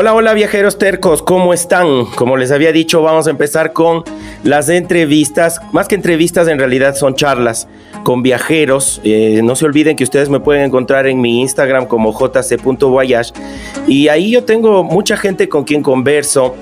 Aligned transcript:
Hola, 0.00 0.14
hola 0.14 0.32
viajeros 0.32 0.78
tercos, 0.78 1.24
¿cómo 1.24 1.52
están? 1.52 2.04
Como 2.14 2.36
les 2.36 2.52
había 2.52 2.70
dicho, 2.70 3.02
vamos 3.02 3.26
a 3.26 3.30
empezar 3.30 3.72
con 3.72 4.04
las 4.44 4.68
entrevistas. 4.68 5.60
Más 5.72 5.88
que 5.88 5.96
entrevistas, 5.96 6.46
en 6.46 6.56
realidad 6.56 6.94
son 6.94 7.16
charlas 7.16 7.66
con 8.04 8.22
viajeros. 8.22 9.00
Eh, 9.02 9.40
no 9.42 9.56
se 9.56 9.64
olviden 9.64 9.96
que 9.96 10.04
ustedes 10.04 10.28
me 10.28 10.38
pueden 10.38 10.62
encontrar 10.62 11.08
en 11.08 11.20
mi 11.20 11.40
Instagram 11.40 11.86
como 11.86 12.12
jc.voyage. 12.12 13.32
Y 13.88 14.06
ahí 14.06 14.30
yo 14.30 14.44
tengo 14.44 14.84
mucha 14.84 15.16
gente 15.16 15.48
con 15.48 15.64
quien 15.64 15.82
converso 15.82 16.54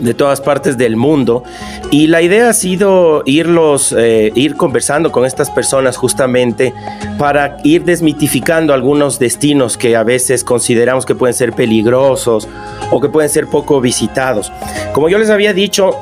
de 0.00 0.14
todas 0.14 0.40
partes 0.40 0.76
del 0.76 0.96
mundo 0.96 1.44
y 1.90 2.06
la 2.06 2.22
idea 2.22 2.48
ha 2.48 2.52
sido 2.52 3.22
irlos 3.26 3.94
eh, 3.96 4.32
ir 4.34 4.56
conversando 4.56 5.12
con 5.12 5.24
estas 5.24 5.50
personas 5.50 5.96
justamente 5.96 6.72
para 7.18 7.58
ir 7.64 7.84
desmitificando 7.84 8.72
algunos 8.72 9.18
destinos 9.18 9.76
que 9.76 9.96
a 9.96 10.02
veces 10.02 10.44
consideramos 10.44 11.06
que 11.06 11.14
pueden 11.14 11.34
ser 11.34 11.52
peligrosos 11.52 12.48
o 12.90 13.00
que 13.00 13.08
pueden 13.08 13.30
ser 13.30 13.46
poco 13.46 13.80
visitados. 13.80 14.52
Como 14.92 15.08
yo 15.08 15.18
les 15.18 15.30
había 15.30 15.52
dicho, 15.52 15.92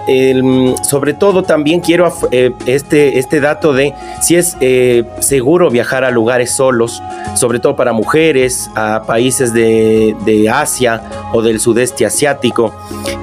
sobre 0.83 1.13
todo 1.13 1.43
también 1.43 1.81
quiero 1.81 2.11
eh, 2.31 2.53
este, 2.65 3.19
este 3.19 3.39
dato 3.41 3.75
de 3.75 3.93
si 4.23 4.37
es 4.37 4.57
eh, 4.61 5.05
seguro 5.21 5.71
viajar 5.71 6.05
a 6.05 6.11
lugares 6.11 6.53
solos, 6.53 7.03
sobre 7.35 7.59
todo 7.61 7.77
para 7.77 7.93
mujeres, 7.93 8.71
a 8.75 9.03
países 9.07 9.53
de, 9.53 10.17
de 10.25 10.49
Asia 10.49 11.03
o 11.35 11.43
del 11.43 11.61
sudeste 11.61 12.07
asiático. 12.07 12.75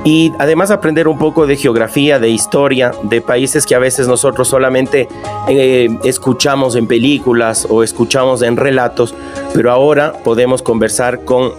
Y 0.03 0.31
además 0.37 0.69
aprender 0.69 1.07
un 1.07 1.17
poco 1.17 1.47
de 1.47 1.55
geografía, 1.55 2.19
de 2.19 2.29
historia, 2.29 2.91
de 3.01 3.21
países 3.21 3.65
que 3.65 3.73
a 3.73 3.79
veces 3.79 4.07
nosotros 4.07 4.47
solamente 4.47 5.07
eh, 5.49 5.89
escuchamos 6.03 6.75
en 6.75 6.85
películas 6.85 7.65
o 7.67 7.81
escuchamos 7.81 8.43
en 8.43 8.55
relatos, 8.55 9.15
pero 9.55 9.71
ahora 9.71 10.13
podemos 10.23 10.61
conversar 10.61 11.25
con 11.25 11.53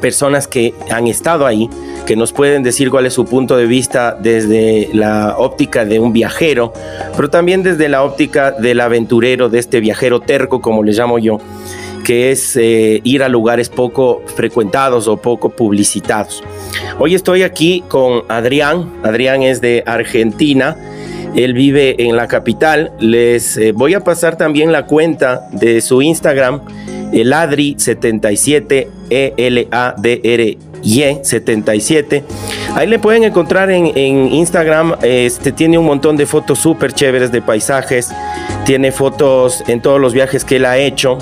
personas 0.00 0.46
que 0.46 0.74
han 0.90 1.08
estado 1.08 1.44
ahí, 1.44 1.68
que 2.06 2.16
nos 2.16 2.32
pueden 2.32 2.62
decir 2.62 2.90
cuál 2.90 3.06
es 3.06 3.14
su 3.14 3.24
punto 3.24 3.56
de 3.56 3.66
vista 3.66 4.16
desde 4.20 4.88
la 4.92 5.36
óptica 5.38 5.84
de 5.84 6.00
un 6.00 6.12
viajero, 6.12 6.72
pero 7.16 7.30
también 7.30 7.62
desde 7.62 7.88
la 7.88 8.02
óptica 8.02 8.50
del 8.52 8.80
aventurero, 8.80 9.48
de 9.48 9.58
este 9.58 9.80
viajero 9.80 10.20
terco, 10.20 10.60
como 10.60 10.82
le 10.82 10.92
llamo 10.92 11.18
yo, 11.18 11.38
que 12.04 12.32
es 12.32 12.56
eh, 12.56 13.00
ir 13.04 13.22
a 13.22 13.28
lugares 13.28 13.68
poco 13.68 14.22
frecuentados 14.34 15.08
o 15.08 15.16
poco 15.16 15.50
publicitados. 15.50 16.42
Hoy 16.98 17.14
estoy 17.14 17.42
aquí 17.42 17.84
con 17.88 18.24
Adrián. 18.28 18.92
Adrián 19.02 19.42
es 19.42 19.60
de 19.60 19.82
Argentina. 19.86 20.76
Él 21.34 21.54
vive 21.54 22.06
en 22.06 22.16
la 22.16 22.26
capital. 22.28 22.92
Les 22.98 23.56
eh, 23.56 23.72
voy 23.72 23.94
a 23.94 24.00
pasar 24.00 24.36
también 24.36 24.72
la 24.72 24.86
cuenta 24.86 25.48
de 25.52 25.80
su 25.80 26.02
Instagram, 26.02 26.60
el 27.12 27.32
Adri77, 27.32 28.88
E-L-A-D-R. 29.08 30.71
Y 30.82 31.02
77. 31.22 32.24
Ahí 32.74 32.86
le 32.86 32.98
pueden 32.98 33.24
encontrar 33.24 33.70
en, 33.70 33.86
en, 33.96 34.32
Instagram. 34.32 34.96
Este 35.02 35.52
tiene 35.52 35.78
un 35.78 35.86
montón 35.86 36.16
de 36.16 36.26
fotos 36.26 36.58
súper 36.58 36.92
chéveres 36.92 37.30
de 37.30 37.40
paisajes. 37.42 38.10
Tiene 38.64 38.92
fotos 38.92 39.62
en 39.68 39.80
todos 39.80 40.00
los 40.00 40.12
viajes 40.12 40.44
que 40.44 40.56
él 40.56 40.66
ha 40.66 40.78
hecho 40.78 41.18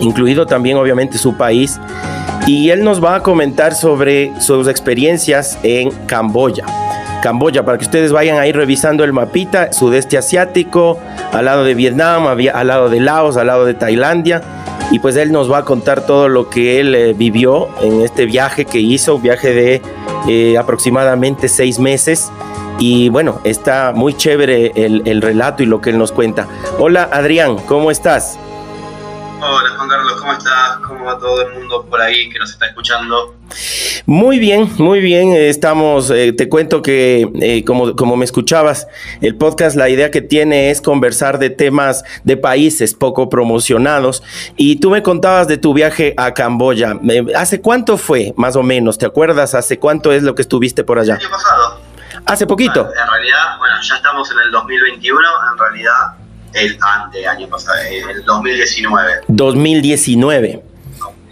incluido 0.00 0.46
también 0.46 0.76
obviamente 0.76 1.18
su 1.18 1.36
país, 1.36 1.80
y 2.46 2.70
él 2.70 2.84
nos 2.84 3.02
va 3.02 3.16
a 3.16 3.22
comentar 3.22 3.74
sobre 3.74 4.32
sus 4.40 4.68
experiencias 4.68 5.58
en 5.62 5.90
Camboya. 6.06 6.64
Camboya, 7.22 7.64
para 7.64 7.78
que 7.78 7.84
ustedes 7.84 8.12
vayan 8.12 8.38
ahí 8.38 8.52
revisando 8.52 9.02
el 9.02 9.14
mapita, 9.14 9.72
sudeste 9.72 10.18
asiático, 10.18 10.98
al 11.32 11.46
lado 11.46 11.64
de 11.64 11.74
Vietnam, 11.74 12.26
al 12.26 12.66
lado 12.66 12.90
de 12.90 13.00
Laos, 13.00 13.38
al 13.38 13.46
lado 13.46 13.64
de 13.64 13.72
Tailandia. 13.72 14.42
Y 14.94 15.00
pues 15.00 15.16
él 15.16 15.32
nos 15.32 15.50
va 15.50 15.58
a 15.58 15.64
contar 15.64 16.06
todo 16.06 16.28
lo 16.28 16.48
que 16.48 16.78
él 16.78 16.94
eh, 16.94 17.14
vivió 17.14 17.68
en 17.80 18.02
este 18.02 18.26
viaje 18.26 18.64
que 18.64 18.78
hizo, 18.78 19.16
un 19.16 19.22
viaje 19.22 19.52
de 19.52 19.82
eh, 20.28 20.56
aproximadamente 20.56 21.48
seis 21.48 21.80
meses. 21.80 22.30
Y 22.78 23.08
bueno, 23.08 23.40
está 23.42 23.90
muy 23.92 24.14
chévere 24.14 24.70
el, 24.76 25.02
el 25.04 25.20
relato 25.20 25.64
y 25.64 25.66
lo 25.66 25.80
que 25.80 25.90
él 25.90 25.98
nos 25.98 26.12
cuenta. 26.12 26.46
Hola 26.78 27.08
Adrián, 27.10 27.56
¿cómo 27.66 27.90
estás? 27.90 28.38
Hola 29.40 29.68
Juan 29.76 29.88
Carlos, 29.88 30.14
¿cómo 30.20 30.32
estás? 30.32 30.78
¿Cómo 31.04 31.16
va 31.16 31.20
todo 31.20 31.42
el 31.42 31.52
mundo 31.52 31.84
por 31.84 32.00
ahí 32.00 32.30
que 32.30 32.38
nos 32.38 32.50
está 32.50 32.64
escuchando? 32.64 33.34
Muy 34.06 34.38
bien, 34.38 34.70
muy 34.78 35.00
bien. 35.00 35.34
Estamos, 35.34 36.10
eh, 36.10 36.32
te 36.32 36.48
cuento 36.48 36.80
que 36.80 37.28
eh, 37.42 37.62
como, 37.62 37.94
como 37.94 38.16
me 38.16 38.24
escuchabas, 38.24 38.88
el 39.20 39.36
podcast, 39.36 39.76
la 39.76 39.90
idea 39.90 40.10
que 40.10 40.22
tiene 40.22 40.70
es 40.70 40.80
conversar 40.80 41.38
de 41.38 41.50
temas 41.50 42.04
de 42.22 42.38
países 42.38 42.94
poco 42.94 43.28
promocionados. 43.28 44.22
Y 44.56 44.76
tú 44.76 44.88
me 44.88 45.02
contabas 45.02 45.46
de 45.46 45.58
tu 45.58 45.74
viaje 45.74 46.14
a 46.16 46.32
Camboya. 46.32 46.98
¿Hace 47.36 47.60
cuánto 47.60 47.98
fue, 47.98 48.32
más 48.38 48.56
o 48.56 48.62
menos? 48.62 48.96
¿Te 48.96 49.04
acuerdas? 49.04 49.54
¿Hace 49.54 49.78
cuánto 49.78 50.10
es 50.10 50.22
lo 50.22 50.34
que 50.34 50.40
estuviste 50.40 50.84
por 50.84 50.98
allá? 50.98 51.16
El 51.16 51.20
año 51.20 51.30
pasado. 51.30 51.80
¿Hace 52.24 52.46
poquito? 52.46 52.80
en 52.80 53.10
realidad, 53.12 53.58
bueno, 53.58 53.74
ya 53.82 53.96
estamos 53.96 54.30
en 54.30 54.38
el 54.38 54.50
2021. 54.50 55.20
En 55.52 55.58
realidad, 55.58 56.14
el 56.54 56.78
ante 56.80 57.26
año 57.26 57.46
pasado, 57.48 57.76
el 57.90 58.24
2019. 58.24 59.12
2019. 59.28 60.73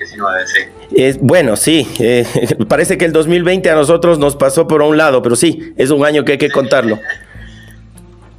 2019, 0.02 0.46
sí. 0.46 0.60
Es, 0.94 1.18
bueno, 1.20 1.56
sí, 1.56 1.92
eh, 1.98 2.26
parece 2.68 2.98
que 2.98 3.04
el 3.04 3.12
2020 3.12 3.70
a 3.70 3.74
nosotros 3.74 4.18
nos 4.18 4.36
pasó 4.36 4.66
por 4.66 4.82
un 4.82 4.96
lado, 4.96 5.22
pero 5.22 5.36
sí, 5.36 5.72
es 5.76 5.90
un 5.90 6.04
año 6.04 6.24
que 6.24 6.32
hay 6.32 6.38
que 6.38 6.50
contarlo. 6.50 6.98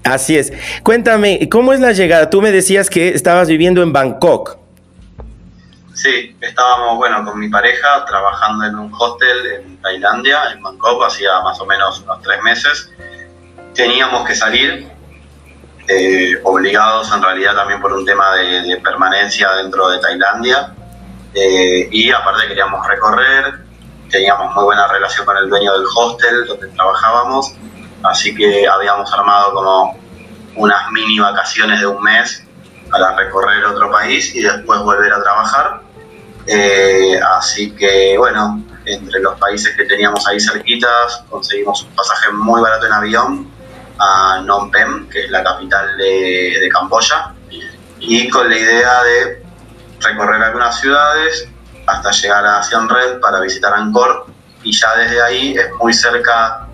Así 0.03 0.37
es. 0.37 0.51
Cuéntame, 0.83 1.47
¿cómo 1.49 1.71
es 1.73 1.79
la 1.79 1.93
llegada? 1.93 2.29
Tú 2.29 2.41
me 2.41 2.51
decías 2.51 2.89
que 2.89 3.09
estabas 3.09 3.47
viviendo 3.47 3.81
en 3.81 3.93
Bangkok. 3.93 4.57
Sí, 5.93 6.35
estábamos, 6.41 6.97
bueno, 6.97 7.23
con 7.23 7.39
mi 7.39 7.49
pareja 7.49 8.03
trabajando 8.05 8.65
en 8.65 8.75
un 8.75 8.91
hostel 8.93 9.61
en 9.61 9.77
Tailandia, 9.77 10.51
en 10.51 10.61
Bangkok, 10.61 11.05
hacía 11.05 11.39
más 11.43 11.59
o 11.61 11.65
menos 11.65 12.01
unos 12.01 12.21
tres 12.21 12.41
meses. 12.43 12.91
Teníamos 13.73 14.27
que 14.27 14.35
salir 14.35 14.91
eh, 15.87 16.39
obligados 16.43 17.11
en 17.13 17.21
realidad 17.21 17.55
también 17.55 17.81
por 17.81 17.91
un 17.93 18.05
tema 18.05 18.35
de, 18.35 18.79
permanencia 18.83 19.51
dentro 19.53 19.89
de 19.89 19.99
Tailandia. 19.99 20.73
Eh, 21.35 21.89
y 21.91 22.11
aparte 22.11 22.47
queríamos 22.47 22.85
recorrer, 22.87 23.59
teníamos 24.09 24.53
muy 24.55 24.65
buena 24.65 24.87
relación 24.87 25.25
con 25.25 25.37
el 25.37 25.49
dueño 25.49 25.73
del 25.73 25.85
hostel 25.95 26.45
donde 26.45 26.67
trabajábamos, 26.69 27.55
así 28.03 28.35
que 28.35 28.67
habíamos 28.67 29.11
armado 29.11 29.53
como 29.53 29.97
unas 30.55 30.91
mini 30.91 31.19
vacaciones 31.19 31.79
de 31.79 31.87
un 31.87 32.01
mes 32.03 32.45
para 32.91 33.15
recorrer 33.15 33.65
otro 33.65 33.91
país 33.91 34.35
y 34.35 34.43
después 34.43 34.79
volver 34.81 35.11
a 35.11 35.23
trabajar. 35.23 35.81
Eh, 36.45 37.19
así 37.37 37.71
que 37.71 38.15
bueno, 38.17 38.63
entre 38.85 39.19
los 39.21 39.39
países 39.39 39.75
que 39.75 39.85
teníamos 39.85 40.27
ahí 40.27 40.39
cerquitas, 40.39 41.23
conseguimos 41.29 41.83
un 41.83 41.95
pasaje 41.95 42.31
muy 42.31 42.61
barato 42.61 42.85
en 42.85 42.93
avión 42.93 43.51
a 43.97 44.39
Phnom 44.41 44.69
Penh, 44.69 45.09
que 45.09 45.25
es 45.25 45.31
la 45.31 45.43
capital 45.43 45.97
de, 45.97 46.57
de 46.61 46.69
Camboya, 46.69 47.33
y 47.99 48.29
con 48.29 48.49
la 48.49 48.57
idea 48.57 49.03
de 49.03 49.42
recorrer 50.03 50.41
algunas 50.41 50.79
ciudades 50.79 51.47
hasta 51.85 52.11
llegar 52.11 52.45
a 52.45 52.63
Siem 52.63 52.87
Reap 52.87 53.19
para 53.19 53.39
visitar 53.41 53.73
Angkor 53.73 54.25
y 54.63 54.71
ya 54.71 54.95
desde 54.95 55.21
ahí 55.21 55.55
es 55.57 55.69
muy 55.79 55.93
cerca 55.93 56.67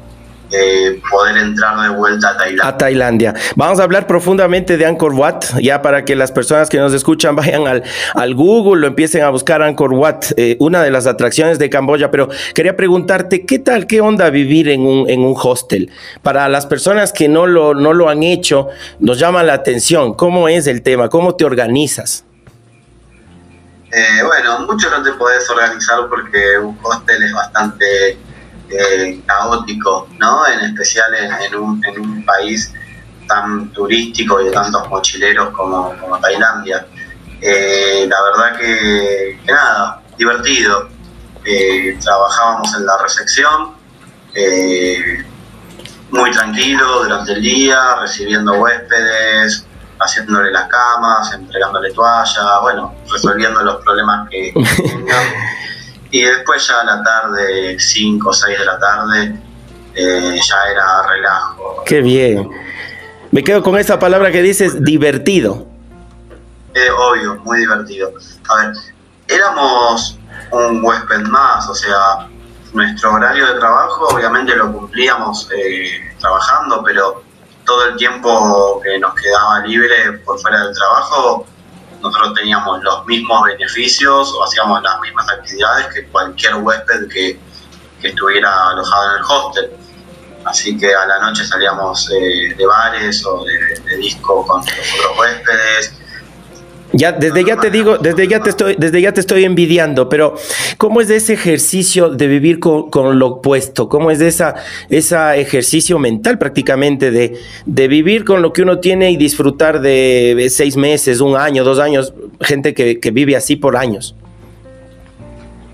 poder 1.11 1.37
entrar 1.37 1.79
de 1.81 1.89
vuelta 1.89 2.29
a 2.29 2.37
Tailandia. 2.37 2.67
A 2.67 2.77
Tailandia. 2.77 3.33
Vamos 3.55 3.79
a 3.79 3.83
hablar 3.83 4.07
profundamente 4.07 4.77
de 4.77 4.85
Angkor 4.85 5.13
Wat, 5.13 5.59
ya 5.61 5.81
para 5.81 6.05
que 6.05 6.15
las 6.15 6.31
personas 6.31 6.69
que 6.69 6.77
nos 6.77 6.93
escuchan 6.93 7.35
vayan 7.35 7.67
al, 7.67 7.83
al 8.15 8.35
Google, 8.35 8.81
lo 8.81 8.87
empiecen 8.87 9.23
a 9.23 9.29
buscar 9.29 9.61
Angkor 9.61 9.93
Wat, 9.93 10.33
eh, 10.37 10.57
una 10.59 10.81
de 10.83 10.91
las 10.91 11.07
atracciones 11.07 11.59
de 11.59 11.69
Camboya, 11.69 12.11
pero 12.11 12.29
quería 12.53 12.75
preguntarte, 12.75 13.45
¿qué 13.45 13.59
tal, 13.59 13.87
qué 13.87 14.01
onda 14.01 14.29
vivir 14.29 14.69
en 14.69 14.81
un, 14.81 15.09
en 15.09 15.21
un 15.21 15.35
hostel? 15.41 15.91
Para 16.23 16.47
las 16.49 16.65
personas 16.65 17.13
que 17.13 17.27
no 17.27 17.45
lo, 17.45 17.73
no 17.73 17.93
lo 17.93 18.09
han 18.09 18.23
hecho, 18.23 18.67
nos 18.99 19.19
llama 19.19 19.43
la 19.43 19.53
atención, 19.53 20.13
¿cómo 20.13 20.49
es 20.49 20.67
el 20.67 20.81
tema? 20.81 21.09
¿Cómo 21.09 21.35
te 21.35 21.45
organizas? 21.45 22.25
Eh, 23.91 24.23
bueno, 24.23 24.59
mucho 24.61 24.89
no 24.89 25.01
te 25.01 25.13
podés 25.13 25.49
organizar 25.49 26.07
porque 26.09 26.59
un 26.59 26.77
hostel 26.83 27.23
es 27.23 27.33
bastante 27.33 28.19
eh, 28.69 29.21
caótico, 29.25 30.07
¿no? 30.19 30.45
En 30.47 30.59
especial 30.59 31.11
en, 31.15 31.55
un, 31.55 31.83
en, 31.83 31.99
un, 31.99 32.23
país 32.23 32.71
tan 33.27 33.71
turístico 33.71 34.39
y 34.41 34.45
de 34.45 34.51
tantos 34.51 34.87
mochileros 34.89 35.49
como, 35.55 35.95
Tailandia. 36.21 36.85
Eh, 37.41 38.07
la 38.07 38.17
verdad 38.23 38.59
que, 38.59 39.39
nada, 39.45 40.01
divertido. 40.17 40.89
Eh, 41.45 41.97
trabajábamos 42.03 42.75
en 42.75 42.85
la 42.85 42.97
recepción, 43.01 43.73
muy 46.11 46.31
tranquilo 46.31 47.03
durante 47.03 47.33
el 47.33 47.41
día, 47.41 47.95
recibiendo 48.01 48.53
huéspedes, 48.53 49.65
haciéndole 49.99 50.51
las 50.51 50.67
camas, 50.69 51.33
entregándole 51.33 51.91
toallas, 51.93 52.37
bueno, 52.61 52.95
resolviendo 53.11 53.61
los 53.63 53.83
problemas 53.83 54.29
que, 54.29 54.53
Y 56.11 56.21
después 56.23 56.67
ya 56.67 56.81
a 56.81 56.83
la 56.85 57.03
tarde, 57.03 57.79
5 57.79 58.29
o 58.29 58.33
6 58.33 58.59
de 58.59 58.65
la 58.65 58.79
tarde, 58.79 59.39
eh, 59.93 60.39
ya 60.41 60.71
era 60.71 61.07
relajo. 61.07 61.83
Qué 61.85 62.01
bien. 62.01 62.49
Me 63.31 63.43
quedo 63.43 63.61
con 63.61 63.77
esa 63.77 63.99
palabra 63.99 64.31
que 64.31 64.41
dices, 64.41 64.83
divertido. 64.83 65.67
Eh, 66.73 66.89
obvio, 66.89 67.35
muy 67.43 67.59
divertido. 67.59 68.11
A 68.47 68.55
ver, 68.55 68.73
éramos 69.27 70.17
un 70.51 70.83
huésped 70.83 71.21
más, 71.27 71.69
o 71.69 71.75
sea, 71.75 72.27
nuestro 72.73 73.13
horario 73.13 73.45
de 73.53 73.59
trabajo 73.59 74.07
obviamente 74.07 74.55
lo 74.55 74.71
cumplíamos 74.71 75.47
eh, 75.55 76.11
trabajando, 76.19 76.83
pero 76.83 77.23
todo 77.69 77.85
el 77.85 77.97
tiempo 77.97 78.81
que 78.83 78.97
nos 78.97 79.13
quedaba 79.13 79.59
libre 79.59 80.13
por 80.25 80.39
fuera 80.39 80.65
del 80.65 80.73
trabajo 80.75 81.45
nosotros 82.01 82.33
teníamos 82.33 82.81
los 82.81 83.05
mismos 83.05 83.43
beneficios 83.43 84.33
o 84.33 84.43
hacíamos 84.43 84.81
las 84.81 84.99
mismas 85.01 85.29
actividades 85.29 85.85
que 85.93 86.07
cualquier 86.07 86.55
huésped 86.55 87.07
que, 87.09 87.39
estuviera 88.01 88.69
alojado 88.69 89.09
en 89.09 89.17
el 89.17 89.23
hostel. 89.29 89.71
Así 90.45 90.77
que 90.77 90.95
a 90.95 91.05
la 91.05 91.19
noche 91.19 91.45
salíamos 91.45 92.09
eh, 92.11 92.55
de 92.57 92.65
bares 92.65 93.25
o 93.25 93.43
de, 93.43 93.77
de 93.81 93.97
disco 93.97 94.47
con 94.47 94.61
los 94.61 94.69
otros 94.69 95.19
huéspedes 95.19 95.93
ya, 96.91 97.11
desde 97.11 97.43
ya 97.43 97.57
te 97.57 97.69
digo, 97.69 97.97
desde 97.97 98.27
ya 98.27 98.41
te 98.41 98.49
estoy, 98.49 98.75
desde 98.77 99.01
ya 99.01 99.13
te 99.13 99.19
estoy 99.19 99.45
envidiando, 99.45 100.09
pero 100.09 100.35
¿cómo 100.77 101.01
es 101.01 101.07
de 101.07 101.17
ese 101.17 101.33
ejercicio 101.33 102.09
de 102.09 102.27
vivir 102.27 102.59
con, 102.59 103.19
lo 103.19 103.27
opuesto? 103.27 103.87
¿Cómo 103.89 104.09
es 104.09 104.19
de 104.19 104.27
esa, 104.27 104.55
ese 104.89 105.39
ejercicio 105.39 105.99
mental 105.99 106.39
prácticamente 106.39 107.11
de, 107.11 107.39
de, 107.65 107.87
vivir 107.87 108.25
con 108.25 108.41
lo 108.41 108.53
que 108.53 108.63
uno 108.63 108.79
tiene 108.79 109.11
y 109.11 109.17
disfrutar 109.17 109.81
de 109.81 110.47
seis 110.49 110.75
meses, 110.77 111.21
un 111.21 111.37
año, 111.37 111.63
dos 111.63 111.79
años, 111.79 112.13
gente 112.41 112.73
que, 112.73 113.11
vive 113.11 113.35
así 113.35 113.55
por 113.55 113.77
años? 113.77 114.15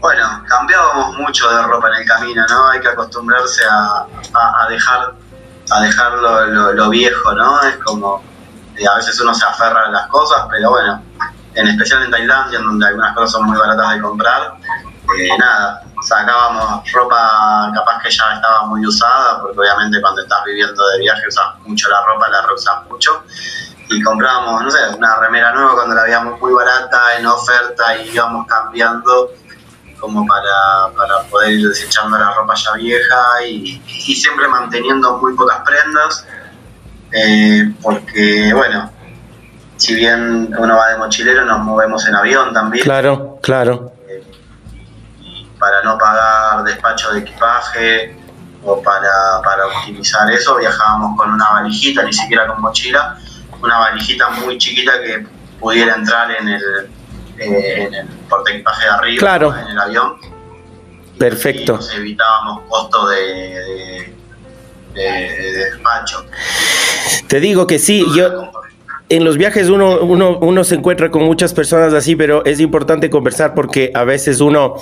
Bueno, 0.02 0.44
cambiábamos 0.48 1.18
mucho 1.18 1.50
de 1.50 1.64
ropa 1.64 1.90
en 1.96 2.02
el 2.02 2.08
camino, 2.08 2.46
¿no? 2.50 2.70
Hay 2.70 2.80
que 2.80 2.90
acostumbrarse 2.90 3.64
a, 3.70 4.68
dejar, 4.70 5.14
a 5.72 5.82
dejar 5.82 6.14
lo 6.76 6.90
viejo, 6.90 7.34
¿no? 7.34 7.62
Es 7.68 7.78
como 7.78 8.22
a 8.84 8.96
veces 8.96 9.20
uno 9.22 9.34
se 9.34 9.46
aferra 9.46 9.86
a 9.86 9.90
las 9.90 10.08
cosas, 10.08 10.46
pero 10.50 10.72
bueno, 10.72 11.02
en 11.54 11.68
especial 11.68 12.04
en 12.04 12.12
Tailandia, 12.12 12.60
donde 12.60 12.86
algunas 12.86 13.14
cosas 13.16 13.32
son 13.32 13.46
muy 13.46 13.58
baratas 13.58 13.94
de 13.94 14.02
comprar, 14.02 14.54
eh, 15.18 15.38
nada, 15.38 15.84
sacábamos 16.02 16.92
ropa 16.92 17.72
capaz 17.74 18.02
que 18.02 18.10
ya 18.10 18.34
estaba 18.34 18.66
muy 18.66 18.86
usada, 18.86 19.42
porque 19.42 19.60
obviamente 19.60 20.02
cuando 20.02 20.22
estás 20.22 20.44
viviendo 20.46 20.86
de 20.90 21.00
viaje 21.00 21.28
usas 21.28 21.60
mucho 21.66 21.90
la 21.90 22.02
ropa, 22.06 22.28
la 22.30 22.54
usas 22.54 22.84
mucho, 22.90 23.24
y 23.88 24.02
comprábamos, 24.02 24.64
no 24.64 24.72
sé, 24.72 24.80
una 24.98 25.16
remera 25.18 25.54
nueva 25.54 25.76
cuando 25.76 25.96
la 25.96 26.04
veíamos 26.04 26.40
muy 26.40 26.54
barata, 26.54 27.18
en 27.18 27.28
oferta, 27.28 27.98
y 27.98 28.10
íbamos 28.10 28.46
cambiando 28.48 29.32
como 30.00 30.26
para, 30.28 30.94
para 30.98 31.24
poder 31.30 31.52
ir 31.52 31.70
desechando 31.70 32.18
la 32.18 32.32
ropa 32.34 32.54
ya 32.56 32.74
vieja 32.74 33.44
y 33.46 33.80
siempre 34.16 34.48
manteniendo 34.48 35.18
muy 35.18 35.34
pocas 35.36 35.62
prendas 35.66 36.26
eh, 37.16 37.74
porque, 37.82 38.54
bueno, 38.54 38.92
si 39.78 39.96
bien 39.96 40.54
uno 40.58 40.76
va 40.76 40.92
de 40.92 40.98
mochilero, 40.98 41.46
nos 41.46 41.60
movemos 41.60 42.06
en 42.08 42.16
avión 42.16 42.54
también. 42.54 42.84
Claro, 42.84 43.40
claro. 43.42 43.94
Eh, 44.10 44.22
para 45.58 45.82
no 45.84 45.98
pagar 45.98 46.64
despacho 46.66 47.14
de 47.14 47.20
equipaje 47.20 48.18
o 48.64 48.82
para, 48.82 49.42
para 49.44 49.68
optimizar 49.68 50.30
eso, 50.32 50.58
viajábamos 50.58 51.18
con 51.18 51.32
una 51.32 51.50
valijita, 51.52 52.04
ni 52.04 52.12
siquiera 52.12 52.48
con 52.48 52.62
mochila, 52.62 53.18
una 53.62 53.78
valijita 53.78 54.30
muy 54.32 54.58
chiquita 54.58 55.00
que 55.00 55.26
pudiera 55.60 55.96
entrar 55.96 56.32
en 56.32 56.50
el, 56.50 56.90
eh, 57.38 57.84
en 57.84 57.94
el 57.94 58.08
equipaje 58.50 58.84
de 58.84 58.92
arriba, 58.92 59.62
en 59.62 59.68
el 59.70 59.80
avión. 59.80 60.18
Perfecto. 61.18 61.80
Y 61.94 61.96
evitábamos 61.96 62.64
costos 62.68 63.12
de 63.12 63.16
de, 63.16 64.15
despacho. 64.96 66.26
Te 67.28 67.40
digo 67.40 67.68
que 67.68 67.80
sí, 67.80 68.06
yo 68.16 68.52
en 69.10 69.24
los 69.24 69.38
viajes 69.38 69.70
uno, 69.70 70.00
uno, 70.00 70.40
uno, 70.40 70.64
se 70.64 70.76
encuentra 70.76 71.12
con 71.12 71.24
muchas 71.24 71.54
personas 71.54 71.94
así, 71.94 72.16
pero 72.16 72.44
es 72.44 72.60
importante 72.60 73.10
conversar 73.10 73.54
porque 73.54 73.92
a 73.94 74.04
veces 74.04 74.42
uno, 74.42 74.76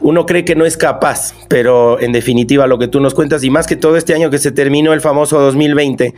uno 0.00 0.26
cree 0.26 0.44
que 0.44 0.56
no 0.56 0.64
es 0.64 0.76
capaz, 0.76 1.34
pero 1.48 2.00
en 2.00 2.12
definitiva 2.12 2.66
lo 2.66 2.78
que 2.78 2.88
tú 2.88 3.00
nos 3.00 3.14
cuentas, 3.14 3.44
y 3.44 3.50
más 3.50 3.66
que 3.66 3.76
todo 3.76 3.96
este 3.96 4.14
año 4.14 4.30
que 4.30 4.38
se 4.38 4.50
terminó 4.50 4.92
el 4.92 5.00
famoso 5.00 5.38
2020, 5.38 6.14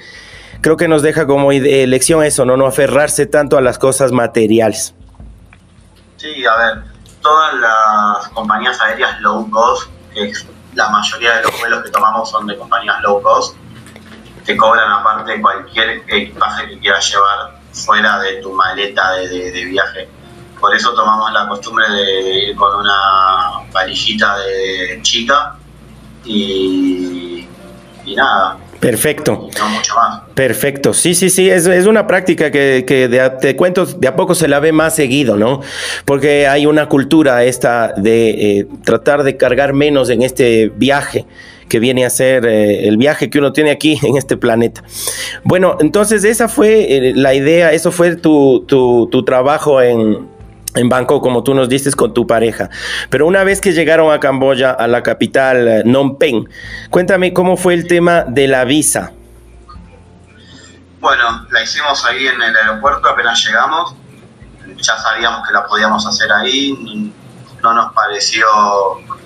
creo 0.62 0.76
que 0.78 0.88
nos 0.88 1.02
deja 1.02 1.26
como 1.26 1.52
lección 1.52 2.24
eso, 2.24 2.46
¿no? 2.46 2.56
No 2.56 2.66
aferrarse 2.66 3.26
tanto 3.26 3.58
a 3.58 3.60
las 3.60 3.78
cosas 3.78 4.12
materiales. 4.12 4.94
Sí, 6.16 6.44
a 6.46 6.56
ver, 6.56 6.84
todas 7.20 7.54
las 7.54 8.28
compañías 8.28 8.80
aéreas 8.80 9.20
low 9.20 9.50
cost, 9.50 9.90
que 10.14 10.32
la 10.74 10.88
mayoría 10.88 11.36
de 11.36 11.42
los 11.42 11.58
vuelos 11.58 11.82
que 11.82 11.90
tomamos 11.90 12.30
son 12.30 12.46
de 12.46 12.56
compañías 12.56 13.00
low 13.02 13.22
cost, 13.22 13.56
que 14.44 14.56
cobran 14.56 14.90
aparte 14.90 15.40
cualquier 15.40 16.02
equipaje 16.08 16.68
que 16.68 16.78
quieras 16.78 17.10
llevar 17.10 17.60
fuera 17.72 18.18
de 18.20 18.42
tu 18.42 18.52
maleta 18.52 19.12
de, 19.12 19.64
viaje. 19.64 20.08
Por 20.60 20.74
eso 20.74 20.94
tomamos 20.94 21.32
la 21.32 21.48
costumbre 21.48 21.88
de 21.90 22.38
ir 22.38 22.56
con 22.56 22.74
una 22.76 23.68
valijita 23.72 24.38
de 24.38 25.00
chica 25.02 25.56
y, 26.24 27.48
y 28.04 28.14
nada, 28.14 28.58
Perfecto. 28.82 29.48
No 29.60 29.68
mucho 29.68 29.94
más. 29.94 30.22
Perfecto. 30.34 30.92
Sí, 30.92 31.14
sí, 31.14 31.30
sí. 31.30 31.48
Es, 31.48 31.66
es 31.66 31.86
una 31.86 32.08
práctica 32.08 32.50
que, 32.50 32.84
que 32.84 33.06
de, 33.06 33.30
te 33.40 33.54
cuento, 33.54 33.86
de 33.86 34.08
a 34.08 34.16
poco 34.16 34.34
se 34.34 34.48
la 34.48 34.58
ve 34.58 34.72
más 34.72 34.96
seguido, 34.96 35.36
¿no? 35.36 35.60
Porque 36.04 36.48
hay 36.48 36.66
una 36.66 36.88
cultura 36.88 37.44
esta 37.44 37.92
de 37.96 38.30
eh, 38.30 38.66
tratar 38.82 39.22
de 39.22 39.36
cargar 39.36 39.72
menos 39.72 40.10
en 40.10 40.22
este 40.22 40.72
viaje 40.74 41.26
que 41.68 41.78
viene 41.78 42.04
a 42.04 42.10
ser 42.10 42.44
eh, 42.44 42.88
el 42.88 42.96
viaje 42.96 43.30
que 43.30 43.38
uno 43.38 43.52
tiene 43.52 43.70
aquí 43.70 44.00
en 44.02 44.16
este 44.16 44.36
planeta. 44.36 44.82
Bueno, 45.44 45.76
entonces 45.78 46.24
esa 46.24 46.48
fue 46.48 46.96
eh, 46.96 47.12
la 47.14 47.34
idea, 47.34 47.70
eso 47.70 47.92
fue 47.92 48.16
tu, 48.16 48.64
tu, 48.66 49.08
tu 49.12 49.24
trabajo 49.24 49.80
en, 49.80 50.26
en 50.74 50.88
Bangkok, 50.88 51.22
como 51.22 51.42
tú 51.42 51.54
nos 51.54 51.68
dices, 51.68 51.96
con 51.96 52.14
tu 52.14 52.26
pareja. 52.26 52.70
Pero 53.10 53.26
una 53.26 53.44
vez 53.44 53.60
que 53.60 53.72
llegaron 53.72 54.12
a 54.12 54.20
Camboya, 54.20 54.72
a 54.72 54.86
la 54.86 55.02
capital 55.02 55.68
eh, 55.68 55.82
Phnom 55.82 56.18
Penh, 56.18 56.48
cuéntame 56.90 57.32
cómo 57.32 57.56
fue 57.56 57.74
el 57.74 57.86
tema 57.86 58.24
de 58.26 58.48
la 58.48 58.64
visa. 58.64 59.12
Bueno, 61.00 61.46
la 61.50 61.62
hicimos 61.62 62.04
ahí 62.04 62.26
en 62.26 62.40
el 62.40 62.56
aeropuerto, 62.56 63.08
apenas 63.08 63.44
llegamos. 63.44 63.94
Ya 64.76 64.96
sabíamos 64.96 65.46
que 65.46 65.52
la 65.52 65.66
podíamos 65.66 66.06
hacer 66.06 66.30
ahí. 66.32 67.12
No 67.62 67.74
nos 67.74 67.92
pareció 67.92 68.46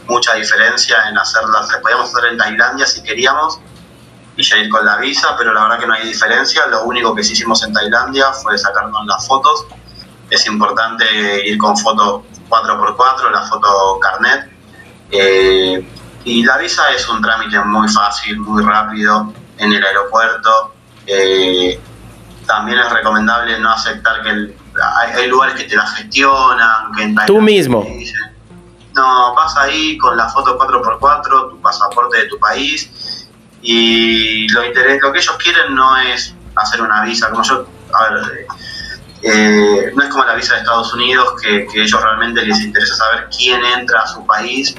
mucha 0.09 0.35
diferencia 0.35 0.97
en 1.09 1.19
hacerla. 1.19 1.67
La 1.71 1.81
podíamos 1.81 2.15
hacer 2.15 2.33
en 2.33 2.39
Tailandia 2.39 2.87
si 2.87 3.03
queríamos 3.03 3.61
y 4.37 4.43
ya 4.43 4.57
ir 4.59 4.69
con 4.69 4.85
la 4.85 4.99
visa, 4.99 5.35
pero 5.39 5.53
la 5.55 5.63
verdad 5.63 5.79
que 5.79 5.87
no 5.87 5.95
hay 5.95 6.07
diferencia. 6.07 6.67
Lo 6.67 6.85
único 6.85 7.15
que 7.15 7.23
sí 7.23 7.33
hicimos 7.35 7.63
en 7.63 7.73
Tailandia 7.73 8.33
fue 8.33 8.57
sacarnos 8.59 9.07
las 9.07 9.27
fotos 9.27 9.67
es 10.31 10.47
importante 10.47 11.05
ir 11.47 11.59
con 11.59 11.77
foto 11.77 12.25
4x4, 12.49 13.31
la 13.31 13.43
foto 13.43 13.99
carnet. 14.01 14.51
Eh, 15.11 15.87
y 16.25 16.45
la 16.45 16.59
visa 16.59 16.83
es 16.95 17.09
un 17.09 17.23
trámite 17.23 17.59
muy 17.61 17.89
fácil, 17.89 18.41
muy 18.41 18.63
rápido 18.63 19.33
en 19.59 19.73
el 19.73 19.85
aeropuerto. 19.85 20.75
Eh, 21.07 21.81
también 22.47 22.79
es 22.79 22.91
recomendable 22.91 23.59
no 23.61 23.71
aceptar 23.71 24.23
que 24.23 24.55
hay, 25.15 25.29
lugares 25.29 25.55
que 25.55 25.65
te 25.65 25.77
la 25.77 25.87
gestionan. 25.87 26.93
Que 26.97 27.15
Tú 27.27 27.41
mismo. 27.41 27.87
no, 28.95 29.35
vas 29.35 29.57
ahí 29.57 29.97
con 29.99 30.17
la 30.17 30.29
foto 30.29 30.59
4x4, 30.59 31.51
tu 31.51 31.61
pasaporte 31.61 32.19
de 32.19 32.27
tu 32.27 32.39
país. 32.39 33.29
Y 33.63 34.49
lo, 34.49 34.65
interés, 34.65 35.01
lo 35.01 35.13
que 35.13 35.19
ellos 35.19 35.37
quieren 35.43 35.75
no 35.75 35.97
es 35.99 36.35
hacer 36.57 36.83
una 36.83 37.03
visa. 37.03 37.31
Como 37.31 37.43
yo, 37.43 37.67
a 37.93 38.11
ver, 38.11 38.47
eh, 39.29 39.93
no 39.95 40.03
es 40.05 40.09
como 40.09 40.25
la 40.25 40.35
visa 40.35 40.55
de 40.55 40.61
Estados 40.61 40.95
Unidos, 40.95 41.41
que, 41.43 41.67
que 41.67 41.83
ellos 41.83 42.01
realmente 42.01 42.45
les 42.45 42.61
interesa 42.61 42.95
saber 42.95 43.27
quién 43.37 43.61
entra 43.79 44.03
a 44.03 44.07
su 44.07 44.25
país 44.25 44.75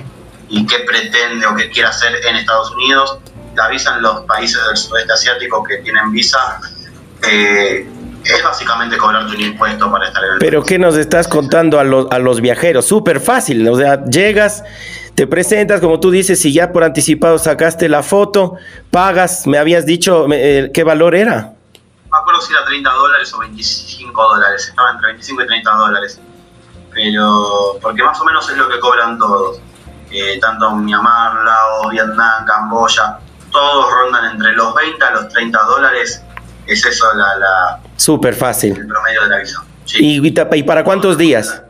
y 0.50 0.66
qué 0.66 0.80
pretende 0.80 1.46
o 1.46 1.56
qué 1.56 1.70
quiere 1.70 1.90
hacer 1.90 2.14
en 2.26 2.36
Estados 2.38 2.72
Unidos. 2.72 3.20
La 3.56 3.68
visa 3.68 3.96
en 3.96 4.04
los 4.04 4.22
países 4.22 4.60
del 4.68 4.78
sudeste 4.78 5.12
asiático 5.12 5.64
que 5.64 5.78
tienen 5.78 6.12
visa 6.12 6.62
eh, 7.28 7.86
es 8.24 8.44
básicamente 8.44 8.98
cobrarte 8.98 9.36
un 9.36 9.42
impuesto 9.42 9.92
para 9.92 10.08
estar 10.08 10.24
en 10.24 10.34
el 10.34 10.40
Pero 10.40 10.64
¿qué 10.64 10.80
nos 10.80 10.96
estás 10.96 11.28
contando 11.28 11.80
a 11.80 11.84
los, 11.84 12.08
a 12.12 12.20
los 12.20 12.40
viajeros? 12.40 12.86
Súper 12.86 13.20
fácil, 13.20 13.68
o 13.68 13.76
sea, 13.76 14.06
llegas 14.06 14.64
Te 15.16 15.28
presentas, 15.28 15.82
como 15.82 16.00
tú 16.00 16.12
dices, 16.12 16.40
si 16.40 16.54
ya 16.54 16.72
por 16.72 16.84
anticipado 16.84 17.38
sacaste 17.40 17.90
la 17.90 18.04
foto, 18.04 18.56
pagas, 18.92 19.48
me 19.48 19.58
habías 19.58 19.86
dicho 19.86 20.28
eh, 20.32 20.72
qué 20.74 20.84
valor 20.84 21.16
era. 21.16 21.57
Si 22.42 22.54
era 22.54 22.66
30 22.66 22.90
dólares 22.90 23.34
o 23.34 23.40
25 23.40 24.22
dólares, 24.22 24.68
estaba 24.68 24.92
entre 24.92 25.08
25 25.08 25.44
y 25.44 25.48
30 25.48 25.72
dólares. 25.72 26.20
Pero, 26.94 27.78
porque 27.82 28.04
más 28.04 28.20
o 28.22 28.26
menos 28.26 28.50
es 28.50 28.58
lo 28.58 28.68
que 28.70 28.80
cobran 28.80 29.18
todos. 29.18 29.60
Eh, 30.10 30.40
tanto 30.40 30.72
Myanmar, 30.72 31.44
Laos, 31.44 31.92
Vietnam, 31.92 32.46
Camboya, 32.46 33.20
todos 33.52 33.92
rondan 33.92 34.32
entre 34.32 34.54
los 34.54 34.74
20 34.74 35.04
a 35.04 35.12
los 35.12 35.30
30 35.30 35.64
dólares. 35.64 36.24
Es 36.66 36.86
eso 36.86 37.06
la... 37.16 37.38
la 37.38 37.80
Súper 37.98 38.34
fácil. 38.34 38.78
El 38.78 38.88
promedio 38.88 39.24
de 39.24 39.30
la 39.30 39.38
visa. 39.38 39.64
¿Y, 39.96 40.26
¿Y 40.26 40.64
para 40.64 40.84
cuántos 40.84 41.18
días? 41.18 41.64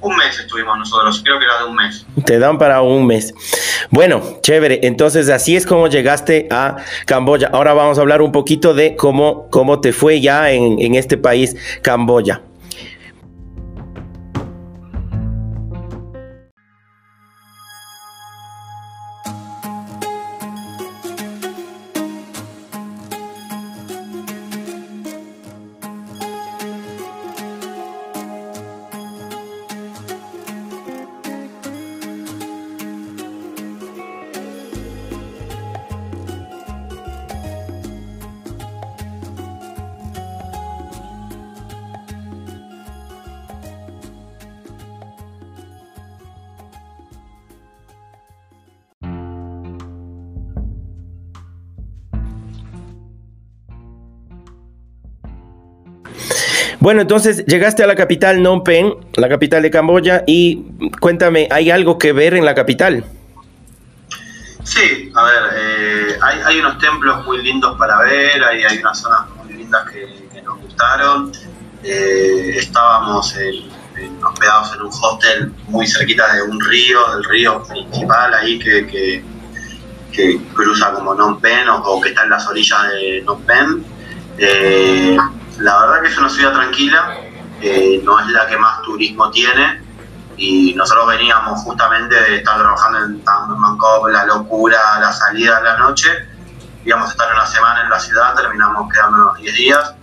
Un 0.00 0.16
mes 0.16 0.38
estuvimos 0.38 0.78
nosotros, 0.78 1.20
creo 1.22 1.38
que 1.38 1.44
era 1.44 1.62
de 1.62 1.68
un 1.68 1.76
mes. 1.76 2.06
Te 2.24 2.38
dan 2.38 2.58
para 2.58 2.82
un 2.82 3.06
mes. 3.06 3.34
Bueno, 3.90 4.22
chévere. 4.42 4.80
Entonces, 4.82 5.28
así 5.28 5.56
es 5.56 5.66
como 5.66 5.88
llegaste 5.88 6.48
a 6.50 6.76
Camboya. 7.06 7.50
Ahora 7.52 7.74
vamos 7.74 7.98
a 7.98 8.00
hablar 8.00 8.22
un 8.22 8.32
poquito 8.32 8.72
de 8.72 8.96
cómo, 8.96 9.48
cómo 9.50 9.80
te 9.80 9.92
fue 9.92 10.20
ya 10.20 10.52
en, 10.52 10.78
en 10.80 10.94
este 10.94 11.18
país, 11.18 11.56
Camboya. 11.82 12.42
Bueno, 56.90 57.02
entonces 57.02 57.46
llegaste 57.46 57.84
a 57.84 57.86
la 57.86 57.94
capital 57.94 58.38
Phnom 58.38 58.64
Penh, 58.64 58.96
la 59.14 59.28
capital 59.28 59.62
de 59.62 59.70
Camboya, 59.70 60.24
y 60.26 60.64
cuéntame, 60.98 61.46
¿hay 61.52 61.70
algo 61.70 61.98
que 61.98 62.12
ver 62.12 62.34
en 62.34 62.44
la 62.44 62.52
capital? 62.52 63.04
Sí, 64.64 65.12
a 65.14 65.22
ver, 65.22 65.42
eh, 65.54 66.18
hay, 66.46 66.58
unos 66.58 66.78
templos 66.78 67.24
muy 67.24 67.40
lindos 67.44 67.78
para 67.78 67.96
ver, 68.00 68.42
hay, 68.42 68.64
hay 68.64 68.78
unas 68.78 68.98
zonas 68.98 69.20
muy 69.36 69.54
lindas 69.54 69.88
que, 69.88 70.42
nos 70.42 70.60
gustaron. 70.62 71.30
Eh, 71.84 72.54
estábamos 72.56 73.36
hospedados 74.24 74.74
en 74.74 74.82
un 74.82 74.88
hostel 74.88 75.52
muy 75.68 75.86
cerquita 75.86 76.34
de 76.34 76.42
un 76.42 76.60
río, 76.60 77.08
del 77.14 77.22
río 77.22 77.62
principal 77.68 78.34
ahí 78.34 78.58
que, 78.58 79.22
que, 80.12 80.40
cruza 80.54 80.92
como 80.92 81.14
Phnom 81.14 81.40
Penh 81.40 81.68
o, 81.68 82.00
que 82.00 82.08
está 82.08 82.24
en 82.24 82.30
las 82.30 82.48
orillas 82.48 82.82
de 82.90 83.22
Phnom 83.24 83.42
Penh. 83.42 83.84
Eh, 84.38 85.16
la 85.60 85.78
verdad 85.78 86.02
que 86.02 86.08
es 86.08 86.18
una 86.18 86.28
ciudad 86.28 86.52
tranquila, 86.52 87.16
eh, 87.60 88.00
no 88.02 88.18
es 88.18 88.26
la 88.28 88.46
que 88.46 88.56
más 88.56 88.80
turismo 88.82 89.30
tiene 89.30 89.82
y 90.36 90.72
nosotros 90.74 91.06
veníamos 91.08 91.60
justamente 91.60 92.14
de 92.14 92.36
estar 92.36 92.58
trabajando 92.58 92.98
en 93.00 93.22
Bangkok, 93.22 94.08
la 94.08 94.24
locura, 94.24 94.78
la 94.98 95.12
salida 95.12 95.58
a 95.58 95.60
la 95.60 95.76
noche, 95.76 96.08
íbamos 96.84 97.08
a 97.08 97.12
estar 97.12 97.32
una 97.34 97.46
semana 97.46 97.82
en 97.82 97.90
la 97.90 98.00
ciudad, 98.00 98.34
terminamos 98.34 98.90
quedándonos 98.90 99.36
10 99.36 99.54
días 99.54 99.94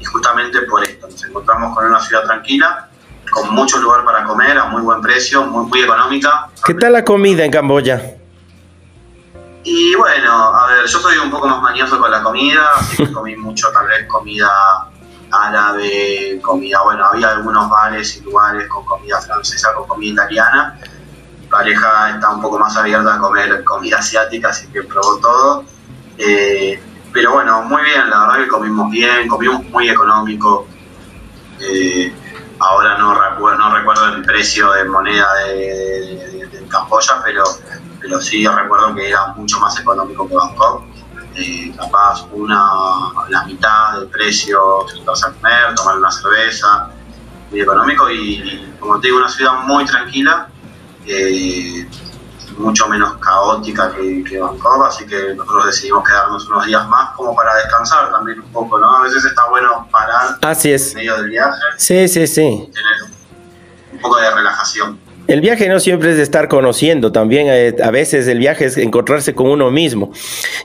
y 0.00 0.04
justamente 0.04 0.62
por 0.62 0.82
esto 0.82 1.06
nos 1.08 1.24
encontramos 1.24 1.76
con 1.76 1.86
una 1.86 2.00
ciudad 2.00 2.24
tranquila, 2.24 2.88
con 3.30 3.54
mucho 3.54 3.78
lugar 3.78 4.04
para 4.04 4.24
comer 4.24 4.58
a 4.58 4.64
muy 4.64 4.82
buen 4.82 5.00
precio, 5.00 5.44
muy, 5.44 5.66
muy 5.66 5.82
económica. 5.82 6.48
¿Qué 6.64 6.74
tal 6.74 6.92
la 6.92 7.04
comida 7.04 7.44
en 7.44 7.52
Camboya? 7.52 8.16
Y 9.62 9.94
bueno, 9.94 10.32
a 10.32 10.66
ver, 10.66 10.86
yo 10.86 10.98
soy 10.98 11.16
un 11.18 11.30
poco 11.30 11.46
más 11.48 11.62
mañoso 11.62 11.98
con 11.98 12.10
la 12.10 12.22
comida, 12.22 12.68
así 12.76 12.96
que 12.96 13.12
comí 13.12 13.36
mucho 13.36 13.70
tal 13.72 13.86
vez 13.86 14.06
comida 14.08 14.50
árabe, 15.42 16.40
comida, 16.42 16.82
bueno, 16.82 17.04
había 17.06 17.30
algunos 17.30 17.68
bares 17.68 18.16
y 18.16 18.20
lugares 18.22 18.68
con 18.68 18.84
comida 18.84 19.20
francesa, 19.20 19.72
con 19.74 19.86
comida 19.86 20.12
italiana. 20.12 20.78
Mi 21.40 21.46
pareja 21.46 22.10
está 22.10 22.30
un 22.30 22.42
poco 22.42 22.58
más 22.58 22.76
abierta 22.76 23.14
a 23.14 23.18
comer 23.18 23.64
comida 23.64 23.98
asiática, 23.98 24.48
así 24.50 24.66
que 24.68 24.82
probó 24.82 25.18
todo. 25.18 25.64
Eh, 26.18 26.80
pero 27.12 27.32
bueno, 27.32 27.62
muy 27.62 27.82
bien, 27.82 28.08
la 28.10 28.20
verdad 28.20 28.44
que 28.44 28.48
comimos 28.48 28.90
bien, 28.90 29.28
comimos 29.28 29.64
muy 29.66 29.88
económico. 29.88 30.66
Eh, 31.60 32.12
ahora 32.58 32.98
no 32.98 33.14
recuerdo, 33.14 33.58
no 33.58 33.74
recuerdo 33.76 34.06
el 34.14 34.22
precio 34.22 34.70
de 34.72 34.84
moneda 34.84 35.26
de, 35.46 36.48
de, 36.50 36.68
Camboya, 36.68 37.20
pero, 37.22 37.44
pero 38.00 38.20
sí 38.20 38.44
recuerdo 38.46 38.94
que 38.94 39.08
era 39.08 39.28
mucho 39.36 39.60
más 39.60 39.78
económico 39.78 40.28
que 40.28 40.34
Bangkok 40.34 40.93
eh, 41.36 41.72
capaz 41.76 42.26
una, 42.32 43.12
la 43.28 43.44
mitad 43.44 43.98
del 43.98 44.08
precio 44.08 44.86
vas 45.04 45.24
a 45.24 45.32
comer, 45.32 45.74
tomar 45.74 45.98
una 45.98 46.10
cerveza, 46.10 46.90
muy 47.50 47.60
económico 47.60 48.10
y, 48.10 48.72
como 48.80 49.00
te 49.00 49.08
digo, 49.08 49.18
una 49.18 49.28
ciudad 49.28 49.54
muy 49.64 49.84
tranquila, 49.84 50.48
eh, 51.06 51.86
mucho 52.56 52.88
menos 52.88 53.16
caótica 53.18 53.92
que, 53.92 54.22
que, 54.24 54.38
Bangkok, 54.38 54.86
así 54.86 55.06
que 55.06 55.34
nosotros 55.34 55.66
decidimos 55.66 56.06
quedarnos 56.06 56.48
unos 56.48 56.66
días 56.66 56.86
más 56.88 57.10
como 57.16 57.34
para 57.34 57.54
descansar 57.56 58.10
también 58.12 58.40
un 58.40 58.52
poco, 58.52 58.78
¿no? 58.78 58.96
A 58.96 59.02
veces 59.02 59.24
está 59.24 59.48
bueno 59.48 59.88
parar 59.90 60.38
Así 60.42 60.72
es. 60.72 60.90
en 60.90 60.98
medio 60.98 61.16
del 61.16 61.30
viaje. 61.30 61.60
Sí, 61.76 62.06
sí, 62.08 62.26
sí. 62.26 62.70
Tener 62.72 63.12
un 63.92 63.98
poco 63.98 64.18
de 64.18 64.30
relajación. 64.30 65.00
El 65.26 65.40
viaje 65.40 65.70
no 65.70 65.80
siempre 65.80 66.10
es 66.10 66.18
de 66.18 66.22
estar 66.22 66.48
conociendo, 66.48 67.10
también 67.10 67.46
eh, 67.48 67.74
a 67.82 67.90
veces 67.90 68.28
el 68.28 68.38
viaje 68.38 68.66
es 68.66 68.76
encontrarse 68.76 69.34
con 69.34 69.46
uno 69.46 69.70
mismo. 69.70 70.12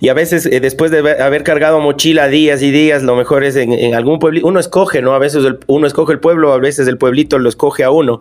Y 0.01 0.10
a 0.10 0.13
veces 0.13 0.46
eh, 0.46 0.60
después 0.60 0.92
de 0.92 1.00
haber 1.22 1.44
cargado 1.44 1.80
mochila 1.80 2.28
días 2.28 2.62
y 2.62 2.70
días, 2.70 3.01
lo 3.01 3.16
mejor 3.16 3.46
es 3.46 3.56
en, 3.56 3.96
algún 3.96 4.20
pueblo, 4.20 4.42
uno 4.44 4.60
escoge, 4.60 5.01
¿no? 5.01 5.13
A 5.13 5.20
veces 5.20 5.46
uno 5.68 5.88
escoge 5.88 6.12
el 6.12 6.20
pueblo, 6.20 6.51
a 6.51 6.58
veces 6.58 6.89
el 6.89 6.98
pueblito 6.98 7.39
lo 7.39 7.48
escoge 7.48 7.86
a 7.86 7.92
uno. 7.92 8.20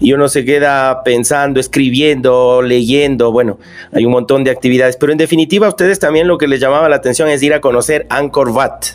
Y 0.00 0.12
uno 0.12 0.28
se 0.28 0.44
queda 0.44 1.04
pensando, 1.04 1.60
escribiendo, 1.60 2.62
leyendo, 2.62 3.30
bueno, 3.30 3.60
hay 3.92 4.04
un 4.04 4.12
montón 4.12 4.42
de 4.42 4.50
actividades. 4.50 4.96
Pero 4.96 5.12
en 5.12 5.18
definitiva, 5.18 5.68
a 5.68 5.70
ustedes 5.70 6.00
también 6.00 6.26
lo 6.26 6.36
que 6.36 6.48
les 6.48 6.58
llamaba 6.58 6.88
la 6.88 6.96
atención 6.96 7.28
es 7.28 7.44
ir 7.44 7.54
a 7.54 7.60
conocer 7.60 8.06
Angkor 8.10 8.50
Wat. 8.50 8.86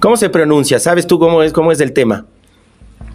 ¿Cómo 0.00 0.16
se 0.16 0.30
pronuncia? 0.30 0.78
¿Sabes 0.78 1.06
tú 1.06 1.18
cómo 1.18 1.42
es, 1.42 1.52
cómo 1.52 1.72
es 1.72 1.80
el 1.80 1.92
tema? 1.92 2.24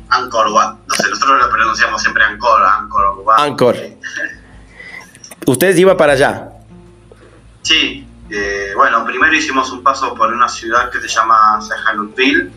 Angkor 0.10 0.48
Wat. 0.50 0.76
Nosotros 0.88 1.42
lo 1.42 1.50
pronunciamos 1.50 2.02
siempre 2.02 2.24
Angkor, 2.24 2.64
Angkor 2.64 3.07
Wat. 3.28 3.40
Angkor. 3.40 3.76
¿Ustedes 5.46 5.78
iban 5.78 5.98
para 5.98 6.14
allá? 6.14 6.50
Sí. 7.62 8.08
Eh, 8.30 8.72
bueno, 8.76 9.06
primero 9.06 9.34
hicimos 9.34 9.72
un 9.72 9.84
paso 9.84 10.14
por 10.14 10.34
una 10.34 10.48
ciudad 10.48 10.90
que 10.90 11.00
se 11.00 11.08
llama 11.08 11.60
Sihanoukville, 11.62 12.50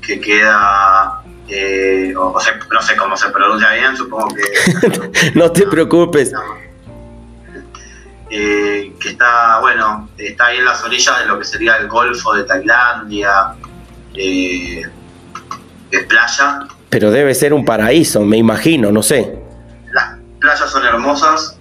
que 0.00 0.20
queda 0.20 1.22
eh, 1.48 2.14
o, 2.16 2.40
sea, 2.40 2.58
no 2.72 2.80
sé 2.80 2.96
cómo 2.96 3.16
se 3.16 3.28
pronuncia 3.30 3.72
bien, 3.72 3.96
supongo 3.96 4.28
que... 4.28 5.32
no 5.34 5.50
te 5.50 5.66
preocupes. 5.66 6.32
Eh, 8.30 8.92
que 8.98 9.08
está, 9.10 9.58
bueno, 9.60 10.08
está 10.16 10.46
ahí 10.46 10.58
en 10.58 10.64
las 10.64 10.82
orillas 10.82 11.18
de 11.20 11.26
lo 11.26 11.38
que 11.38 11.44
sería 11.44 11.76
el 11.76 11.88
Golfo 11.88 12.32
de 12.34 12.44
Tailandia, 12.44 13.54
eh, 14.14 14.82
es 15.90 16.04
playa. 16.04 16.60
Pero 16.88 17.10
debe 17.10 17.34
ser 17.34 17.52
un 17.52 17.64
paraíso, 17.64 18.20
me 18.20 18.38
imagino, 18.38 18.90
no 18.90 19.02
sé. 19.02 19.41
Las 20.42 20.58
playas 20.58 20.72
son 20.72 20.84
hermosas, 20.84 21.58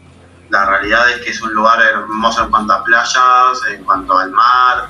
la 0.50 0.66
realidad 0.66 1.10
es 1.12 1.22
que 1.22 1.30
es 1.30 1.42
un 1.42 1.54
lugar 1.54 1.80
hermoso 1.82 2.44
en 2.44 2.50
cuanto 2.50 2.74
a 2.74 2.84
playas, 2.84 3.62
en 3.70 3.84
cuanto 3.84 4.18
al 4.18 4.32
mar. 4.32 4.88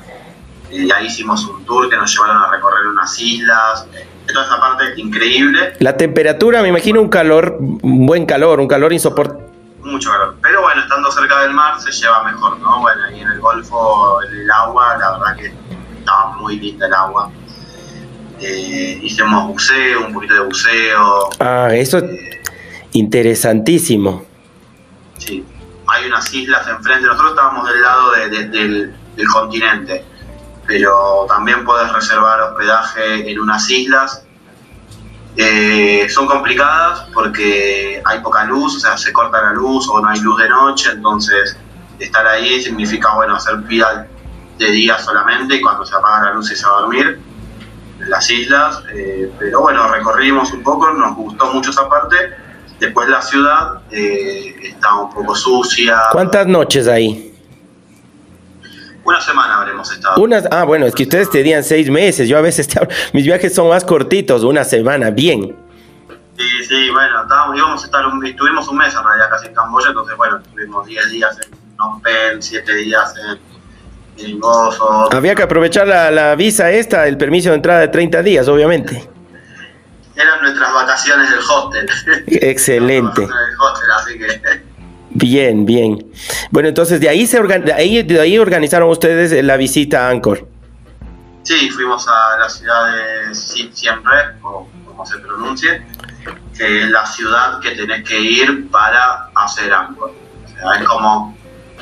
Y 0.72 0.90
ahí 0.92 1.08
hicimos 1.08 1.46
un 1.46 1.66
tour 1.66 1.90
que 1.90 1.98
nos 1.98 2.10
llevaron 2.14 2.42
a 2.42 2.52
recorrer 2.52 2.88
unas 2.88 3.20
islas. 3.20 3.86
Toda 4.32 4.46
esa 4.46 4.60
parte 4.62 4.94
increíble. 4.96 5.74
La 5.80 5.98
temperatura, 5.98 6.62
me 6.62 6.70
imagino 6.70 7.02
un 7.02 7.10
calor, 7.10 7.58
un 7.60 8.06
buen 8.06 8.26
calor, 8.26 8.62
un 8.62 8.68
calor 8.68 8.94
insoportable. 8.94 9.44
Mucho 9.84 10.10
calor. 10.10 10.36
Pero 10.42 10.62
bueno, 10.62 10.82
estando 10.82 11.12
cerca 11.12 11.42
del 11.42 11.52
mar 11.52 11.80
se 11.82 11.92
lleva 11.92 12.24
mejor, 12.24 12.58
¿no? 12.60 12.80
Bueno, 12.80 13.04
ahí 13.04 13.20
en 13.20 13.28
el 13.28 13.42
Golfo, 13.42 14.22
el 14.22 14.50
agua, 14.50 14.96
la 14.98 15.12
verdad 15.18 15.36
que 15.36 15.54
estaba 16.00 16.38
muy 16.38 16.58
linda 16.58 16.88
el 16.88 16.94
agua 16.94 17.30
eh, 18.42 19.00
hicimos 19.04 19.48
buceo, 19.48 20.06
un 20.06 20.14
poquito 20.14 20.34
de 20.34 20.42
buceo. 20.42 21.30
Ah, 21.40 21.70
eso 21.74 22.00
es 22.00 22.04
eh, 22.04 22.41
interesantísimo. 22.94 24.26
Sí, 25.18 25.46
hay 25.88 26.08
unas 26.08 26.34
islas 26.34 26.68
enfrente, 26.68 27.06
nosotros 27.06 27.32
estábamos 27.32 27.68
del 27.68 27.82
lado 27.82 28.12
del, 28.12 28.94
continente, 29.32 30.04
pero 30.66 31.26
también 31.28 31.64
puedes 31.64 31.92
reservar 31.94 32.42
hospedaje 32.42 33.32
en 33.32 33.40
unas 33.40 33.70
islas 33.70 34.24
Eh, 35.38 36.10
son 36.10 36.28
complicadas 36.28 37.08
porque 37.14 38.02
hay 38.04 38.20
poca 38.20 38.44
luz, 38.44 38.76
o 38.76 38.80
sea, 38.80 38.98
se 38.98 39.14
corta 39.14 39.42
la 39.42 39.54
luz 39.54 39.88
o 39.88 40.02
no 40.02 40.10
hay 40.10 40.20
luz 40.20 40.38
de 40.42 40.50
noche, 40.50 40.90
entonces 40.92 41.56
estar 42.00 42.28
ahí 42.28 42.62
significa, 42.62 43.14
bueno, 43.16 43.36
hacer 43.36 43.56
vida 43.60 44.08
de 44.58 44.72
día 44.72 45.00
solamente 45.00 45.56
y 45.56 45.62
cuando 45.62 45.86
se 45.86 45.96
apaga 45.96 46.26
la 46.26 46.34
luz 46.34 46.52
y 46.52 46.56
se 46.56 46.66
va 46.66 46.78
a 46.78 46.82
dormir 46.82 47.20
en 48.00 48.10
las 48.10 48.30
islas. 48.30 48.84
Eh, 48.94 49.32
pero 49.40 49.62
bueno, 49.62 49.88
recorrimos 49.88 50.52
un 50.52 50.64
poco, 50.64 50.92
nos 50.92 51.16
gustó 51.16 51.54
mucho 51.54 51.72
esa 51.72 51.88
parte. 51.88 52.16
Después 52.82 53.08
la 53.08 53.22
ciudad 53.22 53.82
eh, 53.92 54.56
está 54.64 54.96
un 54.96 55.14
poco 55.14 55.36
sucia. 55.36 56.02
¿Cuántas 56.12 56.48
noches 56.48 56.88
ahí? 56.88 57.32
Una 59.04 59.22
semana 59.22 59.62
habremos 59.62 59.92
estado. 59.92 60.20
Unas, 60.20 60.48
ah, 60.50 60.64
bueno, 60.64 60.88
es 60.88 60.96
que 60.96 61.04
ustedes 61.04 61.30
tenían 61.30 61.64
seis 61.64 61.92
meses. 61.92 62.28
Yo 62.28 62.40
a 62.40 62.42
veces, 62.42 62.68
mis 63.14 63.24
viajes 63.24 63.54
son 63.54 63.70
más 63.70 63.86
cortitos, 63.86 64.44
una 64.44 64.64
semana, 64.64 65.12
bien. 65.12 65.56
Sí, 66.36 66.64
sí, 66.68 66.90
bueno, 66.90 67.22
estábamos, 67.22 67.56
íbamos 67.56 67.84
a 67.84 67.86
estar 67.86 68.04
un, 68.08 68.26
estuvimos 68.26 68.68
un 68.68 68.78
mes 68.80 68.96
en 68.96 69.04
realidad 69.04 69.30
casi 69.30 69.46
en 69.46 69.54
Camboya, 69.54 69.90
entonces 69.90 70.18
bueno, 70.18 70.38
estuvimos 70.38 70.88
10 70.88 71.12
días 71.12 71.38
en 71.40 71.52
Phnom 71.78 72.02
Penh, 72.02 72.42
7 72.42 72.76
días 72.78 73.14
en, 74.18 74.26
en 74.26 74.40
Gozo. 74.40 75.14
Había 75.14 75.36
que 75.36 75.44
aprovechar 75.44 75.88
la, 75.88 76.10
la, 76.10 76.34
visa 76.34 76.72
esta, 76.72 77.08
el 77.08 77.18
permiso 77.18 77.50
de 77.50 77.58
entrada 77.58 77.82
de 77.82 77.90
30 77.90 78.24
días, 78.24 78.48
obviamente. 78.48 79.08
Eran 80.22 80.42
nuestras 80.42 80.74
vacaciones 80.74 81.30
del 81.30 81.40
hostel. 81.40 81.90
Excelente. 82.28 83.22
del 83.22 83.32
hostel, 83.60 83.92
así 83.92 84.20
que... 84.20 84.72
Bien, 85.14 85.66
bien. 85.66 86.06
Bueno, 86.52 86.70
entonces 86.70 87.00
de 87.00 87.10
ahí 87.10 87.28
se 87.28 87.42
de 87.42 87.74
ahí, 87.74 88.04
de 88.04 88.20
ahí 88.20 88.38
organizaron 88.38 88.90
ustedes 88.90 89.44
la 89.44 89.58
visita 89.58 90.08
a 90.08 90.10
Angkor. 90.10 90.48
Sí, 91.44 91.70
fuimos 91.70 92.08
a 92.08 92.38
la 92.40 92.50
ciudad 92.50 92.94
de 92.94 93.36
Siem 93.36 94.04
Reap, 94.06 94.46
o 94.46 94.70
como 94.86 95.06
se 95.06 95.18
pronuncie, 95.18 95.82
que 96.58 96.84
es 96.84 96.90
la 96.90 97.06
ciudad 97.06 97.60
que 97.60 97.72
tenés 97.72 98.08
que 98.08 98.20
ir 98.20 98.70
para 98.70 99.30
hacer 99.36 99.74
Angkor. 99.74 100.12
O 100.12 100.48
sea, 100.48 100.80
es 100.80 100.88
como 100.88 101.36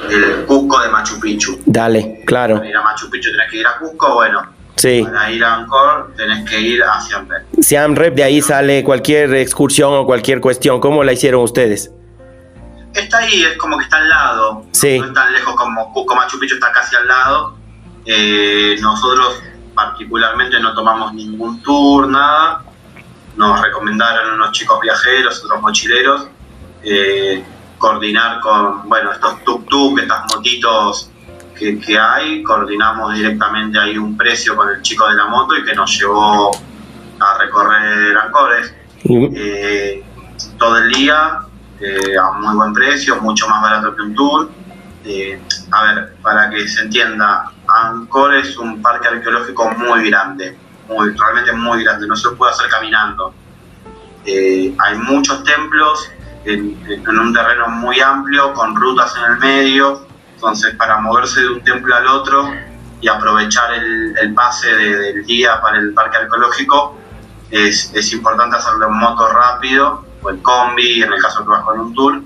el 0.10 0.46
Cusco 0.46 0.79
de 0.79 0.89
Machu 0.89 1.19
Picchu. 1.19 1.62
Dale, 1.65 2.24
claro. 2.25 2.55
Para 2.55 2.69
ir 2.69 2.77
a 2.77 2.81
Machu 2.81 3.10
Picchu 3.10 3.31
tenés 3.31 3.51
que 3.51 3.58
ir 3.58 3.67
a 3.67 3.77
Cusco, 3.77 4.15
bueno. 4.15 4.59
Sí. 4.79 5.03
Para 5.03 5.29
ir 5.29 5.43
a 5.43 5.55
Angkor 5.55 6.13
tenés 6.15 6.50
que 6.50 6.62
ir 6.62 6.81
a 6.81 7.01
Siem 7.01 7.27
Reap. 7.27 7.43
Siem 7.59 7.95
Reap, 7.95 8.13
de 8.13 8.24
ahí 8.24 8.41
sale 8.41 8.81
cualquier 8.83 9.36
excursión 9.36 9.93
o 9.93 10.05
cualquier 10.05 10.39
cuestión. 10.39 10.79
¿Cómo 10.79 11.03
la 11.03 11.12
hicieron 11.12 11.41
ustedes? 11.43 11.91
está 12.93 13.17
ahí, 13.17 13.43
es 13.43 13.57
como 13.57 13.77
que 13.77 13.83
está 13.83 13.98
al 13.98 14.09
lado. 14.09 14.65
Sí. 14.71 15.00
No 15.00 15.07
es 15.07 15.13
tan 15.13 15.33
lejos 15.33 15.55
como 15.55 15.93
Cusco 15.93 16.15
Machu 16.15 16.39
Picchu 16.39 16.55
está 16.55 16.71
casi 16.71 16.95
al 16.95 17.07
lado. 17.07 17.55
Eh, 18.05 18.77
nosotros 18.79 19.43
particularmente 19.75 20.59
no 20.59 20.74
tomamos 20.74 21.13
ningún 21.13 21.62
tour, 21.62 22.07
nada. 22.07 22.63
Nos 23.36 23.62
recomendaron 23.62 24.33
unos 24.33 24.51
chicos 24.53 24.79
viajeros, 24.81 25.43
otros 25.43 25.62
mochileros, 25.62 26.27
eh, 26.83 27.43
coordinar 27.77 28.39
con, 28.41 28.88
bueno, 28.88 29.12
estos 29.12 29.43
tuk-tuk, 29.43 30.01
estas 30.01 30.24
motitos 30.33 31.12
que, 31.60 31.80
que, 31.80 32.00
hay. 32.00 32.42
Coordinamos 32.44 33.13
directamente 33.13 33.78
ahí 33.78 33.98
un 33.98 34.16
precio 34.18 34.56
con 34.56 34.70
el 34.70 34.82
chico 34.82 35.08
de 35.10 35.16
la 35.16 35.25
moto 35.25 35.58
y 35.58 35.63
que 35.63 35.74
nos 35.74 36.00
llevó 36.00 36.51
a 37.20 37.38
recorrer 37.38 38.18
Ancores. 38.18 38.74
Eh, 39.04 40.04
todo 40.58 40.78
el 40.78 40.92
día 40.92 41.42
eh, 41.80 42.18
a 42.18 42.32
muy 42.34 42.56
buen 42.56 42.74
precio, 42.74 43.22
mucho 43.22 43.48
más 43.48 43.62
barato 43.62 43.96
que 43.96 44.01
un 44.01 44.16
tour. 44.16 44.50
Eh, 45.06 45.39
a 45.72 45.84
ver, 45.84 46.16
para 46.22 46.50
que 46.50 46.68
se 46.68 46.82
entienda, 46.82 47.51
Angkor 47.68 48.36
es 48.36 48.58
un 48.58 48.82
parque 48.82 49.08
arqueológico 49.08 49.72
muy 49.72 50.10
grande, 50.10 50.58
muy, 50.88 51.12
realmente 51.16 51.54
muy 51.54 51.84
grande, 51.84 52.06
no 52.08 52.16
se 52.16 52.30
puede 52.32 52.51
hacer 52.51 52.70
caminando. 52.70 53.34
Eh, 54.25 54.75
hay 54.78 54.98
muchos 54.98 55.44
templos 55.46 56.12
en, 56.44 56.78
en, 56.88 57.20
un 57.20 57.34
terreno 57.34 57.70
muy 57.70 58.00
amplio, 58.01 58.54
con 58.54 58.75
rutas 58.75 59.15
en 59.15 59.32
el 59.32 59.39
medio, 59.39 60.06
entonces 60.39 60.73
para 60.75 60.99
moverse 60.99 61.41
de 61.41 61.49
un 61.49 61.63
templo 61.65 61.93
al 61.93 62.08
otro 62.08 62.49
y 63.02 63.10
aprovechar 63.10 63.73
el, 63.73 64.17
el 64.17 64.34
pase 64.34 64.73
de, 64.73 64.95
del 64.97 65.25
día 65.25 65.60
para 65.62 65.80
el 65.80 65.93
parque 65.93 66.15
arqueológico, 66.15 66.97
es, 67.52 67.91
es 67.93 68.13
importante 68.13 68.56
hacerlo 68.56 68.88
en 68.88 68.93
moto 68.93 69.28
rápido 69.28 70.06
o 70.21 70.30
en 70.30 70.38
combi, 70.38 71.04
en 71.04 71.12
el 71.12 71.21
caso 71.21 71.43
que 71.43 71.49
vas 71.49 71.63
con 71.65 71.78
un 71.78 71.93
tour, 71.93 72.21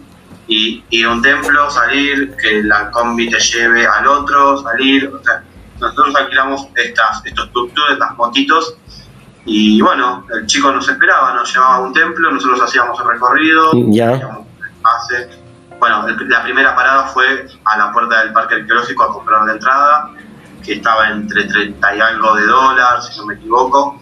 y 0.47 0.84
ir 0.91 1.06
a 1.08 1.12
un 1.12 1.23
templo, 1.23 1.71
salir, 1.71 2.36
que 2.38 2.62
la 2.62 2.91
combi 2.91 3.32
te 3.32 3.39
lleve 3.39 3.88
al 3.88 4.06
otro, 4.06 4.62
salir. 4.62 5.08
O 5.08 5.23
sea, 5.23 5.43
nosotros 5.80 6.15
alquilamos 6.15 6.67
estas, 6.76 7.26
estos 7.26 7.52
tours, 7.52 7.73
estas 7.91 8.15
motitos, 8.15 8.76
y 9.45 9.82
bueno, 9.82 10.23
el 10.36 10.45
chico 10.45 10.71
nos 10.71 10.88
esperaba, 10.88 11.34
nos 11.34 11.52
llevaba 11.52 11.76
a 11.78 11.80
un 11.80 11.93
templo, 11.93 12.32
nosotros 12.32 12.62
hacíamos 12.62 12.99
el 12.99 13.08
recorrido, 13.08 13.71
ya. 13.88 14.21
Bueno, 15.84 16.08
el, 16.08 16.30
la 16.30 16.41
primera 16.43 16.74
parada 16.74 17.08
fue 17.08 17.46
a 17.65 17.78
la 17.78 17.91
puerta 17.91 18.22
del 18.22 18.32
parque 18.32 18.56
arqueológico 18.56 19.04
a 19.04 19.12
comprar 19.12 19.43
la 19.43 19.52
entrada, 19.52 20.12
que 20.63 20.76
estaba 20.76 21.10
entre 21.10 21.43
30 21.43 21.96
y 21.98 22.00
algo 22.00 22.36
de 22.36 22.46
dólares, 22.46 23.10
si 23.12 23.19
no 23.19 23.26
me 23.26 23.34
equivoco. 23.34 24.00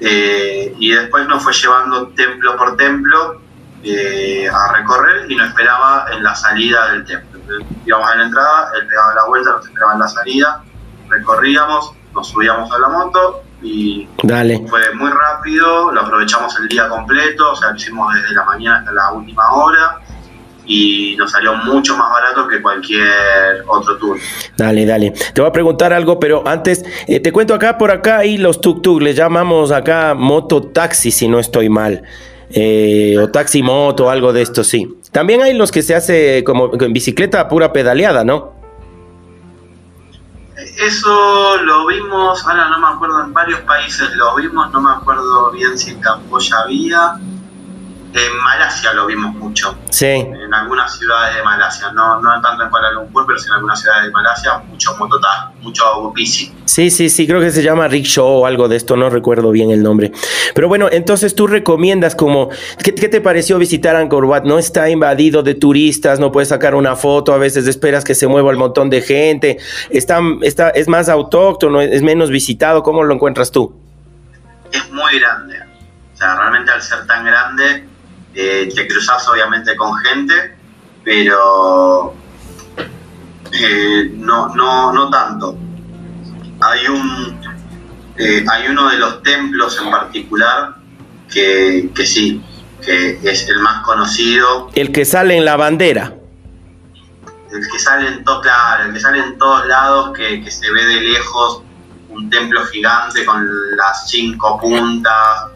Eh, 0.00 0.74
y 0.78 0.92
después 0.92 1.28
nos 1.28 1.42
fue 1.42 1.52
llevando 1.52 2.08
templo 2.14 2.56
por 2.56 2.74
templo 2.78 3.42
eh, 3.82 4.48
a 4.48 4.72
recorrer 4.72 5.30
y 5.30 5.36
nos 5.36 5.48
esperaba 5.48 6.06
en 6.10 6.24
la 6.24 6.34
salida 6.34 6.92
del 6.92 7.04
templo. 7.04 7.38
Íbamos 7.84 8.08
a 8.08 8.16
la 8.16 8.24
entrada, 8.24 8.70
él 8.80 8.86
pegaba 8.86 9.14
la 9.16 9.26
vuelta, 9.26 9.50
nos 9.50 9.66
esperaba 9.66 9.92
en 9.92 9.98
la 9.98 10.08
salida, 10.08 10.64
recorríamos, 11.10 11.92
nos 12.14 12.28
subíamos 12.28 12.72
a 12.72 12.78
la 12.78 12.88
moto 12.88 13.42
y 13.60 14.08
Dale. 14.22 14.66
fue 14.70 14.94
muy 14.94 15.10
rápido, 15.10 15.92
lo 15.92 16.00
aprovechamos 16.00 16.58
el 16.60 16.68
día 16.68 16.88
completo, 16.88 17.52
o 17.52 17.56
sea, 17.56 17.72
lo 17.72 17.76
hicimos 17.76 18.10
desde 18.14 18.34
la 18.34 18.44
mañana 18.44 18.78
hasta 18.78 18.92
la 18.92 19.12
última 19.12 19.52
hora 19.52 20.00
y 20.70 21.16
nos 21.16 21.32
salió 21.32 21.52
mucho 21.56 21.96
más 21.96 22.08
barato 22.12 22.46
que 22.46 22.62
cualquier 22.62 23.64
otro 23.66 23.96
tour. 23.96 24.18
Dale, 24.56 24.86
dale. 24.86 25.10
Te 25.10 25.40
voy 25.40 25.48
a 25.48 25.52
preguntar 25.52 25.92
algo, 25.92 26.20
pero 26.20 26.46
antes 26.46 26.84
eh, 27.08 27.18
te 27.18 27.32
cuento 27.32 27.54
acá 27.54 27.76
por 27.76 27.90
acá 27.90 28.24
y 28.24 28.38
los 28.38 28.60
tuk-tuk, 28.60 29.02
les 29.02 29.16
llamamos 29.16 29.72
acá 29.72 30.14
moto 30.14 30.62
taxi 30.62 31.10
si 31.10 31.26
no 31.26 31.40
estoy 31.40 31.68
mal. 31.68 32.04
Eh, 32.52 33.16
o 33.20 33.28
taxi 33.30 33.64
moto, 33.64 34.10
algo 34.10 34.32
de 34.32 34.42
esto, 34.42 34.62
sí. 34.62 34.96
También 35.10 35.42
hay 35.42 35.54
los 35.54 35.72
que 35.72 35.82
se 35.82 35.96
hace 35.96 36.44
como 36.44 36.70
en 36.72 36.92
bicicleta 36.92 37.48
pura 37.48 37.72
pedaleada, 37.72 38.22
¿no? 38.22 38.52
Eso 40.56 41.56
lo 41.64 41.86
vimos, 41.86 42.46
ahora 42.46 42.68
no 42.68 42.78
me 42.78 42.94
acuerdo, 42.94 43.24
en 43.24 43.32
varios 43.32 43.60
países 43.60 44.08
lo 44.14 44.36
vimos, 44.36 44.70
no 44.70 44.80
me 44.80 44.90
acuerdo 44.92 45.50
bien 45.50 45.76
si 45.76 45.90
en 45.90 46.00
Camboya 46.00 46.60
había. 46.64 47.18
En 48.12 48.36
Malasia 48.42 48.92
lo 48.92 49.06
vimos 49.06 49.36
mucho. 49.36 49.78
Sí. 49.90 50.06
En 50.06 50.52
algunas 50.52 50.98
ciudades 50.98 51.36
de 51.36 51.44
Malasia, 51.44 51.92
no, 51.92 52.20
no 52.20 52.40
tanto 52.40 52.64
en 52.64 52.68
Kuala 52.68 52.90
Lumpur, 52.90 53.24
pero 53.24 53.38
sí 53.38 53.46
en 53.46 53.52
algunas 53.52 53.80
ciudades 53.80 54.06
de 54.06 54.10
Malasia, 54.10 54.58
mucho 54.68 54.96
mototá, 54.96 55.52
mucho 55.60 56.10
bici. 56.12 56.52
Sí, 56.64 56.90
sí, 56.90 57.08
sí, 57.08 57.28
creo 57.28 57.40
que 57.40 57.52
se 57.52 57.62
llama 57.62 57.86
rickshaw 57.86 58.26
o 58.26 58.46
algo 58.46 58.66
de 58.66 58.76
esto, 58.76 58.96
no 58.96 59.10
recuerdo 59.10 59.52
bien 59.52 59.70
el 59.70 59.84
nombre. 59.84 60.10
Pero 60.56 60.66
bueno, 60.66 60.88
entonces 60.90 61.36
tú 61.36 61.46
recomiendas 61.46 62.16
como, 62.16 62.50
¿qué, 62.82 62.96
qué 62.96 63.08
te 63.08 63.20
pareció 63.20 63.58
visitar 63.58 63.94
Angkor 63.94 64.24
Wat? 64.24 64.42
No 64.42 64.58
está 64.58 64.90
invadido 64.90 65.44
de 65.44 65.54
turistas, 65.54 66.18
no 66.18 66.32
puedes 66.32 66.48
sacar 66.48 66.74
una 66.74 66.96
foto, 66.96 67.32
a 67.32 67.38
veces 67.38 67.68
esperas 67.68 68.02
que 68.02 68.16
se 68.16 68.26
mueva 68.26 68.50
el 68.50 68.56
montón 68.56 68.90
de 68.90 69.02
gente, 69.02 69.58
está, 69.88 70.18
está, 70.42 70.70
es 70.70 70.88
más 70.88 71.08
autóctono, 71.08 71.80
es 71.80 72.02
menos 72.02 72.30
visitado, 72.30 72.82
¿cómo 72.82 73.04
lo 73.04 73.14
encuentras 73.14 73.52
tú? 73.52 73.72
Es 74.72 74.90
muy 74.90 75.20
grande, 75.20 75.60
o 76.12 76.16
sea, 76.16 76.34
realmente 76.36 76.72
al 76.72 76.82
ser 76.82 77.06
tan 77.06 77.24
grande 77.24 77.89
eh, 78.34 78.68
te 78.74 78.86
cruzas 78.86 79.26
obviamente 79.28 79.76
con 79.76 79.94
gente, 79.96 80.56
pero 81.04 82.14
eh, 83.52 84.12
no, 84.14 84.54
no, 84.54 84.92
no 84.92 85.10
tanto. 85.10 85.56
Hay, 86.60 86.86
un, 86.86 87.40
eh, 88.16 88.44
hay 88.50 88.68
uno 88.68 88.88
de 88.90 88.98
los 88.98 89.22
templos 89.22 89.80
en 89.82 89.90
particular 89.90 90.76
que, 91.32 91.90
que, 91.94 92.06
sí, 92.06 92.42
que 92.84 93.18
es 93.22 93.48
el 93.48 93.60
más 93.60 93.82
conocido. 93.84 94.70
El 94.74 94.92
que 94.92 95.04
sale 95.04 95.36
en 95.36 95.44
la 95.44 95.56
bandera. 95.56 96.14
El 97.50 97.68
que 97.68 97.78
sale 97.78 98.08
en, 98.08 98.24
to 98.24 98.40
claro, 98.40 98.84
el 98.84 98.92
que 98.92 99.00
sale 99.00 99.18
en 99.18 99.36
todos 99.38 99.66
lados, 99.66 100.16
que, 100.16 100.42
que 100.44 100.50
se 100.50 100.70
ve 100.70 100.84
de 100.84 101.00
lejos, 101.00 101.62
un 102.10 102.30
templo 102.30 102.64
gigante 102.66 103.24
con 103.24 103.44
las 103.76 104.08
cinco 104.08 104.60
puntas, 104.60 105.49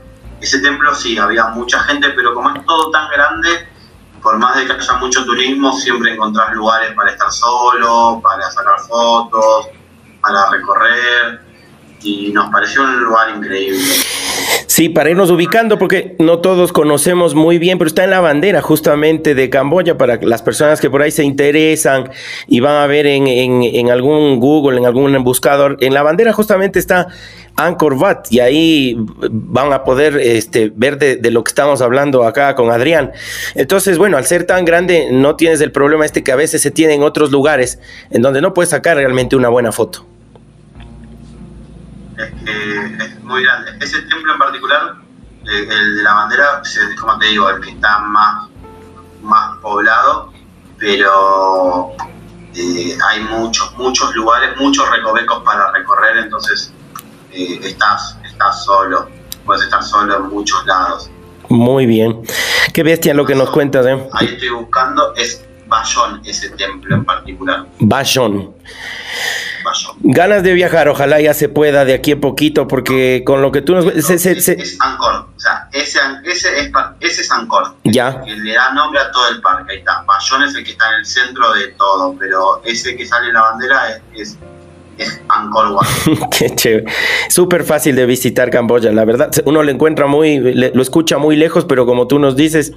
ese 0.44 0.60
templo 0.60 0.94
sí, 0.94 1.18
había 1.18 1.46
mucha 1.46 1.80
gente, 1.80 2.10
pero 2.10 2.34
como 2.34 2.50
es 2.50 2.64
todo 2.66 2.90
tan 2.90 3.10
grande, 3.10 3.68
por 4.22 4.38
más 4.38 4.56
de 4.56 4.66
que 4.66 4.72
haya 4.72 4.92
mucho 4.94 5.24
turismo, 5.24 5.72
siempre 5.72 6.12
encontrás 6.14 6.54
lugares 6.54 6.92
para 6.94 7.10
estar 7.10 7.32
solo, 7.32 8.20
para 8.22 8.50
sacar 8.50 8.78
fotos, 8.80 9.68
para 10.20 10.50
recorrer, 10.50 11.43
y 12.04 12.32
nos 12.32 12.50
pareció 12.50 12.82
un 12.82 13.04
lugar 13.04 13.36
increíble. 13.36 13.80
Sí, 14.66 14.88
para 14.88 15.10
irnos 15.10 15.30
ubicando, 15.30 15.78
porque 15.78 16.16
no 16.18 16.40
todos 16.40 16.72
conocemos 16.72 17.34
muy 17.34 17.58
bien, 17.58 17.78
pero 17.78 17.86
está 17.86 18.04
en 18.04 18.10
la 18.10 18.20
bandera 18.20 18.60
justamente 18.60 19.34
de 19.34 19.48
Camboya 19.48 19.96
para 19.96 20.16
las 20.16 20.42
personas 20.42 20.80
que 20.80 20.90
por 20.90 21.00
ahí 21.00 21.10
se 21.10 21.22
interesan 21.22 22.10
y 22.48 22.60
van 22.60 22.76
a 22.76 22.86
ver 22.86 23.06
en, 23.06 23.28
en, 23.28 23.90
algún 23.90 24.40
Google, 24.40 24.78
en 24.78 24.86
algún 24.86 25.22
buscador, 25.22 25.76
en 25.80 25.94
la 25.94 26.02
bandera 26.02 26.32
justamente 26.32 26.78
está 26.78 27.06
Angkor 27.56 27.94
Wat 27.94 28.26
y 28.30 28.40
ahí 28.40 28.96
van 29.30 29.72
a 29.72 29.84
poder 29.84 30.16
este, 30.16 30.72
ver 30.74 30.98
de, 30.98 31.16
de, 31.16 31.30
lo 31.30 31.44
que 31.44 31.50
estamos 31.50 31.80
hablando 31.80 32.24
acá 32.24 32.56
con 32.56 32.70
Adrián. 32.70 33.12
Entonces, 33.54 33.96
bueno, 33.96 34.16
al 34.16 34.24
ser 34.24 34.44
tan 34.44 34.64
grande 34.64 35.08
no 35.12 35.36
tienes 35.36 35.60
el 35.60 35.70
problema 35.70 36.04
este 36.04 36.24
que 36.24 36.32
a 36.32 36.36
veces 36.36 36.60
se 36.62 36.72
tiene 36.72 36.94
en 36.94 37.04
otros 37.04 37.30
lugares 37.30 37.78
en 38.10 38.22
donde 38.22 38.40
no 38.40 38.52
puedes 38.54 38.70
sacar 38.70 38.96
realmente 38.96 39.36
una 39.36 39.50
buena 39.50 39.70
foto 39.70 40.04
es 42.16 43.22
muy 43.22 43.42
grande. 43.42 43.72
Ese 43.80 44.02
templo 44.02 44.32
en 44.32 44.38
particular, 44.38 44.96
eh, 45.46 45.68
el 45.70 45.96
de 45.96 46.02
la 46.02 46.14
bandera, 46.14 46.62
es 46.64 47.00
como 47.00 47.18
te 47.18 47.26
digo, 47.26 47.48
el 47.50 47.60
que 47.60 47.70
está 47.70 47.98
más, 47.98 48.48
más 49.22 49.58
poblado, 49.58 50.32
pero 50.78 51.92
eh, 52.54 52.96
hay 53.08 53.20
muchos, 53.24 53.72
muchos 53.76 54.14
lugares, 54.14 54.56
muchos 54.58 54.88
recovecos 54.90 55.42
para 55.44 55.72
recorrer, 55.72 56.18
entonces 56.18 56.72
eh, 57.32 57.58
estás, 57.62 58.16
estás 58.24 58.64
solo, 58.64 59.08
puedes 59.44 59.64
estar 59.64 59.82
solo 59.82 60.16
en 60.16 60.22
muchos 60.28 60.64
lados. 60.66 61.10
Muy 61.48 61.86
bien. 61.86 62.22
Qué 62.72 62.82
bestia 62.82 63.12
lo 63.14 63.26
que 63.26 63.34
nos 63.34 63.50
cuentas, 63.50 63.86
¿eh? 63.86 64.08
Ahí 64.12 64.28
estoy 64.28 64.48
buscando, 64.48 65.14
es 65.14 65.44
Bayón 65.66 66.22
ese 66.24 66.50
templo 66.50 66.96
en 66.96 67.04
particular. 67.04 67.66
Bayón. 67.78 68.54
Ganas 70.00 70.42
de 70.42 70.52
viajar, 70.52 70.88
ojalá 70.88 71.20
ya 71.20 71.32
se 71.32 71.48
pueda 71.48 71.84
de 71.84 71.94
aquí 71.94 72.12
a 72.12 72.20
poquito, 72.20 72.68
porque 72.68 73.22
con 73.24 73.40
lo 73.40 73.50
que 73.50 73.62
tú 73.62 73.74
nos... 73.74 73.86
es, 73.86 74.76
Angkor, 74.78 75.28
o 75.34 75.40
sea, 75.40 75.68
ese, 75.72 75.98
ese, 76.24 76.58
es, 76.58 76.70
ese 77.00 77.22
es 77.22 77.30
Angkor. 77.30 77.74
Ya. 77.84 78.22
Que 78.22 78.36
le 78.36 78.52
da 78.52 78.72
nombre 78.72 79.00
a 79.00 79.10
todo 79.10 79.28
el 79.30 79.40
parque, 79.40 79.72
ahí 79.72 79.78
está. 79.78 80.02
Bayón 80.06 80.42
es 80.42 80.54
el 80.54 80.64
que 80.64 80.72
está 80.72 80.88
en 80.90 80.94
el 80.96 81.06
centro 81.06 81.52
de 81.54 81.68
todo, 81.68 82.14
pero 82.18 82.62
ese 82.64 82.94
que 82.94 83.06
sale 83.06 83.28
en 83.28 83.34
la 83.34 83.40
bandera 83.40 83.88
es 83.88 84.02
es 84.14 84.38
Angkor 85.28 85.72
Wat. 85.72 86.28
Qué 86.38 86.50
chévere. 86.50 86.84
Súper 87.28 87.64
fácil 87.64 87.96
de 87.96 88.06
visitar 88.06 88.50
Camboya, 88.50 88.92
la 88.92 89.04
verdad. 89.04 89.30
Uno 89.44 89.62
lo 89.62 89.70
encuentra 89.70 90.06
muy, 90.06 90.38
lo 90.38 90.82
escucha 90.82 91.18
muy 91.18 91.36
lejos, 91.36 91.64
pero 91.64 91.86
como 91.86 92.06
tú 92.06 92.18
nos 92.18 92.36
dices, 92.36 92.72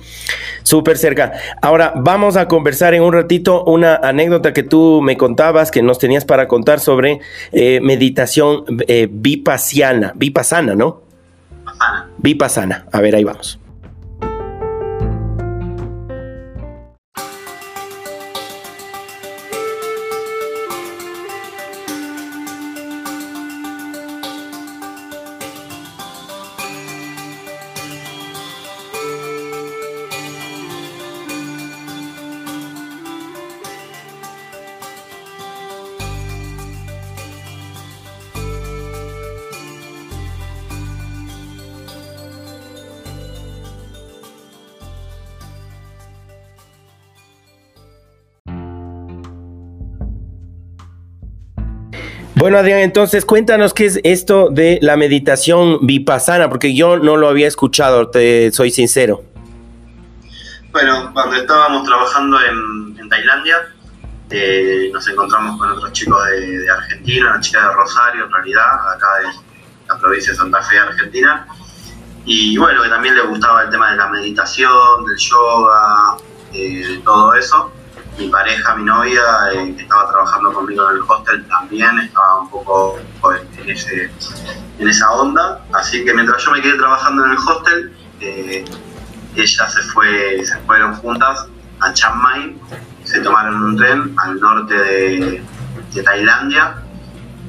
súper 0.63 0.97
cerca. 0.97 1.33
Ahora 1.61 1.93
vamos 1.95 2.37
a 2.37 2.47
conversar 2.47 2.93
en 2.93 3.03
un 3.03 3.13
ratito 3.13 3.63
una 3.65 3.95
anécdota 3.95 4.53
que 4.53 4.63
tú 4.63 5.01
me 5.01 5.17
contabas, 5.17 5.71
que 5.71 5.81
nos 5.81 5.99
tenías 5.99 6.25
para 6.25 6.47
contar 6.47 6.79
sobre 6.79 7.19
eh, 7.51 7.79
meditación 7.81 8.63
eh, 8.87 9.07
vipassana, 9.09 10.13
vipassana, 10.15 10.75
¿no? 10.75 11.01
Vipassana. 11.49 12.09
Vipassana. 12.17 12.85
A 12.91 13.01
ver, 13.01 13.15
ahí 13.15 13.23
vamos. 13.23 13.59
Bueno, 52.47 52.59
Adrián, 52.59 52.79
entonces 52.79 53.25
cuéntanos 53.25 53.73
qué 53.73 53.87
es 53.87 53.99
esto 54.05 54.47
de 54.49 54.79
la 54.81 54.95
meditación 54.95 55.85
vipassana, 55.85 56.47
porque 56.47 56.73
yo 56.73 56.97
no 56.97 57.17
lo 57.17 57.27
había 57.27 57.45
escuchado, 57.45 58.07
te 58.07 58.53
soy 58.53 58.71
sincero. 58.71 59.21
Bueno, 60.71 61.11
cuando 61.11 61.35
estábamos 61.35 61.85
trabajando 61.85 62.37
en, 62.41 63.09
Tailandia, 63.09 63.57
eh, 64.29 64.89
nos 64.93 65.05
encontramos 65.09 65.59
con 65.59 65.71
otros 65.71 65.91
chicos 65.91 66.25
de, 66.25 66.69
Argentina, 66.69 67.31
una 67.31 67.41
chica 67.41 67.67
de 67.67 67.73
Rosario, 67.73 68.23
en 68.23 68.31
realidad, 68.31 68.93
acá 68.95 69.07
de 69.19 69.27
la 69.89 69.99
provincia 69.99 70.31
de 70.31 70.37
Santa 70.37 70.61
Fe, 70.61 70.79
Argentina. 70.79 71.45
Y 72.23 72.57
bueno, 72.57 72.81
que 72.81 72.87
también 72.87 73.15
le 73.15 73.23
gustaba 73.23 73.63
el 73.63 73.71
tema 73.71 73.91
de 73.91 73.97
la 73.97 74.07
meditación, 74.07 75.03
del 75.05 75.17
yoga, 75.17 76.15
eh, 76.53 77.01
todo 77.03 77.33
eso 77.33 77.66
mi 78.17 78.29
pareja, 78.29 78.75
mi 78.75 78.83
novia, 78.83 79.21
eh, 79.53 79.73
que 79.75 79.83
estaba 79.83 80.09
trabajando 80.09 80.53
conmigo 80.53 80.89
en 80.89 80.97
el 80.97 81.03
hostel, 81.07 81.47
también 81.47 81.99
estaba 81.99 82.41
un 82.41 82.49
poco 82.49 82.97
en, 83.57 83.69
ese, 83.69 84.09
en 84.79 84.87
esa 84.87 85.11
onda. 85.11 85.61
Así 85.73 86.03
que 86.03 86.13
mientras 86.13 86.43
yo 86.43 86.51
me 86.51 86.61
quedé 86.61 86.77
trabajando 86.77 87.25
en 87.25 87.31
el 87.31 87.37
hostel, 87.37 87.93
eh, 88.21 88.65
ellas 89.35 89.73
se, 89.73 89.81
fue, 89.83 90.43
se 90.45 90.57
fueron 90.61 90.95
juntas 90.95 91.45
a 91.79 91.93
Chiang 91.93 92.17
Mai, 92.21 92.57
se 93.03 93.19
tomaron 93.21 93.63
un 93.63 93.77
tren 93.77 94.15
al 94.17 94.39
norte 94.39 94.73
de, 94.73 95.43
Tailandia, 96.03 96.75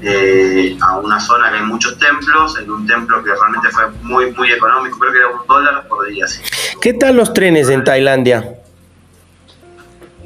eh, 0.00 0.78
a 0.80 0.96
una 0.98 1.20
zona 1.20 1.50
que 1.50 1.56
hay 1.58 1.64
muchos 1.64 1.98
templos, 1.98 2.58
en 2.58 2.70
un 2.70 2.86
templo 2.86 3.22
que 3.22 3.30
realmente 3.30 3.68
fue 3.68 3.90
muy, 4.02 4.32
muy 4.32 4.50
económico, 4.50 4.98
creo 4.98 5.12
que 5.12 5.18
era 5.18 5.28
un 5.28 5.46
dólar 5.46 5.86
por 5.86 6.06
día. 6.06 6.24
¿Qué 6.80 6.94
tal 6.94 7.16
los 7.16 7.34
trenes 7.34 7.68
en 7.68 7.84
Tailandia? 7.84 8.57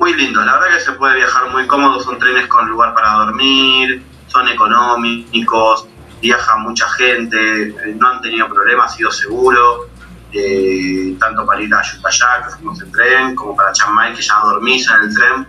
Muy 0.03 0.15
lindo. 0.15 0.45
La 0.45 0.55
verdad 0.55 0.79
que 0.79 0.81
se 0.81 0.93
puede 0.93 1.15
viajar 1.15 1.49
muy 1.53 1.65
cómodo, 1.69 2.01
son 2.01 2.19
trenes 2.19 2.49
con 2.49 2.69
lugar 2.69 2.93
para 2.93 3.13
dormir, 3.25 4.03
son 4.27 4.49
económicos, 4.49 5.87
viaja 6.21 6.57
mucha 6.57 6.89
gente, 6.89 7.69
eh, 7.69 7.97
no 7.97 8.09
han 8.09 8.21
tenido 8.21 8.49
problemas, 8.49 8.93
ha 8.93 8.97
sido 8.97 9.13
seguro. 9.13 9.87
Eh, 10.33 11.15
tanto 11.21 11.47
para 11.47 11.61
ir 11.61 11.73
a 11.73 11.83
Yutaya, 11.83 12.43
que 12.43 12.51
fuimos 12.55 12.81
en 12.81 12.91
tren, 12.91 13.35
como 13.37 13.55
para 13.55 13.71
Chiang 13.73 13.93
Mai, 13.93 14.13
que 14.15 14.23
ya 14.23 14.41
dormís 14.43 14.89
en 14.89 15.09
el 15.09 15.15
tren. 15.15 15.47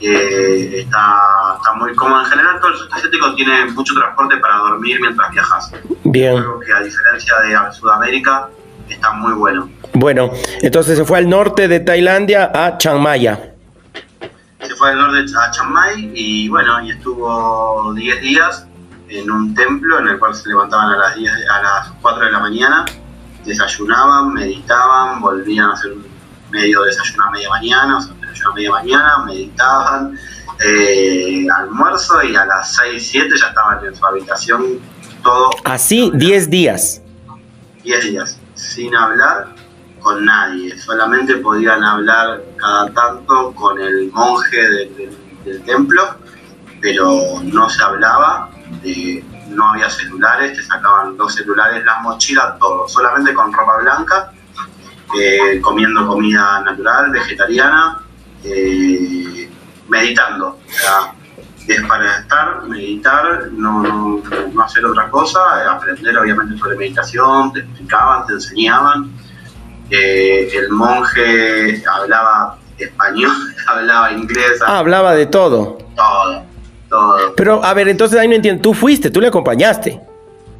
Eh, 0.00 0.80
está, 0.80 1.54
está, 1.58 1.74
muy 1.74 1.94
cómodo. 1.94 2.20
En 2.20 2.26
general, 2.26 2.58
todo 2.58 2.70
el 2.70 2.76
sudeste 2.76 2.96
asiático 2.96 3.34
tiene 3.36 3.66
mucho 3.66 3.94
transporte 3.94 4.38
para 4.38 4.56
dormir 4.56 4.98
mientras 5.00 5.30
viajas. 5.30 5.70
Bien. 6.02 6.36
Creo 6.36 6.58
que 6.58 6.72
a 6.72 6.80
diferencia 6.80 7.34
de 7.40 7.72
Sudamérica, 7.72 8.48
está 8.88 9.12
muy 9.12 9.34
bueno. 9.34 9.70
Bueno, 9.92 10.32
entonces 10.62 10.98
se 10.98 11.04
fue 11.04 11.18
al 11.18 11.28
norte 11.28 11.68
de 11.68 11.78
Tailandia 11.78 12.50
a 12.52 12.76
Chiang 12.76 13.00
Mai 13.00 13.53
fue 14.84 14.90
al 14.90 14.98
norte 14.98 15.32
a 15.34 15.50
Chiang 15.50 15.70
Mai 15.72 16.10
y 16.14 16.46
bueno, 16.50 16.84
y 16.84 16.90
estuvo 16.90 17.94
10 17.94 18.20
días 18.20 18.66
en 19.08 19.30
un 19.30 19.54
templo 19.54 19.98
en 19.98 20.08
el 20.08 20.18
cual 20.18 20.34
se 20.34 20.46
levantaban 20.46 20.92
a 20.92 20.96
las, 20.98 21.16
10, 21.16 21.32
a 21.48 21.62
las 21.62 21.88
4 22.02 22.26
de 22.26 22.32
la 22.32 22.40
mañana, 22.40 22.84
desayunaban, 23.46 24.34
meditaban, 24.34 25.22
volvían 25.22 25.70
a 25.70 25.72
hacer 25.72 25.94
medio 26.50 26.82
desayuno 26.82 27.24
a 27.24 27.30
media 27.30 27.48
mañana, 27.48 27.96
o 27.96 28.00
sea, 28.02 28.14
desayuno 28.20 28.50
a 28.50 28.54
media 28.54 28.70
mañana, 28.72 29.18
meditaban, 29.24 30.18
eh, 30.62 31.46
almuerzo 31.56 32.22
y 32.22 32.36
a 32.36 32.44
las 32.44 32.76
6, 32.76 33.08
7 33.10 33.28
ya 33.40 33.46
estaban 33.46 33.86
en 33.86 33.96
su 33.96 34.04
habitación, 34.04 34.80
todo. 35.22 35.48
Así, 35.64 36.10
10 36.12 36.50
días. 36.50 37.00
10 37.84 38.04
días, 38.04 38.38
sin 38.54 38.94
hablar 38.94 39.46
con 40.04 40.22
nadie, 40.22 40.78
solamente 40.78 41.36
podían 41.36 41.82
hablar 41.82 42.42
cada 42.56 42.92
tanto 42.92 43.52
con 43.54 43.80
el 43.80 44.12
monje 44.12 44.60
del 45.44 45.62
templo, 45.64 46.16
pero 46.78 47.40
no 47.42 47.70
se 47.70 47.82
hablaba, 47.82 48.50
no 49.48 49.70
había 49.70 49.88
celulares, 49.88 50.58
te 50.58 50.62
sacaban 50.62 51.16
los 51.16 51.34
celulares, 51.34 51.82
las 51.86 52.02
mochilas, 52.02 52.58
todo, 52.58 52.86
solamente 52.86 53.32
con 53.32 53.50
ropa 53.50 53.78
blanca, 53.78 54.30
eh, 55.18 55.58
comiendo 55.62 56.06
comida 56.06 56.60
natural, 56.60 57.10
vegetariana, 57.10 58.02
eh, 58.44 59.50
meditando. 59.88 60.58
Es 61.66 61.80
para 61.86 62.18
estar, 62.18 62.62
meditar, 62.64 63.48
no, 63.52 63.82
no, 63.82 64.62
hacer 64.62 64.84
otra 64.84 65.08
cosa, 65.08 65.40
aprender 65.70 66.18
obviamente 66.18 66.58
sobre 66.58 66.76
meditación, 66.76 67.54
te 67.54 67.60
explicaban, 67.60 68.26
te 68.26 68.34
enseñaban 68.34 69.23
el 69.90 70.70
monje 70.70 71.82
hablaba 71.86 72.58
español, 72.78 73.32
hablaba 73.68 74.12
inglés. 74.12 74.60
Ah, 74.66 74.78
hablaba 74.78 75.14
de 75.14 75.26
todo. 75.26 75.78
Todo, 75.94 76.44
todo. 76.88 77.34
Pero, 77.36 77.64
a 77.64 77.74
ver, 77.74 77.88
entonces 77.88 78.18
ahí 78.18 78.28
no 78.28 78.34
entiendo, 78.34 78.62
tú 78.62 78.74
fuiste, 78.74 79.10
tú 79.10 79.20
le 79.20 79.28
acompañaste. 79.28 80.00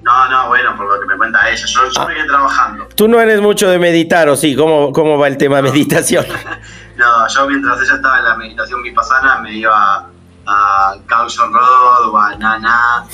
No, 0.02 0.28
no, 0.28 0.48
bueno, 0.48 0.76
por 0.76 0.86
lo 0.86 1.00
que 1.00 1.06
me 1.06 1.16
cuenta 1.16 1.48
ella, 1.48 1.64
yo, 1.66 1.80
yo 1.90 2.00
ah. 2.02 2.06
me 2.06 2.14
quedé 2.14 2.26
trabajando. 2.26 2.88
Tú 2.94 3.08
no 3.08 3.20
eres 3.20 3.40
mucho 3.40 3.68
de 3.70 3.78
meditar, 3.78 4.28
¿o 4.28 4.36
sí? 4.36 4.54
¿Cómo, 4.54 4.92
cómo 4.92 5.18
va 5.18 5.28
el 5.28 5.38
tema 5.38 5.56
de 5.56 5.62
meditación? 5.62 6.26
no, 6.96 7.28
yo 7.28 7.46
mientras 7.46 7.80
ella 7.82 7.94
estaba 7.94 8.18
en 8.18 8.24
la 8.24 8.36
meditación 8.36 8.82
vipassana 8.82 9.38
me 9.40 9.54
iba 9.54 10.10
a 10.46 10.96
Caution 11.06 11.52
Road 11.52 12.08
o 12.10 12.18
a 12.18 12.36
Nana, 12.36 13.06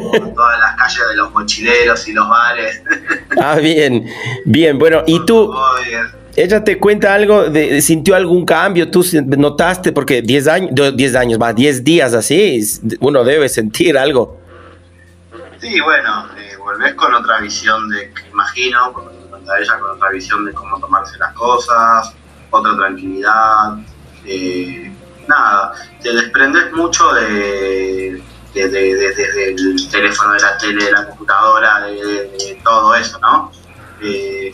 o 0.00 0.16
a 0.16 0.34
todas 0.34 0.60
las 0.60 0.76
calles 0.76 1.08
de 1.10 1.16
los 1.16 1.32
mochileros 1.32 2.08
y 2.08 2.12
los 2.12 2.28
bares. 2.28 2.82
ah, 3.40 3.56
bien, 3.56 4.06
bien, 4.44 4.78
bueno, 4.78 5.02
¿y 5.06 5.24
tú? 5.24 5.52
Ella 6.36 6.62
te 6.62 6.78
cuenta 6.78 7.12
algo, 7.12 7.44
de, 7.44 7.82
sintió 7.82 8.14
algún 8.14 8.46
cambio, 8.46 8.90
tú 8.90 9.04
notaste, 9.12 9.92
porque 9.92 10.22
10 10.22 10.48
años, 10.48 10.96
10 10.96 11.14
años, 11.16 11.38
va, 11.40 11.52
10 11.52 11.84
días 11.84 12.14
así, 12.14 12.60
uno 13.00 13.24
debe 13.24 13.48
sentir 13.48 13.98
algo. 13.98 14.40
Sí, 15.60 15.80
bueno, 15.80 16.26
eh, 16.38 16.56
volvés 16.56 16.94
con 16.94 17.12
otra 17.12 17.40
visión 17.40 17.88
de, 17.90 18.12
imagino, 18.30 18.78
a 18.78 19.58
ella 19.58 19.78
con 19.78 19.90
otra 19.90 20.10
visión 20.10 20.44
de 20.44 20.52
cómo 20.52 20.78
tomarse 20.78 21.18
las 21.18 21.34
cosas, 21.34 22.14
otra 22.50 22.76
tranquilidad, 22.76 23.76
eh, 24.24 24.92
nada, 25.30 25.72
te 26.02 26.12
desprendes 26.12 26.72
mucho 26.72 27.12
de, 27.14 28.22
desde 28.52 29.50
el 29.50 29.90
teléfono, 29.90 30.32
de 30.32 30.40
la 30.40 30.58
tele, 30.58 30.84
de 30.84 30.92
la 30.92 31.06
computadora, 31.06 31.80
de, 31.86 32.60
todo 32.62 32.94
eso, 32.94 33.18
¿no? 33.20 33.50
Eh, 34.02 34.50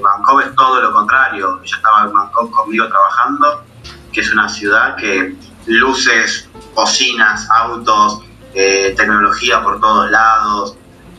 Bangkok 0.00 0.42
es 0.42 0.54
todo 0.54 0.80
lo 0.80 0.92
contrario. 0.92 1.60
Ella 1.62 1.76
estaba 1.76 2.04
en 2.04 2.12
Bangkok 2.12 2.50
conmigo 2.50 2.86
trabajando, 2.88 3.64
que 4.12 4.20
es 4.20 4.32
una 4.32 4.48
ciudad 4.48 4.96
que 4.96 5.34
luces, 5.66 6.48
cocinas, 6.74 7.48
autos, 7.50 8.22
eh, 8.54 8.94
tecnología 8.96 9.62
por 9.62 9.80
todos 9.80 10.10
lados. 10.10 10.76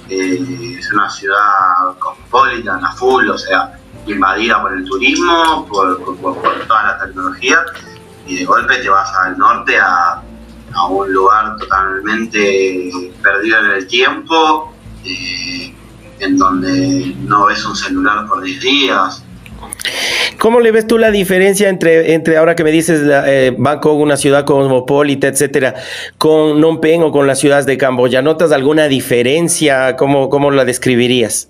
Eh, 0.10 0.76
es 0.78 0.92
una 0.92 1.10
ciudad 1.10 1.96
cosmopolita, 2.00 2.80
a 2.84 2.92
full, 2.94 3.30
o 3.30 3.38
sea, 3.38 3.80
invadida 4.06 4.62
por 4.62 4.74
el 4.74 4.86
turismo, 4.86 5.66
por, 5.68 6.04
toda 6.68 6.84
la 6.84 7.00
tecnología, 7.00 7.64
y 8.28 8.38
de 8.38 8.46
golpe 8.46 8.78
te 8.78 8.90
vas 8.90 9.12
al 9.26 9.38
norte 9.38 9.78
a, 9.78 10.22
un 10.90 11.12
lugar 11.12 11.58
totalmente 11.58 12.90
perdido 13.22 13.60
en 13.60 13.72
el 13.72 13.88
tiempo, 13.88 14.74
eh, 15.04 15.74
en 16.20 16.38
donde 16.38 17.14
no 17.24 17.48
ves 17.48 17.66
un 17.66 17.76
celular 17.76 18.26
por 18.26 18.42
10 18.42 18.62
días. 18.62 19.24
¿Cómo 20.40 20.60
le 20.60 20.72
ves 20.72 20.88
tú 20.88 20.98
la 20.98 21.12
diferencia 21.12 21.70
entre, 21.70 22.14
entre 22.14 22.38
ahora 22.38 22.56
que 22.56 22.64
me 22.64 22.72
dices 22.72 23.02
eh, 23.06 23.54
Bangkok, 23.58 24.00
una 24.00 24.18
ciudad 24.18 24.46
cosmopolita, 24.46 25.28
etcétera, 25.28 25.76
con 26.18 26.60
Phnom 26.62 27.04
o 27.04 27.12
con 27.12 27.28
las 27.28 27.40
ciudades 27.40 27.66
de 27.66 27.78
Camboya? 27.78 28.22
¿Notas 28.22 28.52
alguna 28.52 28.88
diferencia? 28.88 29.96
¿Cómo, 29.98 30.30
cómo 30.30 30.52
la 30.52 30.66
describirías? 30.66 31.50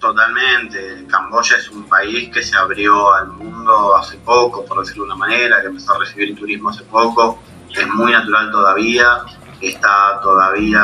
Totalmente. 0.00 1.04
Camboya 1.08 1.56
es 1.58 1.68
un 1.68 1.84
país 1.84 2.30
que 2.32 2.42
se 2.42 2.56
abrió 2.56 3.12
al 3.12 3.28
mundo 3.28 3.94
hace 3.96 4.16
poco, 4.18 4.64
por 4.64 4.80
decirlo 4.80 5.04
de 5.04 5.10
una 5.10 5.16
manera, 5.16 5.60
que 5.60 5.66
empezó 5.66 5.94
a 5.94 5.98
recibir 5.98 6.34
turismo 6.36 6.70
hace 6.70 6.82
poco. 6.84 7.38
Es 7.70 7.86
muy 7.86 8.10
natural 8.10 8.50
todavía, 8.50 9.18
está 9.60 10.18
todavía, 10.22 10.82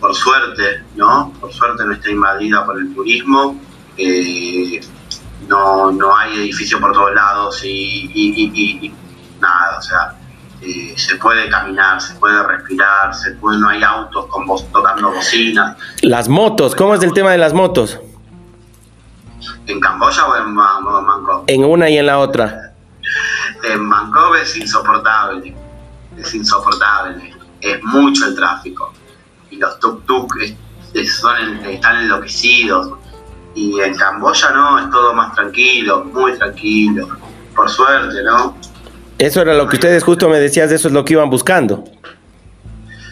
por 0.00 0.12
suerte, 0.14 0.82
¿no? 0.96 1.32
Por 1.40 1.52
suerte 1.52 1.84
no 1.84 1.92
está 1.92 2.10
invadida 2.10 2.66
por 2.66 2.78
el 2.78 2.92
turismo. 2.92 3.60
Eh, 3.96 4.80
no, 5.46 5.92
no 5.92 6.16
hay 6.16 6.34
edificio 6.34 6.80
por 6.80 6.92
todos 6.92 7.14
lados 7.14 7.60
y, 7.64 8.92
nada, 9.40 9.78
o 9.78 9.82
sea, 9.82 10.14
eh, 10.60 10.94
se 10.96 11.14
puede 11.16 11.48
caminar, 11.48 12.00
se 12.00 12.14
puede 12.14 12.42
respirar, 12.42 13.14
se 13.14 13.32
puede, 13.32 13.58
no 13.58 13.68
hay 13.68 13.82
autos 13.84 14.26
con 14.26 14.46
voz, 14.46 14.70
tocando 14.72 15.12
bocinas. 15.12 15.76
Las 16.02 16.28
motos, 16.28 16.74
¿cómo 16.74 16.94
es 16.94 17.02
el 17.02 17.12
tema 17.12 17.30
de 17.30 17.38
las 17.38 17.52
motos? 17.52 18.00
¿En 19.66 19.80
Camboya 19.80 20.26
o 20.26 20.36
en 20.36 20.54
Bangkok? 20.54 21.44
En 21.46 21.64
una 21.64 21.88
y 21.88 21.98
en 21.98 22.06
la 22.06 22.18
otra. 22.18 22.72
En 23.62 23.88
Bangkok 23.88 24.36
es 24.42 24.56
insoportable, 24.56 25.54
es 26.16 26.34
insoportable, 26.34 27.34
es 27.60 27.82
mucho 27.84 28.26
el 28.26 28.34
tráfico. 28.34 28.92
Y 29.50 29.56
los 29.56 29.78
tuk-tuk 29.80 30.56
están 30.94 31.96
enloquecidos. 32.00 32.92
Y 33.54 33.80
en 33.80 33.94
Camboya 33.96 34.50
no, 34.50 34.78
es 34.78 34.90
todo 34.90 35.12
más 35.12 35.34
tranquilo, 35.34 36.04
muy 36.04 36.32
tranquilo, 36.38 37.08
por 37.54 37.68
suerte, 37.68 38.22
¿no? 38.22 38.56
Eso 39.18 39.42
era 39.42 39.54
lo 39.54 39.68
que 39.68 39.76
ustedes 39.76 40.02
justo 40.02 40.28
me 40.28 40.40
decías, 40.40 40.72
eso 40.72 40.88
es 40.88 40.94
lo 40.94 41.04
que 41.04 41.12
iban 41.12 41.28
buscando. 41.28 41.84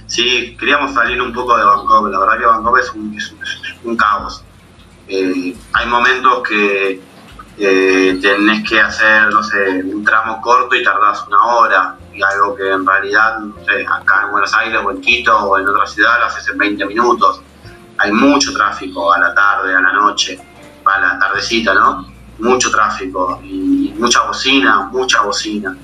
Sí, 0.06 0.56
queríamos 0.58 0.94
salir 0.94 1.20
un 1.20 1.32
poco 1.32 1.56
de 1.56 1.62
Bangkok, 1.62 2.10
la 2.10 2.18
verdad 2.18 2.38
que 2.38 2.46
Bangkok 2.46 2.78
es 2.78 2.92
un 3.84 3.96
caos 3.96 4.42
eh, 5.10 5.56
hay 5.72 5.86
momentos 5.86 6.42
que 6.48 7.00
eh, 7.58 8.18
tenés 8.22 8.68
que 8.68 8.80
hacer, 8.80 9.28
no 9.30 9.42
sé, 9.42 9.82
un 9.84 10.04
tramo 10.04 10.40
corto 10.40 10.74
y 10.74 10.82
tardás 10.82 11.26
una 11.26 11.44
hora, 11.44 11.96
y 12.14 12.22
algo 12.22 12.54
que 12.54 12.70
en 12.70 12.86
realidad, 12.86 13.40
no 13.40 13.54
sé, 13.64 13.84
acá 13.86 14.22
en 14.24 14.30
Buenos 14.30 14.54
Aires 14.54 14.80
o 14.84 14.90
en 14.90 15.00
Quito 15.00 15.36
o 15.36 15.58
en 15.58 15.68
otra 15.68 15.86
ciudad 15.86 16.18
lo 16.20 16.26
haces 16.26 16.48
en 16.48 16.58
20 16.58 16.86
minutos. 16.86 17.42
Hay 17.98 18.12
mucho 18.12 18.52
tráfico 18.52 19.12
a 19.12 19.18
la 19.18 19.34
tarde, 19.34 19.74
a 19.74 19.80
la 19.80 19.92
noche, 19.92 20.40
a 20.84 21.00
la 21.00 21.18
tardecita, 21.18 21.74
¿no? 21.74 22.06
Mucho 22.38 22.70
tráfico 22.70 23.40
y 23.44 23.94
mucha 23.98 24.22
bocina, 24.22 24.88
mucha 24.92 25.20
bocina. 25.22 25.76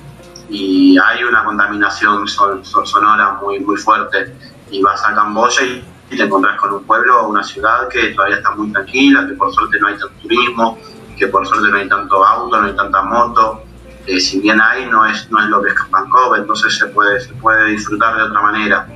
Y 0.48 0.96
hay 0.98 1.24
una 1.24 1.44
contaminación 1.44 2.26
sonora 2.28 3.38
muy, 3.42 3.60
muy 3.60 3.76
fuerte. 3.76 4.34
Y 4.70 4.82
vas 4.82 5.04
a 5.04 5.14
Camboya 5.14 5.62
y 5.62 5.84
y 6.10 6.16
te 6.16 6.22
encontrás 6.22 6.58
con 6.58 6.72
un 6.72 6.84
pueblo 6.84 7.22
o 7.22 7.28
una 7.28 7.42
ciudad 7.42 7.88
que 7.88 8.08
todavía 8.08 8.36
está 8.36 8.52
muy 8.52 8.72
tranquila, 8.72 9.26
que 9.26 9.34
por 9.34 9.52
suerte 9.52 9.78
no 9.80 9.88
hay 9.88 9.98
tanto 9.98 10.14
turismo, 10.22 10.78
que 11.16 11.26
por 11.26 11.46
suerte 11.46 11.68
no 11.68 11.76
hay 11.76 11.88
tanto 11.88 12.24
auto, 12.24 12.60
no 12.60 12.66
hay 12.66 12.76
tanta 12.76 13.02
moto. 13.02 13.62
Eh, 14.06 14.20
si 14.20 14.40
bien 14.40 14.60
hay, 14.60 14.86
no 14.86 15.04
es, 15.04 15.28
no 15.30 15.40
es 15.40 15.46
lo 15.46 15.62
que 15.62 15.70
es 15.70 15.76
Bangkok, 15.90 16.36
entonces 16.38 16.76
se 16.78 16.86
puede, 16.86 17.20
se 17.20 17.34
puede 17.34 17.70
disfrutar 17.70 18.16
de 18.16 18.22
otra 18.22 18.40
manera. 18.40 18.86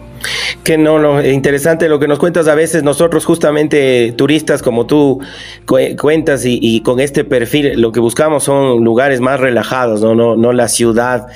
Que 0.65 0.77
no, 0.77 0.99
no, 0.99 1.25
interesante 1.25 1.89
lo 1.89 1.99
que 1.99 2.09
nos 2.09 2.19
cuentas. 2.19 2.49
A 2.49 2.55
veces 2.55 2.83
nosotros 2.83 3.25
justamente 3.25 4.13
turistas 4.17 4.63
como 4.63 4.87
tú 4.87 5.21
cuentas 5.67 6.43
y, 6.45 6.81
con 6.83 7.01
este 7.01 7.25
perfil 7.25 7.81
lo 7.81 7.93
que 7.93 8.01
buscamos 8.01 8.45
son 8.45 8.85
lugares 8.85 9.21
más 9.21 9.41
relajados, 9.41 10.03
no, 10.03 10.15
no, 10.15 10.37
no 10.37 10.53
la 10.53 10.69
ciudad, 10.69 11.27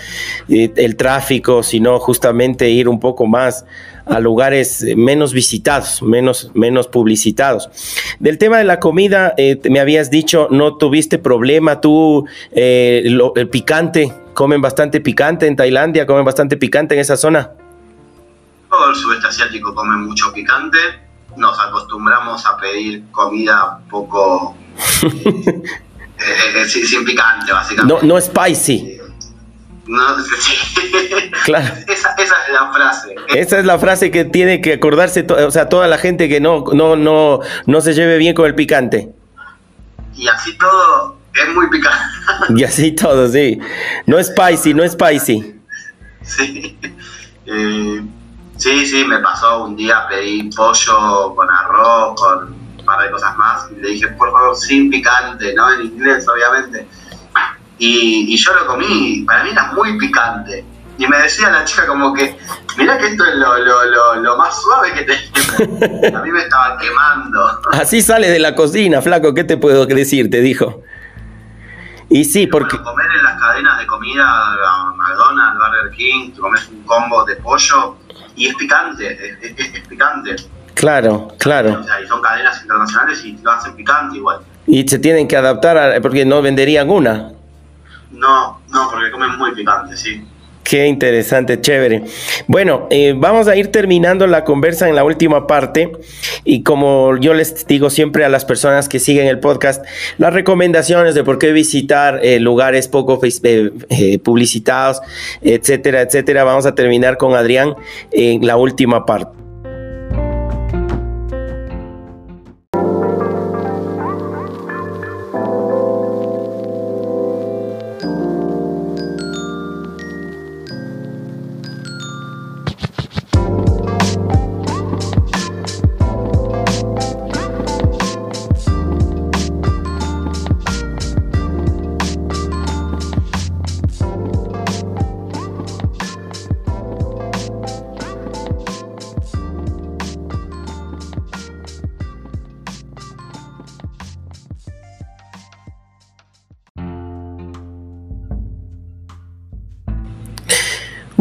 eh, 0.48 0.70
el 0.76 0.96
tráfico, 0.96 1.62
sino 1.62 1.98
justamente 1.98 2.70
ir 2.70 2.88
un 2.88 3.00
poco 3.00 3.26
más 3.26 3.64
a 4.06 4.20
lugares 4.20 4.84
menos 4.96 5.32
visitados, 5.32 6.02
menos, 6.02 6.50
menos 6.54 6.88
publicitados. 6.88 7.70
Del 8.18 8.38
tema 8.38 8.58
de 8.58 8.64
la 8.64 8.80
comida, 8.80 9.34
eh, 9.36 9.58
me 9.70 9.80
habías 9.80 10.10
dicho, 10.10 10.48
no 10.50 10.76
tuviste 10.76 11.18
problema, 11.18 11.80
tú, 11.80 12.26
eh, 12.52 13.02
el 13.36 13.48
picante, 13.48 14.12
comen 14.34 14.60
bastante 14.60 15.00
picante 15.00 15.46
en 15.46 15.56
Tailandia, 15.56 16.06
comen 16.06 16.24
bastante 16.24 16.56
picante 16.56 16.94
en 16.94 17.00
esa 17.00 17.16
zona 17.16 17.52
todo 18.74 18.90
el 18.90 18.96
sudeste 18.96 19.28
asiático 19.28 19.74
come 19.74 19.96
mucho 19.96 20.32
picante. 20.32 20.78
Nos 21.36 21.58
acostumbramos 21.60 22.44
a 22.46 22.56
pedir 22.56 23.04
comida 23.10 23.78
poco. 23.90 24.56
Eh, 26.16 26.26
eh, 26.26 26.62
eh, 26.62 26.64
sin, 26.66 27.04
picante, 27.04 27.52
básicamente. 27.52 28.06
No, 28.06 28.14
no 28.14 28.20
spicy. 28.20 28.98
No, 29.84 30.22
sí. 30.40 30.54
Claro. 31.44 31.74
Esa, 31.88 32.14
es 32.16 32.30
la 32.52 32.72
frase. 32.72 33.16
Esa 33.34 33.58
es 33.58 33.64
la 33.64 33.78
frase 33.80 34.12
que 34.12 34.24
tiene 34.24 34.60
que 34.60 34.74
acordarse, 34.74 35.26
o 35.28 35.50
sea, 35.50 35.68
toda 35.68 35.88
la 35.88 35.98
gente 35.98 36.28
que 36.28 36.40
no, 36.40 36.64
no, 36.72 36.94
no, 36.94 37.40
no 37.66 37.80
se 37.80 37.94
lleve 37.94 38.16
bien 38.18 38.32
con 38.32 38.46
el 38.46 38.54
picante. 38.54 39.12
Y 40.14 40.28
así 40.28 40.56
todo 40.56 41.18
es 41.34 41.52
muy 41.52 41.68
picante. 41.68 42.04
Y 42.56 42.62
así 42.62 42.92
todo, 42.92 43.28
sí. 43.28 43.58
No 44.06 44.16
es 44.16 44.28
spicy, 44.28 44.72
no 44.72 44.84
es 44.84 44.92
spicy. 44.92 45.56
Sí. 46.22 46.78
Eh, 47.46 48.02
Sí, 48.64 48.86
sí, 48.86 49.04
me 49.04 49.18
pasó 49.18 49.64
un 49.64 49.76
día, 49.76 50.06
pedí 50.08 50.44
pollo 50.56 51.34
con 51.34 51.50
arroz, 51.50 52.18
con 52.18 52.54
un 52.54 52.84
par 52.86 52.98
de 53.02 53.10
cosas 53.10 53.36
más, 53.36 53.70
y 53.70 53.74
le 53.78 53.88
dije, 53.90 54.08
por 54.16 54.32
favor, 54.32 54.56
sin 54.56 54.88
picante, 54.88 55.52
¿no? 55.52 55.70
En 55.70 55.82
inglés, 55.82 56.26
obviamente. 56.26 56.88
Y, 57.76 58.34
yo 58.34 58.54
lo 58.54 58.66
comí, 58.66 59.22
para 59.26 59.44
mí 59.44 59.50
era 59.50 59.70
muy 59.72 59.98
picante. 59.98 60.64
Y 60.96 61.06
me 61.06 61.18
decía 61.18 61.50
la 61.50 61.66
chica 61.66 61.86
como 61.86 62.14
que, 62.14 62.38
mira 62.78 62.96
que 62.96 63.08
esto 63.08 63.26
es 63.26 63.34
lo, 63.34 63.58
lo, 63.58 64.14
lo, 64.22 64.38
más 64.38 64.58
suave 64.62 64.94
que 64.94 65.02
tenemos. 65.02 66.14
A 66.14 66.22
mí 66.22 66.30
me 66.30 66.40
estaba 66.40 66.78
quemando. 66.78 67.60
Así 67.70 68.00
sale 68.00 68.30
de 68.30 68.38
la 68.38 68.54
cocina, 68.54 69.02
flaco, 69.02 69.34
¿qué 69.34 69.44
te 69.44 69.58
puedo 69.58 69.84
decir? 69.84 70.30
Te 70.30 70.40
dijo. 70.40 70.82
Y 72.08 72.24
sí, 72.24 72.46
porque... 72.46 72.78
comer 72.78 73.10
en 73.14 73.24
las 73.24 73.38
cadenas 73.38 73.78
de 73.78 73.86
comida, 73.86 74.24
McDonald's, 74.96 75.58
Burger 75.58 75.90
King, 75.94 76.30
comes 76.40 76.66
un 76.68 76.82
combo 76.84 77.24
de 77.26 77.36
pollo, 77.36 77.98
y 78.36 78.46
es 78.46 78.54
picante, 78.56 79.36
es, 79.42 79.88
picante. 79.88 80.36
Claro, 80.74 81.28
claro. 81.38 81.80
O 81.80 81.84
sea, 81.84 82.00
y 82.00 82.06
son 82.06 82.20
cadenas 82.20 82.60
internacionales 82.62 83.24
y 83.24 83.38
lo 83.42 83.50
hacen 83.50 83.74
picante 83.76 84.16
igual. 84.16 84.40
Y 84.66 84.86
se 84.88 84.98
tienen 84.98 85.28
que 85.28 85.36
adaptar 85.36 86.00
porque 86.02 86.24
no 86.24 86.42
venderían 86.42 86.90
una. 86.90 87.32
No, 88.10 88.60
no, 88.68 88.90
porque 88.90 89.10
comen 89.10 89.36
muy 89.36 89.52
picante, 89.52 89.96
sí. 89.96 90.26
Qué 90.64 90.86
interesante, 90.86 91.60
chévere. 91.60 92.04
Bueno, 92.46 92.86
eh, 92.90 93.12
vamos 93.14 93.48
a 93.48 93.56
ir 93.56 93.68
terminando 93.68 94.26
la 94.26 94.44
conversa 94.44 94.88
en 94.88 94.94
la 94.94 95.04
última 95.04 95.46
parte 95.46 95.92
y 96.42 96.62
como 96.62 97.18
yo 97.18 97.34
les 97.34 97.66
digo 97.66 97.90
siempre 97.90 98.24
a 98.24 98.30
las 98.30 98.46
personas 98.46 98.88
que 98.88 98.98
siguen 98.98 99.26
el 99.26 99.40
podcast, 99.40 99.84
las 100.16 100.32
recomendaciones 100.32 101.14
de 101.14 101.22
por 101.22 101.38
qué 101.38 101.52
visitar 101.52 102.18
eh, 102.22 102.40
lugares 102.40 102.88
poco 102.88 103.20
eh, 103.22 104.18
publicitados, 104.24 105.02
etcétera, 105.42 106.00
etcétera, 106.00 106.44
vamos 106.44 106.64
a 106.64 106.74
terminar 106.74 107.18
con 107.18 107.34
Adrián 107.34 107.74
en 108.10 108.46
la 108.46 108.56
última 108.56 109.04
parte. 109.04 109.43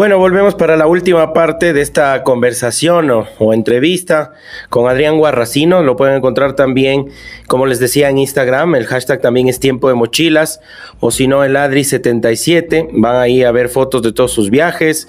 Bueno, 0.04 0.18
volvemos 0.18 0.54
para 0.54 0.76
la 0.76 0.86
última 0.86 1.32
parte 1.32 1.72
de 1.72 1.80
esta 1.80 2.24
conversación 2.24 3.10
o, 3.10 3.54
entrevista 3.54 4.34
con 4.68 4.90
Adrián 4.90 5.18
Guarracino. 5.18 5.82
Lo 5.82 5.96
pueden 5.96 6.18
encontrar 6.18 6.58
también, 6.58 7.08
como 7.48 7.68
les 7.68 7.80
decía, 7.80 8.10
en 8.10 8.18
Instagram. 8.18 8.76
El 8.76 8.86
hashtag 8.86 9.22
también 9.22 9.48
es 9.48 9.62
tiempo 9.62 9.88
de 9.88 9.94
mochilas 9.94 10.60
o 11.00 11.10
si 11.10 11.26
no, 11.26 11.46
el 11.46 11.56
Adri77. 11.56 12.90
Van 12.92 13.16
ahí 13.16 13.44
a 13.44 13.54
ver 13.54 13.70
fotos 13.70 14.02
de 14.02 14.12
todos 14.12 14.34
sus 14.34 14.50
viajes, 14.50 15.08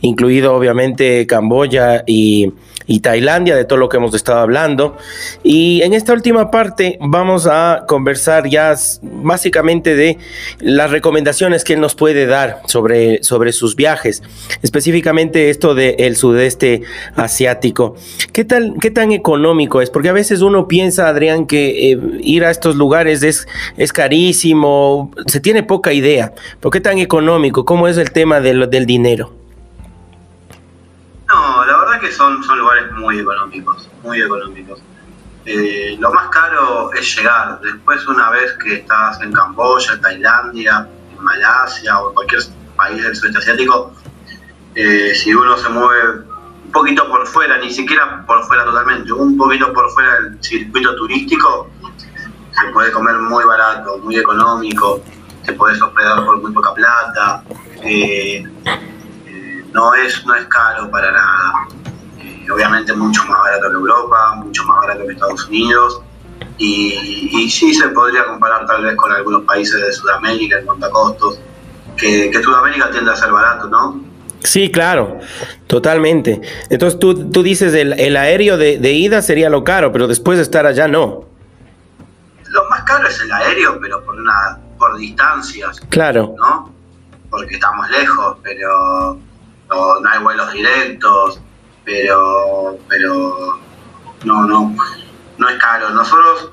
incluido 0.00 0.54
obviamente 0.54 1.26
Camboya 1.26 2.02
y 2.06 2.54
y 2.86 3.00
Tailandia, 3.00 3.56
de 3.56 3.64
todo 3.64 3.78
lo 3.78 3.88
que 3.88 3.96
hemos 3.96 4.14
estado 4.14 4.40
hablando. 4.40 4.96
Y 5.42 5.82
en 5.82 5.92
esta 5.92 6.12
última 6.12 6.50
parte 6.50 6.98
vamos 7.00 7.46
a 7.46 7.84
conversar 7.86 8.48
ya 8.48 8.74
básicamente 9.02 9.94
de 9.94 10.18
las 10.60 10.90
recomendaciones 10.90 11.64
que 11.64 11.74
él 11.74 11.80
nos 11.80 11.94
puede 11.94 12.26
dar 12.26 12.62
sobre, 12.66 13.22
sobre 13.22 13.52
sus 13.52 13.76
viajes, 13.76 14.22
específicamente 14.62 15.50
esto 15.50 15.74
del 15.74 16.16
sudeste 16.16 16.82
asiático. 17.16 17.96
¿Qué, 18.32 18.44
tal, 18.44 18.74
¿Qué 18.80 18.90
tan 18.90 19.12
económico 19.12 19.80
es? 19.80 19.90
Porque 19.90 20.08
a 20.08 20.12
veces 20.12 20.40
uno 20.40 20.68
piensa, 20.68 21.08
Adrián, 21.08 21.46
que 21.46 21.92
eh, 21.92 21.98
ir 22.20 22.44
a 22.44 22.50
estos 22.50 22.76
lugares 22.76 23.22
es, 23.22 23.46
es 23.76 23.92
carísimo, 23.92 25.10
se 25.26 25.40
tiene 25.40 25.62
poca 25.62 25.92
idea. 25.92 26.32
¿Por 26.60 26.72
qué 26.72 26.80
tan 26.80 26.98
económico? 26.98 27.64
¿Cómo 27.64 27.88
es 27.88 27.96
el 27.96 28.10
tema 28.10 28.40
del 28.40 28.86
dinero? 28.86 29.39
Que 32.00 32.10
son, 32.10 32.42
son 32.42 32.58
lugares 32.58 32.90
muy 32.92 33.18
económicos, 33.18 33.88
muy 34.02 34.22
económicos. 34.22 34.80
Eh, 35.44 35.96
lo 35.98 36.10
más 36.12 36.28
caro 36.28 36.92
es 36.94 37.16
llegar. 37.16 37.60
Después, 37.60 38.06
una 38.06 38.30
vez 38.30 38.52
que 38.62 38.76
estás 38.76 39.20
en 39.20 39.32
Camboya, 39.32 40.00
Tailandia, 40.00 40.88
Malasia 41.18 41.98
o 42.00 42.14
cualquier 42.14 42.42
país 42.76 43.02
del 43.02 43.14
sudeste 43.14 43.38
asiático, 43.38 43.92
eh, 44.74 45.14
si 45.14 45.34
uno 45.34 45.56
se 45.56 45.68
mueve 45.68 46.20
un 46.64 46.72
poquito 46.72 47.06
por 47.08 47.26
fuera, 47.26 47.58
ni 47.58 47.70
siquiera 47.70 48.24
por 48.26 48.44
fuera 48.46 48.64
totalmente, 48.64 49.12
un 49.12 49.36
poquito 49.36 49.72
por 49.72 49.90
fuera 49.90 50.20
del 50.20 50.42
circuito 50.42 50.94
turístico, 50.96 51.68
se 52.52 52.72
puede 52.72 52.92
comer 52.92 53.16
muy 53.16 53.44
barato, 53.44 53.98
muy 53.98 54.16
económico, 54.16 55.02
te 55.44 55.52
puedes 55.52 55.80
hospedar 55.82 56.24
por 56.24 56.40
muy 56.40 56.52
poca 56.52 56.72
plata. 56.74 57.42
Eh, 57.82 58.44
no 59.72 59.94
es, 59.94 60.26
no 60.26 60.34
es 60.34 60.46
caro 60.46 60.90
para 60.90 61.12
nada. 61.12 61.52
Obviamente 62.50 62.92
mucho 62.92 63.24
más 63.26 63.40
barato 63.40 63.68
que 63.68 63.74
Europa, 63.74 64.34
mucho 64.36 64.64
más 64.64 64.78
barato 64.78 65.06
que 65.06 65.12
Estados 65.12 65.46
Unidos. 65.46 66.02
Y, 66.58 67.30
y, 67.32 67.50
sí 67.50 67.72
se 67.72 67.88
podría 67.88 68.24
comparar 68.26 68.66
tal 68.66 68.82
vez 68.82 68.94
con 68.96 69.12
algunos 69.12 69.42
países 69.44 69.80
de 69.80 69.92
Sudamérica 69.92 70.58
en 70.58 70.66
cuanto 70.66 70.86
a 70.86 70.90
costos, 70.90 71.40
que, 71.96 72.30
Sudamérica 72.42 72.90
tiende 72.90 73.10
a 73.10 73.16
ser 73.16 73.30
barato, 73.30 73.68
¿no? 73.68 74.02
Sí, 74.42 74.70
claro, 74.70 75.20
totalmente. 75.66 76.40
Entonces 76.70 76.98
tú, 76.98 77.30
tú 77.30 77.42
dices 77.42 77.74
el, 77.74 77.98
el 77.98 78.16
aéreo 78.16 78.56
de, 78.56 78.78
de, 78.78 78.92
ida 78.92 79.22
sería 79.22 79.50
lo 79.50 79.64
caro, 79.64 79.92
pero 79.92 80.06
después 80.06 80.38
de 80.38 80.42
estar 80.42 80.66
allá 80.66 80.88
no. 80.88 81.24
Lo 82.48 82.68
más 82.68 82.82
caro 82.82 83.06
es 83.06 83.20
el 83.20 83.30
aéreo, 83.30 83.78
pero 83.80 84.02
por 84.04 84.16
una 84.16 84.58
por 84.80 84.96
distancias. 84.96 85.78
Claro. 85.90 86.34
¿No? 86.36 86.72
Porque 87.30 87.54
estamos 87.54 87.88
lejos, 87.90 88.38
pero 88.42 89.16
no, 89.68 90.08
hay 90.10 90.20
vuelos 90.20 90.52
directos, 90.52 91.40
pero, 91.90 92.78
pero 92.88 93.58
no, 94.24 94.46
no, 94.46 94.76
no 95.38 95.48
es 95.48 95.58
caro. 95.58 95.90
Nosotros 95.90 96.50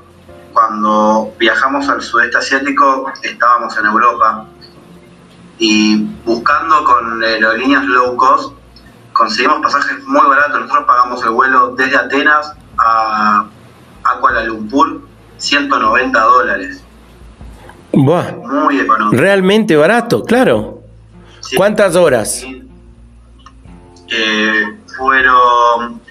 cuando 0.52 1.34
viajamos 1.38 1.88
al 1.88 2.02
sudeste 2.02 2.38
asiático 2.38 3.12
estábamos 3.22 3.78
en 3.78 3.86
Europa 3.86 4.48
y 5.60 6.04
buscando 6.26 6.84
con 6.84 7.24
aerolíneas 7.24 7.84
low 7.86 8.16
cost 8.16 8.54
conseguimos 9.14 9.60
pasajes 9.62 10.04
muy 10.06 10.28
baratos. 10.28 10.62
Nosotros 10.62 10.86
pagamos 10.88 11.24
el 11.24 11.30
vuelo 11.30 11.76
desde 11.76 11.98
Atenas 11.98 12.54
a, 12.80 13.46
Kuala 14.20 14.44
Lumpur, 14.44 15.02
190 15.38 16.20
dólares. 16.20 16.84
Muy 17.94 18.80
económico. 18.80 19.22
Realmente 19.22 19.76
barato, 19.76 20.24
claro. 20.24 20.82
¿Cuántas 21.56 21.96
horas? 21.96 22.46
Fueron 24.98 26.02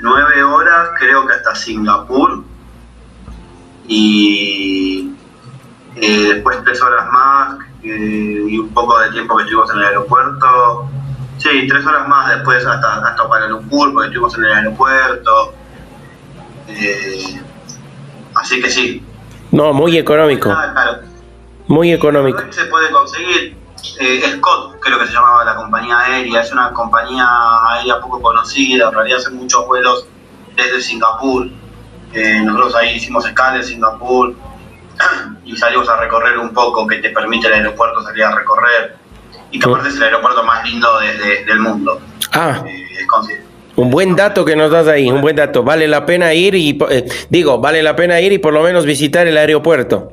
nueve 0.00 0.42
horas, 0.42 0.90
creo 0.98 1.26
que 1.26 1.32
hasta 1.32 1.54
Singapur, 1.54 2.44
y 3.88 5.12
eh, 5.96 6.34
después 6.34 6.62
tres 6.64 6.82
horas 6.82 7.10
más 7.10 7.58
eh, 7.82 8.44
y 8.48 8.58
un 8.58 8.68
poco 8.70 8.98
de 8.98 9.10
tiempo 9.10 9.36
que 9.36 9.44
estuvimos 9.44 9.70
en 9.70 9.78
el 9.78 9.84
aeropuerto. 9.84 10.88
Sí, 11.38 11.66
tres 11.68 11.84
horas 11.86 12.08
más 12.08 12.34
después 12.34 12.64
hasta, 12.64 13.06
hasta 13.06 13.22
Kuala 13.24 13.48
Lumpur, 13.48 13.92
porque 13.92 14.08
estuvimos 14.08 14.36
en 14.38 14.44
el 14.44 14.52
aeropuerto. 14.52 15.54
Eh, 16.68 17.40
así 18.34 18.60
que 18.60 18.70
sí. 18.70 19.04
No, 19.52 19.72
muy 19.72 19.96
económico. 19.96 20.54
Muy 21.68 21.92
económico. 21.92 22.40
Se 22.50 22.64
puede 22.66 22.90
conseguir 22.90 23.56
eh, 23.98 24.22
Scott, 24.36 24.76
creo 24.80 24.98
que 24.98 25.06
se 25.06 25.12
llamaba 25.12 25.44
la 25.44 25.56
compañía 25.56 25.98
aérea, 26.00 26.40
es 26.40 26.52
una 26.52 26.72
compañía 26.72 27.26
aérea 27.70 28.00
poco 28.00 28.20
conocida, 28.20 28.88
en 28.88 28.94
realidad 28.94 29.18
hace 29.18 29.30
muchos 29.30 29.66
vuelos 29.66 30.06
desde 30.56 30.80
Singapur. 30.80 31.48
Eh, 32.12 32.40
nosotros 32.40 32.74
ahí 32.76 32.96
hicimos 32.96 33.26
escala 33.26 33.56
en 33.56 33.64
Singapur 33.64 34.34
y 35.44 35.56
salimos 35.56 35.88
a 35.88 35.96
recorrer 35.96 36.38
un 36.38 36.52
poco, 36.52 36.86
que 36.86 36.98
te 36.98 37.10
permite 37.10 37.48
el 37.48 37.54
aeropuerto 37.54 38.02
salir 38.02 38.24
a 38.24 38.34
recorrer 38.34 38.96
y 39.50 39.58
que 39.58 39.68
aparte 39.68 39.88
es 39.88 39.96
el 39.96 40.02
aeropuerto 40.04 40.42
más 40.44 40.64
lindo 40.64 40.88
del 41.46 41.60
mundo. 41.60 42.00
Ah. 42.32 42.62
Eh, 42.66 42.86
un 43.76 43.90
buen 43.90 44.16
dato 44.16 44.44
que 44.44 44.56
nos 44.56 44.70
das 44.70 44.88
ahí, 44.88 45.10
un 45.10 45.20
buen 45.20 45.36
dato. 45.36 45.62
Vale 45.62 45.86
la 45.86 46.06
pena 46.06 46.32
ir 46.32 46.54
y, 46.54 46.78
digo, 47.28 47.58
vale 47.58 47.82
la 47.82 47.94
pena 47.94 48.20
ir 48.20 48.32
y 48.32 48.38
por 48.38 48.54
lo 48.54 48.62
menos 48.62 48.86
visitar 48.86 49.26
el 49.26 49.36
aeropuerto. 49.36 50.12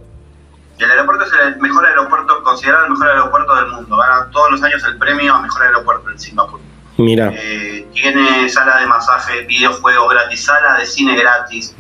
El 0.79 0.91
aeropuerto 0.91 1.23
es 1.23 1.31
el 1.47 1.62
mejor 1.62 1.86
aeropuerto, 1.86 2.12
considerado 2.54 2.86
el 2.86 2.92
mejor 2.92 3.08
aeropuerto 3.10 3.56
del 3.56 3.68
mundo. 3.68 3.98
Gana 3.98 4.30
todos 4.32 4.52
los 4.52 4.63
años 4.63 4.84
el 4.86 4.98
premio 4.98 5.34
a 5.34 5.42
mejor 5.42 5.63
aeropuerto 5.63 6.10
en 6.12 6.20
Singapur. 6.20 6.60
Mira. 6.98 7.34
Eh, 7.36 7.88
tiene 7.94 8.48
sala 8.50 8.80
de 8.80 8.86
masaje, 8.86 9.42
videojuegos 9.46 10.13
gratis, 10.13 10.46
sala 10.46 10.78
de 10.78 10.86
cine 10.86 11.16
gratis, 11.16 11.76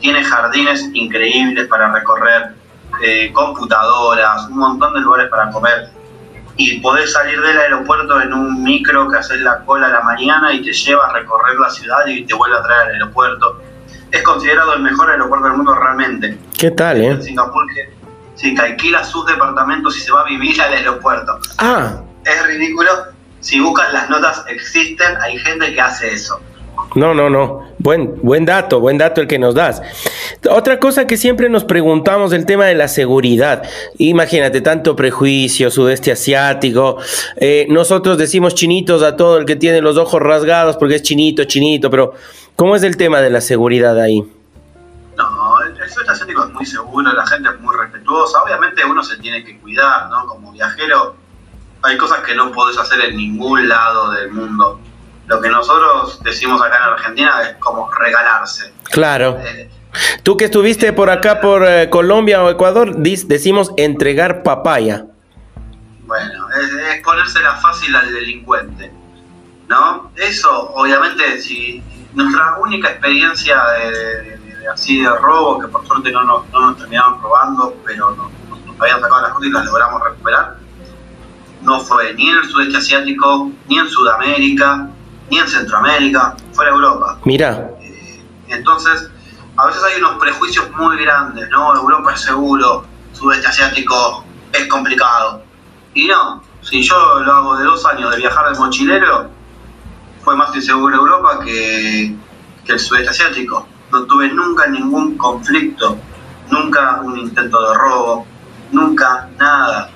tiene 0.00 0.22
jardines 0.22 0.90
increíbles 0.92 1.66
para 1.68 1.92
recorrer, 1.92 2.54
eh, 3.02 3.32
computadoras, 3.32 4.46
un 4.48 4.58
montón 4.58 4.92
de 4.94 5.00
lugares 5.00 5.30
para 5.30 5.50
comer. 5.50 5.88
Y 6.58 6.80
podés 6.80 7.12
salir 7.12 7.40
del 7.40 7.56
aeropuerto 7.56 8.20
en 8.20 8.34
un 8.34 8.62
micro 8.62 9.08
que 9.08 9.16
haces 9.16 9.40
la 9.40 9.64
cola 9.64 9.86
a 9.86 9.90
la 9.90 10.02
mañana 10.02 10.52
y 10.52 10.62
te 10.62 10.72
lleva 10.72 11.06
a 11.06 11.12
recorrer 11.12 11.56
la 11.58 11.70
ciudad 11.70 12.06
y 12.06 12.24
te 12.24 12.34
vuelve 12.34 12.58
a 12.58 12.62
traer 12.62 12.80
al 12.82 12.94
aeropuerto. 12.94 13.62
Es 14.10 14.22
considerado 14.22 14.74
el 14.74 14.82
mejor 14.82 15.10
aeropuerto 15.10 15.46
del 15.46 15.56
mundo 15.56 15.74
realmente. 15.74 16.38
¿Qué 16.58 16.70
tal, 16.72 17.00
eh? 17.00 17.22
Singapur, 17.22 17.66
que 17.72 17.97
Sí, 18.38 18.54
que 18.54 18.62
alquila 18.62 19.02
sus 19.02 19.26
departamentos 19.26 19.96
y 19.96 20.00
se 20.00 20.12
va 20.12 20.20
a 20.20 20.24
vivir 20.24 20.60
al 20.62 20.72
aeropuerto. 20.72 21.38
Ah. 21.58 22.00
Es 22.24 22.46
ridículo. 22.46 22.90
Si 23.40 23.58
buscas 23.58 23.92
las 23.92 24.08
notas, 24.08 24.44
existen, 24.48 25.16
hay 25.20 25.38
gente 25.38 25.74
que 25.74 25.80
hace 25.80 26.12
eso. 26.12 26.40
No, 26.94 27.14
no, 27.14 27.28
no. 27.28 27.62
Buen, 27.78 28.20
buen 28.22 28.44
dato, 28.44 28.80
buen 28.80 28.96
dato 28.96 29.20
el 29.20 29.26
que 29.26 29.38
nos 29.38 29.54
das. 29.54 29.82
Otra 30.50 30.78
cosa 30.78 31.06
que 31.06 31.16
siempre 31.16 31.48
nos 31.48 31.64
preguntamos 31.64 32.32
el 32.32 32.46
tema 32.46 32.66
de 32.66 32.74
la 32.74 32.88
seguridad. 32.88 33.62
Imagínate, 33.98 34.60
tanto 34.60 34.96
prejuicio, 34.96 35.70
sudeste 35.70 36.12
asiático. 36.12 36.98
Eh, 37.36 37.66
nosotros 37.68 38.18
decimos 38.18 38.54
chinitos 38.54 39.02
a 39.02 39.16
todo 39.16 39.38
el 39.38 39.44
que 39.44 39.56
tiene 39.56 39.80
los 39.80 39.96
ojos 39.96 40.22
rasgados 40.22 40.76
porque 40.76 40.96
es 40.96 41.02
chinito, 41.02 41.44
chinito, 41.44 41.90
pero 41.90 42.14
¿cómo 42.56 42.76
es 42.76 42.82
el 42.82 42.96
tema 42.96 43.20
de 43.20 43.30
la 43.30 43.40
seguridad 43.40 43.98
ahí? 44.00 44.24
No, 45.16 45.60
el 45.60 45.90
sudeste 45.90 46.12
asiático 46.12 46.44
es 46.44 46.52
muy 46.52 46.64
seguro, 46.64 47.12
la 47.12 47.26
gente 47.26 47.48
es 47.48 47.60
muy 47.60 47.67
respetuosa. 48.08 48.42
Obviamente 48.42 48.84
uno 48.84 49.02
se 49.02 49.16
tiene 49.18 49.44
que 49.44 49.58
cuidar, 49.58 50.08
¿no? 50.08 50.26
Como 50.26 50.52
viajero 50.52 51.16
hay 51.82 51.96
cosas 51.96 52.20
que 52.20 52.34
no 52.34 52.50
podés 52.52 52.78
hacer 52.78 53.00
en 53.00 53.16
ningún 53.16 53.68
lado 53.68 54.10
del 54.10 54.32
mundo 54.32 54.80
lo 55.28 55.40
que 55.40 55.48
nosotros 55.50 56.22
decimos 56.22 56.60
acá 56.62 56.78
en 56.78 56.82
Argentina 56.84 57.42
es 57.42 57.56
como 57.58 57.90
regalarse. 57.92 58.72
Claro. 58.84 59.38
Eh, 59.38 59.70
Tú 60.22 60.36
que 60.36 60.46
estuviste 60.46 60.92
por 60.92 61.10
acá, 61.10 61.40
por 61.40 61.64
eh, 61.66 61.90
Colombia 61.90 62.42
o 62.42 62.50
Ecuador, 62.50 62.96
decimos 62.96 63.72
entregar 63.76 64.42
papaya. 64.42 65.04
Bueno, 66.06 66.46
es, 66.50 67.02
ponérsela 67.02 67.56
fácil 67.56 67.94
al 67.94 68.12
delincuente, 68.12 68.90
¿no? 69.68 70.10
Eso, 70.16 70.72
obviamente, 70.74 71.40
si 71.40 71.82
nuestra 72.14 72.56
única 72.58 72.90
experiencia 72.90 73.62
de, 73.78 74.37
así 74.72 75.02
de 75.02 75.08
robo, 75.08 75.58
que 75.60 75.68
por 75.68 75.86
suerte 75.86 76.10
no 76.12 76.22
nos, 76.24 76.48
no 76.50 76.60
nos 76.60 76.78
terminaron 76.78 77.20
robando, 77.22 77.74
pero 77.84 78.10
nos, 78.10 78.30
nos 78.66 78.80
habían 78.80 79.00
sacado 79.00 79.22
las 79.22 79.32
cosas 79.32 79.48
y 79.48 79.52
las 79.52 79.64
logramos 79.64 80.02
recuperar, 80.02 80.56
no 81.62 81.80
fue 81.80 82.14
ni 82.14 82.30
en 82.30 82.38
el 82.38 82.44
sudeste 82.48 82.78
asiático, 82.78 83.50
ni 83.68 83.78
en 83.78 83.88
Sudamérica, 83.88 84.88
ni 85.30 85.38
en 85.38 85.48
Centroamérica, 85.48 86.36
fuera 86.52 86.70
Europa. 86.70 87.18
Mira. 87.24 87.70
Eh, 87.80 88.22
entonces, 88.48 89.10
a 89.56 89.66
veces 89.66 89.82
hay 89.82 90.00
unos 90.00 90.18
prejuicios 90.18 90.70
muy 90.76 90.96
grandes, 90.98 91.48
¿no? 91.50 91.74
Europa 91.74 92.14
es 92.14 92.20
seguro, 92.20 92.84
sudeste 93.12 93.48
asiático 93.48 94.24
es 94.52 94.66
complicado. 94.68 95.42
Y 95.94 96.06
no, 96.06 96.42
si 96.62 96.82
yo 96.82 97.20
lo 97.20 97.32
hago 97.32 97.56
de 97.56 97.64
dos 97.64 97.84
años 97.86 98.10
de 98.12 98.18
viajar 98.18 98.52
de 98.52 98.58
mochilero, 98.58 99.28
fue 100.22 100.36
más 100.36 100.54
inseguro 100.54 100.96
Europa 100.96 101.40
que, 101.44 102.16
que 102.64 102.72
el 102.72 102.78
sudeste 102.78 103.10
asiático. 103.10 103.67
No 103.90 104.04
tuve 104.04 104.28
nunca 104.28 104.66
ningún 104.66 105.16
conflicto, 105.16 105.98
nunca 106.50 107.00
un 107.02 107.18
intento 107.18 107.68
de 107.68 107.78
robo, 107.78 108.26
nunca 108.70 109.28
nada. 109.38 109.90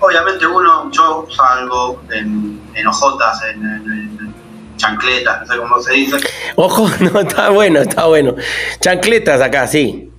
Obviamente 0.00 0.46
uno, 0.46 0.90
yo 0.90 1.26
salgo 1.34 2.02
en, 2.10 2.60
en 2.74 2.86
ojotas, 2.86 3.42
en 3.44 4.34
chancletas, 4.80 5.40
no 5.40 5.46
sé 5.46 5.58
cómo 5.58 5.80
se 5.80 5.92
dice. 5.92 6.16
Ojo, 6.56 6.88
no, 7.00 7.20
está 7.20 7.50
bueno, 7.50 7.80
está 7.80 8.06
bueno. 8.06 8.34
Chancletas 8.80 9.40
acá, 9.40 9.66
sí. 9.66 10.10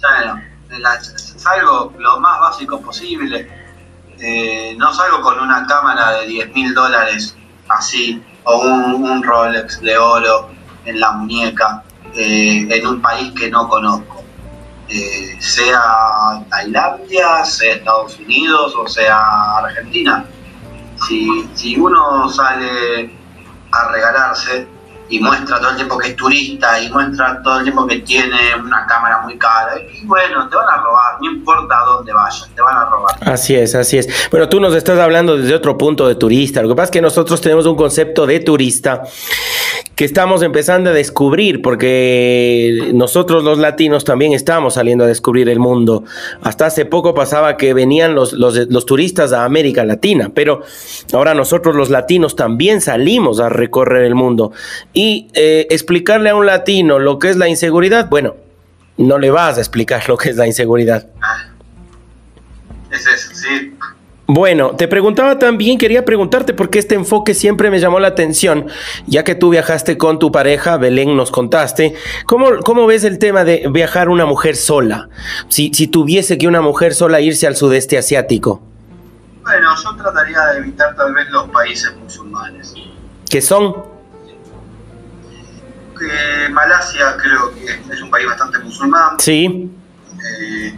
Bueno, 0.00 0.42
salgo 1.36 1.92
lo 1.98 2.18
más 2.20 2.40
básico 2.40 2.80
posible. 2.80 3.48
Eh, 4.18 4.74
no 4.76 4.92
salgo 4.92 5.20
con 5.20 5.38
una 5.38 5.66
cámara 5.66 6.20
de 6.20 6.26
10 6.26 6.54
mil 6.54 6.74
dólares 6.74 7.36
así, 7.68 8.22
o 8.44 8.58
un, 8.58 9.22
Rolex 9.22 9.80
de 9.80 9.96
oro 9.96 10.50
en 10.84 10.98
la 10.98 11.12
muñeca, 11.12 11.84
eh, 12.14 12.66
en 12.70 12.86
un 12.86 13.00
país 13.00 13.32
que 13.32 13.50
no 13.50 13.68
conozco. 13.68 14.24
Eh, 14.88 15.36
sea 15.38 15.82
Tailandia, 16.48 17.44
sea 17.44 17.74
Estados 17.74 18.18
Unidos 18.18 18.74
o 18.74 18.88
sea 18.88 19.58
Argentina. 19.58 20.24
Si, 21.06 21.48
si 21.54 21.78
uno 21.78 22.28
sale 22.30 23.10
a 23.70 23.88
regalarse 23.92 24.66
y 25.10 25.20
muestra 25.20 25.58
todo 25.58 25.70
el 25.70 25.76
tiempo 25.76 25.98
que 25.98 26.08
es 26.08 26.16
turista 26.16 26.80
y 26.80 26.90
muestra 26.90 27.40
todo 27.42 27.58
el 27.58 27.62
tiempo 27.64 27.86
que 27.86 27.96
tiene 28.00 28.54
una 28.62 28.86
cámara 28.86 29.22
muy 29.22 29.38
cara. 29.38 29.72
Y 29.80 30.04
bueno, 30.04 30.48
te 30.48 30.56
van 30.56 30.68
a 30.68 30.82
robar, 30.82 31.20
no 31.20 31.30
importa 31.30 31.80
a 31.80 31.84
dónde 31.84 32.12
vayas, 32.12 32.48
te 32.54 32.60
van 32.60 32.76
a 32.76 32.84
robar. 32.84 33.16
Así 33.22 33.54
es, 33.54 33.74
así 33.74 33.98
es. 33.98 34.30
Bueno, 34.30 34.48
tú 34.48 34.60
nos 34.60 34.74
estás 34.74 34.98
hablando 34.98 35.36
desde 35.36 35.54
otro 35.54 35.78
punto 35.78 36.06
de 36.06 36.14
turista. 36.14 36.60
Lo 36.62 36.68
que 36.68 36.74
pasa 36.74 36.84
es 36.84 36.90
que 36.90 37.00
nosotros 37.00 37.40
tenemos 37.40 37.66
un 37.66 37.76
concepto 37.76 38.26
de 38.26 38.40
turista 38.40 39.02
que 39.98 40.04
estamos 40.04 40.42
empezando 40.42 40.90
a 40.90 40.92
descubrir, 40.92 41.60
porque 41.60 42.92
nosotros 42.94 43.42
los 43.42 43.58
latinos 43.58 44.04
también 44.04 44.32
estamos 44.32 44.74
saliendo 44.74 45.02
a 45.02 45.08
descubrir 45.08 45.48
el 45.48 45.58
mundo. 45.58 46.04
Hasta 46.40 46.66
hace 46.66 46.84
poco 46.84 47.14
pasaba 47.14 47.56
que 47.56 47.74
venían 47.74 48.14
los, 48.14 48.32
los, 48.32 48.86
turistas 48.86 49.32
a 49.32 49.44
América 49.44 49.84
Latina, 49.84 50.30
pero 50.32 50.62
ahora 51.12 51.34
nosotros 51.34 51.74
los 51.74 51.90
latinos 51.90 52.36
también 52.36 52.80
salimos 52.80 53.40
a 53.40 53.48
recorrer 53.48 54.04
el 54.04 54.14
mundo. 54.14 54.52
Y 54.92 55.30
eh, 55.34 55.66
explicarle 55.68 56.30
a 56.30 56.36
un 56.36 56.46
latino 56.46 57.00
lo 57.00 57.18
que 57.18 57.30
es 57.30 57.36
la 57.36 57.48
inseguridad, 57.48 58.08
bueno, 58.08 58.36
no 58.98 59.18
le 59.18 59.32
vas 59.32 59.58
a 59.58 59.60
explicar 59.60 60.04
lo 60.08 60.16
que 60.16 60.30
es 60.30 60.36
la 60.36 60.46
inseguridad. 60.46 61.08
Es 62.92 63.04
sí. 63.32 63.74
Bueno, 64.30 64.72
te 64.76 64.88
preguntaba 64.88 65.38
también, 65.38 65.78
quería 65.78 66.04
preguntarte 66.04 66.52
porque 66.52 66.78
este 66.78 66.94
enfoque 66.94 67.32
siempre 67.32 67.70
me 67.70 67.80
llamó 67.80 67.98
la 67.98 68.08
atención, 68.08 68.66
ya 69.06 69.24
que 69.24 69.34
tú 69.34 69.48
viajaste 69.48 69.96
con 69.96 70.18
tu 70.18 70.30
pareja, 70.30 70.76
Belén 70.76 71.16
nos 71.16 71.30
contaste, 71.30 71.94
¿cómo, 72.26 72.58
cómo 72.62 72.86
ves 72.86 73.04
el 73.04 73.18
tema 73.18 73.44
de 73.44 73.66
viajar 73.70 74.10
una 74.10 74.26
mujer 74.26 74.56
sola? 74.56 75.08
Si, 75.48 75.72
si 75.72 75.86
tuviese 75.86 76.36
que 76.36 76.46
una 76.46 76.60
mujer 76.60 76.92
sola 76.92 77.22
irse 77.22 77.46
al 77.46 77.56
sudeste 77.56 77.96
asiático. 77.96 78.60
Bueno, 79.40 79.70
yo 79.82 79.96
trataría 79.96 80.44
de 80.52 80.58
evitar 80.58 80.94
tal 80.94 81.14
vez 81.14 81.26
los 81.30 81.48
países 81.48 81.96
musulmanes. 81.96 82.74
¿Qué 83.30 83.40
son? 83.40 83.74
Malasia 86.50 87.16
creo 87.16 87.54
que 87.54 87.94
es 87.94 88.02
un 88.02 88.10
país 88.10 88.26
bastante 88.26 88.58
musulmán. 88.58 89.18
Sí. 89.18 89.70
Eh, 90.18 90.74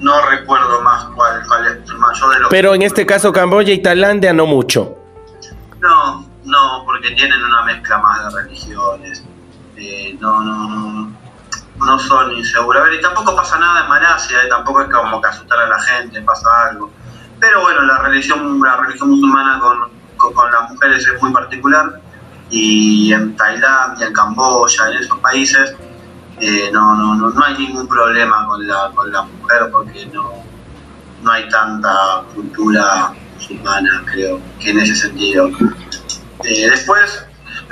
no 0.00 0.26
recuerdo 0.26 0.80
más 0.80 1.04
cuál, 1.14 1.42
cuál 1.46 1.66
es 1.66 1.90
el 1.90 1.98
mayor 1.98 2.34
de 2.34 2.40
los... 2.40 2.50
Pero 2.50 2.74
en 2.74 2.82
este 2.82 3.06
caso 3.06 3.32
Camboya 3.32 3.72
y 3.72 3.82
Tailandia 3.82 4.32
no 4.32 4.46
mucho. 4.46 4.96
No, 5.78 6.26
no, 6.44 6.82
porque 6.84 7.10
tienen 7.12 7.42
una 7.42 7.62
mezcla 7.64 7.98
más 7.98 8.24
de 8.24 8.42
religiones. 8.42 9.24
Eh, 9.76 10.16
no, 10.20 10.40
no, 10.42 10.68
no, 10.68 11.12
no 11.76 11.98
son 11.98 12.32
inseguros. 12.32 12.82
A 12.82 12.84
ver, 12.86 12.94
y 12.94 13.00
tampoco 13.00 13.36
pasa 13.36 13.58
nada 13.58 13.82
en 13.82 13.88
Malasia, 13.88 14.42
eh, 14.42 14.48
tampoco 14.48 14.82
es 14.82 14.88
como 14.88 15.20
que 15.20 15.28
asustar 15.28 15.58
a 15.60 15.68
la 15.68 15.80
gente, 15.80 16.20
pasa 16.22 16.48
algo. 16.68 16.90
Pero 17.38 17.62
bueno, 17.62 17.82
la 17.82 17.98
religión, 17.98 18.60
la 18.60 18.76
religión 18.76 19.10
musulmana 19.10 19.58
con, 19.60 19.90
con, 20.16 20.52
las 20.52 20.70
mujeres 20.70 21.06
es 21.06 21.22
muy 21.22 21.32
particular 21.32 22.00
y 22.50 23.12
en 23.12 23.34
Tailandia, 23.36 24.08
en 24.08 24.12
Camboya, 24.12 24.90
en 24.90 24.96
esos 24.98 25.18
países 25.20 25.74
eh, 26.40 26.70
no, 26.72 26.96
no, 26.96 27.14
no, 27.14 27.30
no 27.30 27.44
hay 27.44 27.58
ningún 27.58 27.86
problema 27.86 28.46
con 28.46 28.66
la, 28.66 28.90
con 28.94 29.12
la 29.12 29.22
mujer 29.22 29.68
porque 29.70 30.06
no, 30.06 30.32
no 31.22 31.32
hay 31.32 31.48
tanta 31.48 32.22
cultura 32.34 33.12
musulmana, 33.34 34.02
creo, 34.06 34.40
que 34.58 34.70
en 34.70 34.80
ese 34.80 34.96
sentido. 34.96 35.50
Eh, 36.44 36.70
después, 36.70 37.26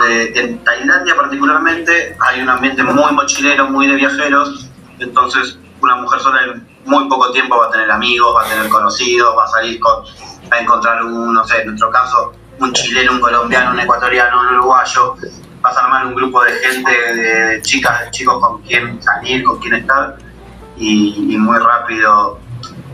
eh, 0.07 0.33
en 0.35 0.63
Tailandia 0.65 1.17
particularmente, 1.17 2.17
hay 2.21 2.43
un 2.43 2.51
ambiente 2.51 2.83
muy 2.83 3.13
mochilero, 3.13 3.69
muy 3.71 3.87
de 3.87 3.97
viajeros, 3.97 4.69
entonces 4.99 5.59
una 5.81 5.97
mujer 5.97 6.21
sola 6.21 6.45
en 6.45 6.67
muy 6.85 7.09
poco 7.09 7.31
tiempo 7.33 7.59
va 7.59 7.67
a 7.67 7.71
tener 7.71 7.91
amigos, 7.91 8.35
va 8.35 8.43
a 8.43 8.49
tener 8.49 8.69
conocidos, 8.69 9.37
va 9.37 9.45
a 9.45 9.49
salir 9.49 9.79
con, 9.81 10.05
va 10.51 10.57
a 10.57 10.61
encontrar 10.61 11.03
un, 11.05 11.35
no 11.35 11.45
sé, 11.47 11.61
en 11.61 11.69
nuestro 11.69 11.91
caso, 11.91 12.33
un 12.59 12.73
chileno, 12.73 13.13
un 13.13 13.21
colombiano, 13.21 13.73
un 13.73 13.81
ecuatoriano, 13.81 14.41
un 14.41 14.57
uruguayo, 14.57 15.17
vas 15.61 15.77
a 15.77 15.85
armar 15.85 16.07
un 16.07 16.15
grupo 16.15 16.43
de 16.45 16.53
gente, 16.53 16.91
de, 16.91 17.63
chicas, 17.63 18.05
de 18.05 18.11
chicos 18.11 18.39
con 18.41 18.63
quien 18.63 19.03
salir, 19.03 19.45
con 19.45 19.59
quien 19.59 19.75
estar, 19.75 20.17
y, 20.77 21.37
muy 21.39 21.59
rápido 21.59 22.39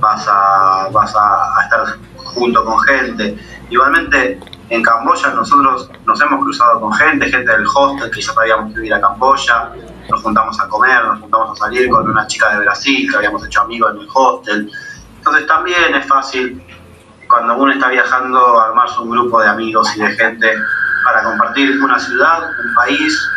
vas 0.00 0.26
a, 0.28 0.88
vas 0.92 1.14
a, 1.16 1.62
estar 1.64 1.98
junto 2.16 2.64
con 2.64 2.78
gente. 2.80 3.38
Igualmente, 3.70 4.40
en 4.70 4.82
Camboya 4.82 5.28
nosotros 5.30 5.90
nos 6.06 6.20
hemos 6.20 6.42
cruzado 6.42 6.80
con 6.80 6.92
gente, 6.94 7.30
gente 7.30 7.50
del 7.50 7.66
hostel 7.74 8.10
que 8.10 8.20
ya 8.20 8.32
sabíamos 8.32 8.74
que 8.74 8.86
ir 8.86 8.94
a 8.94 9.00
Camboya, 9.00 9.70
nos 10.08 10.22
juntamos 10.22 10.58
a 10.60 10.68
comer, 10.68 11.04
nos 11.04 11.20
juntamos 11.20 11.50
a 11.52 11.64
salir 11.64 11.88
con 11.90 12.08
una 12.08 12.26
chica 12.26 12.50
de 12.50 12.64
Brasil 12.64 13.10
que 13.10 13.16
habíamos 13.16 13.44
hecho 13.46 13.62
amigos 13.62 13.92
en 13.94 14.00
el 14.00 14.08
hostel. 14.12 14.70
Entonces 15.18 15.46
también 15.46 15.94
es 15.94 16.06
fácil 16.06 16.62
cuando 17.28 17.56
uno 17.56 17.72
está 17.72 17.88
viajando 17.88 18.60
armarse 18.60 19.00
un 19.00 19.10
grupo 19.10 19.40
de 19.40 19.48
amigos 19.48 19.94
y 19.96 20.00
de 20.00 20.10
gente 20.12 20.54
para 21.05 21.22
compartir 21.22 21.80
una 21.82 21.98
ciudad, 21.98 22.50
un 22.64 22.74
país, 22.74 23.30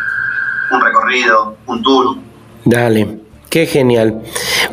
un 0.72 0.82
recorrido, 0.82 1.58
un 1.68 1.84
tour. 1.84 2.18
Dale. 2.66 3.17
Qué 3.50 3.66
genial. 3.66 4.24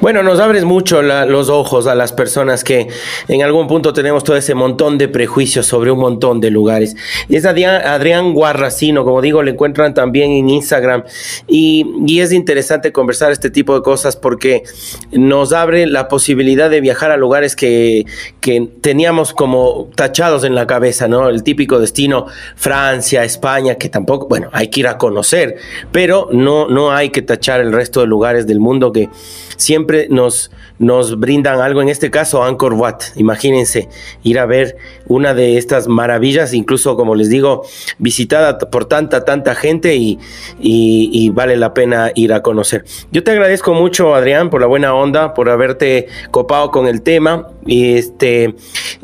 Bueno, 0.01 0.25
nos 0.25 0.41
abres 0.41 0.65
mucho 0.65 1.01
los 1.01 1.49
ojos 1.49 1.87
a 1.87 1.95
las 1.95 2.13
personas 2.13 2.65
que 2.65 2.89
en 3.29 3.43
algún 3.43 3.69
punto 3.69 3.93
tenemos 3.93 4.25
todo 4.25 4.37
ese 4.37 4.55
montón 4.55 4.99
de 4.99 5.07
prejuicios 5.09 5.65
sobre 5.67 5.93
un 5.93 6.01
montón 6.01 6.41
de 6.41 6.51
lugares. 6.51 6.97
Es 7.29 7.47
Adrián, 7.47 8.35
Guarracino, 8.35 9.05
como 9.05 9.23
digo, 9.23 9.43
le 9.43 9.53
encuentran 9.53 9.95
también 9.95 10.33
en 10.33 10.51
Instagram 10.51 11.05
y, 11.47 11.87
y, 12.07 12.21
es 12.21 12.33
interesante 12.33 12.91
conversar 12.91 13.31
este 13.31 13.49
tipo 13.49 13.75
de 13.75 13.83
cosas 13.83 14.17
porque 14.17 14.65
nos 15.13 15.53
abre 15.53 15.87
la 15.87 16.09
posibilidad 16.09 16.69
de 16.69 16.81
viajar 16.81 17.13
a 17.13 17.17
lugares 17.17 17.55
que, 17.55 18.07
que 18.41 18.69
teníamos 18.81 19.33
como 19.33 19.89
tachados 19.95 20.45
en 20.45 20.55
la 20.55 20.67
cabeza, 20.67 21.07
¿no? 21.07 21.29
El 21.29 21.45
típico 21.45 21.79
destino 21.79 22.27
Francia, 22.57 23.25
España, 23.25 23.77
que 23.77 23.89
tampoco, 23.89 24.27
bueno, 24.27 24.51
hay 24.53 24.69
que 24.69 24.81
ir 24.81 24.89
a 24.89 24.99
conocer, 24.99 25.57
pero 25.93 26.29
no, 26.33 26.69
no 26.69 26.93
hay 26.93 27.11
que 27.11 27.23
tachar 27.23 27.61
el 27.61 27.73
resto 27.73 28.01
de 28.01 28.07
lugares 28.07 28.47
del 28.47 28.61
mundo 28.61 28.74
que 28.93 29.09
siempre 29.57 30.09
nos, 30.11 30.51
nos 30.79 31.19
brindan 31.19 31.61
algo, 31.61 31.83
en 31.83 31.89
este 31.89 32.11
caso 32.11 32.43
Angkor 32.43 32.75
Wat, 32.75 33.03
imagínense 33.17 33.89
ir 34.23 34.39
a 34.39 34.47
ver 34.47 34.77
una 35.07 35.35
de 35.35 35.59
estas 35.59 35.89
maravillas, 35.89 36.55
incluso 36.55 36.97
como 36.97 37.15
les 37.15 37.29
digo, 37.29 37.65
visitada 37.99 38.59
por 38.59 38.87
tanta, 38.87 39.25
tanta 39.25 39.55
gente 39.55 39.97
y, 39.97 40.19
y, 40.59 41.31
vale 41.31 41.57
la 41.57 41.75
pena 41.75 42.13
ir 42.15 42.33
a 42.33 42.43
conocer. 42.43 42.85
Yo 43.13 43.23
te 43.23 43.33
agradezco 43.33 43.75
mucho, 43.75 44.15
Adrián, 44.15 44.51
por 44.51 44.61
la 44.61 44.67
buena 44.67 44.95
onda, 44.95 45.35
por 45.35 45.49
haberte 45.49 46.09
copado 46.31 46.71
con 46.71 46.87
el 46.87 47.03
tema. 47.03 47.49
Este, 47.67 48.55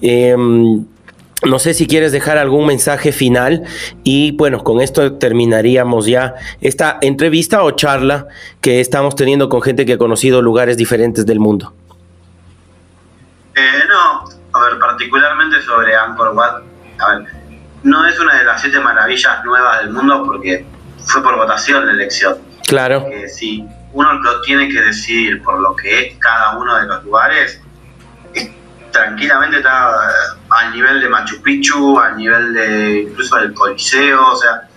em, 0.01 0.85
no 1.43 1.59
sé 1.59 1.74
si 1.74 1.86
quieres 1.86 2.12
dejar 2.12 2.38
algún 2.38 2.66
mensaje 2.66 3.12
final 3.12 3.64
y 4.05 4.32
bueno, 4.32 4.62
con 4.62 4.80
esto 4.80 5.14
terminaríamos 5.14 6.07
ya 6.07 6.34
esta 6.61 6.99
entrevista 7.01 7.62
o 7.62 7.70
charla 7.72 8.26
que 8.61 8.80
estamos 8.80 9.16
teniendo 9.16 9.49
con 9.49 9.62
gente 9.62 9.86
que 9.86 9.95
ha 9.95 9.99
conocido 9.99 10.43
lugares 10.43 10.76
diferentes 10.76 11.24
del 11.24 11.41
mundo. 11.41 11.72
Eh, 13.55 13.82
no, 13.88 14.28
a 14.53 14.64
ver, 14.64 14.78
particularmente 14.78 15.62
sobre 15.62 15.97
Angkor 15.97 16.34
Wat, 16.34 16.62
a 16.99 17.16
ver, 17.16 17.26
no 17.82 18.07
es 18.07 18.18
una 18.20 18.38
de 18.38 18.45
las 18.45 18.61
siete 18.61 18.78
maravillas 18.80 19.45
nuevas 19.45 19.80
del 19.80 19.91
mundo 19.91 20.22
porque 20.26 20.66
fue 21.07 21.22
por 21.22 21.36
votación 21.36 21.86
la 21.86 21.93
elección. 21.93 22.36
Claro. 22.66 23.07
Eh, 23.11 23.28
si 23.28 23.66
uno 23.93 24.12
lo 24.14 24.41
tiene 24.43 24.68
que 24.68 24.80
decidir 24.80 25.43
por 25.43 25.59
lo 25.61 25.74
que 25.74 26.01
es 26.01 26.18
cada 26.18 26.57
uno 26.59 26.76
de 26.76 26.86
los 26.86 27.05
lugares, 27.05 27.61
tranquilamente 28.91 29.59
está 29.59 29.93
al 30.51 30.72
nivel 30.72 31.01
de 31.01 31.09
Machu 31.09 31.41
Picchu, 31.43 31.99
al 31.99 32.16
nivel 32.16 32.55
de 32.55 33.01
incluso 33.09 33.36
del 33.36 33.55
Coliseo, 33.55 34.32
o 34.32 34.36
sea, 34.36 34.68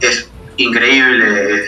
es 0.00 0.28
increíble, 0.56 1.64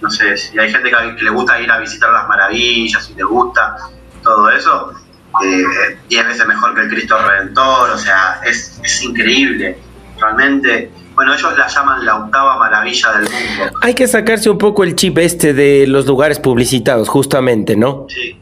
no 0.00 0.10
sé, 0.10 0.36
si 0.36 0.58
hay 0.58 0.70
gente 0.70 0.90
que, 0.90 1.24
le 1.24 1.30
gusta 1.30 1.60
ir 1.60 1.70
a 1.70 1.78
visitar 1.78 2.10
las 2.12 2.28
maravillas, 2.28 3.04
si 3.04 3.14
le 3.14 3.24
gusta 3.24 3.76
todo 4.22 4.50
eso, 4.50 4.92
eh, 5.44 5.98
diez 6.08 6.26
veces 6.26 6.46
mejor 6.46 6.74
que 6.74 6.82
el 6.82 6.88
Cristo 6.88 7.16
Redentor, 7.18 7.90
o 7.90 7.98
sea, 7.98 8.40
es, 8.44 8.80
es 8.82 9.02
increíble, 9.02 9.78
realmente 10.18 10.90
bueno, 11.14 11.32
ellos 11.32 11.56
la 11.56 11.68
llaman 11.68 12.04
la 12.04 12.16
octava 12.16 12.58
maravilla 12.58 13.12
del 13.12 13.30
mundo. 13.30 13.78
Hay 13.82 13.94
que 13.94 14.08
sacarse 14.08 14.50
un 14.50 14.58
poco 14.58 14.82
el 14.82 14.96
chip 14.96 15.16
este 15.18 15.54
de 15.54 15.86
los 15.86 16.06
lugares 16.06 16.40
publicitados, 16.40 17.08
justamente, 17.08 17.76
¿no? 17.76 18.06
Sí, 18.08 18.36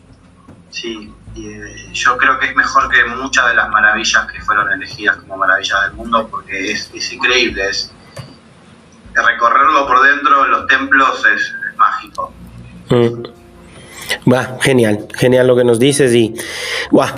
sí 0.71 1.12
yo 1.93 2.17
creo 2.17 2.39
que 2.39 2.47
es 2.47 2.57
mejor 2.57 2.89
que 2.89 3.05
muchas 3.05 3.49
de 3.49 3.55
las 3.55 3.69
maravillas 3.71 4.27
que 4.31 4.41
fueron 4.41 4.73
elegidas 4.73 5.17
como 5.19 5.37
maravillas 5.37 5.83
del 5.83 5.93
mundo 5.93 6.29
porque 6.29 6.73
es, 6.73 7.13
increíble, 7.13 7.69
es 7.69 7.93
recorrerlo 9.15 9.87
por 9.87 10.03
dentro, 10.03 10.47
los 10.47 10.67
templos 10.67 11.25
es, 11.27 11.55
mágico. 11.77 12.33
Mm. 12.91 13.42
Va, 14.31 14.59
genial, 14.61 15.07
genial 15.15 15.47
lo 15.47 15.57
que 15.57 15.65
nos 15.65 15.79
dices 15.79 16.15
y 16.15 16.35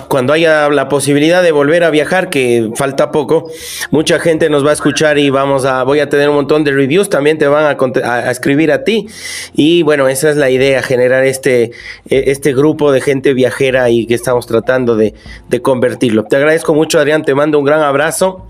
cuando 0.07 0.33
haya 0.33 0.69
la 0.69 0.89
posibilidad 0.89 1.43
de 1.43 1.51
volver 1.51 1.83
a 1.83 1.89
viajar, 1.89 2.29
que 2.29 2.71
falta 2.75 3.11
poco, 3.11 3.49
mucha 3.91 4.19
gente 4.19 4.49
nos 4.49 4.65
va 4.65 4.71
a 4.71 4.73
escuchar 4.73 5.17
y 5.17 5.29
vamos 5.29 5.65
a, 5.65 5.83
voy 5.83 5.99
a 5.99 6.09
tener 6.09 6.29
un 6.29 6.35
montón 6.35 6.63
de 6.63 6.71
reviews, 6.71 7.09
también 7.09 7.37
te 7.37 7.47
van 7.47 7.75
a, 8.03 8.31
escribir 8.31 8.71
a 8.71 8.83
ti 8.83 9.07
y 9.53 9.83
bueno, 9.83 10.07
esa 10.07 10.29
es 10.29 10.37
la 10.37 10.49
idea, 10.49 10.81
generar 10.81 11.25
este, 11.25 11.71
e, 12.09 12.23
este 12.27 12.53
grupo 12.53 12.91
de 12.91 13.01
gente 13.01 13.33
viajera 13.33 13.89
y 13.89 14.05
que 14.05 14.15
estamos 14.15 14.47
tratando 14.47 14.95
de, 14.95 15.13
de 15.49 15.61
convertirlo. 15.61 16.23
Te 16.25 16.37
agradezco 16.37 16.73
mucho 16.73 16.99
Adrián, 16.99 17.23
te 17.23 17.35
mando 17.35 17.59
un 17.59 17.65
gran 17.65 17.81
abrazo. 17.81 18.47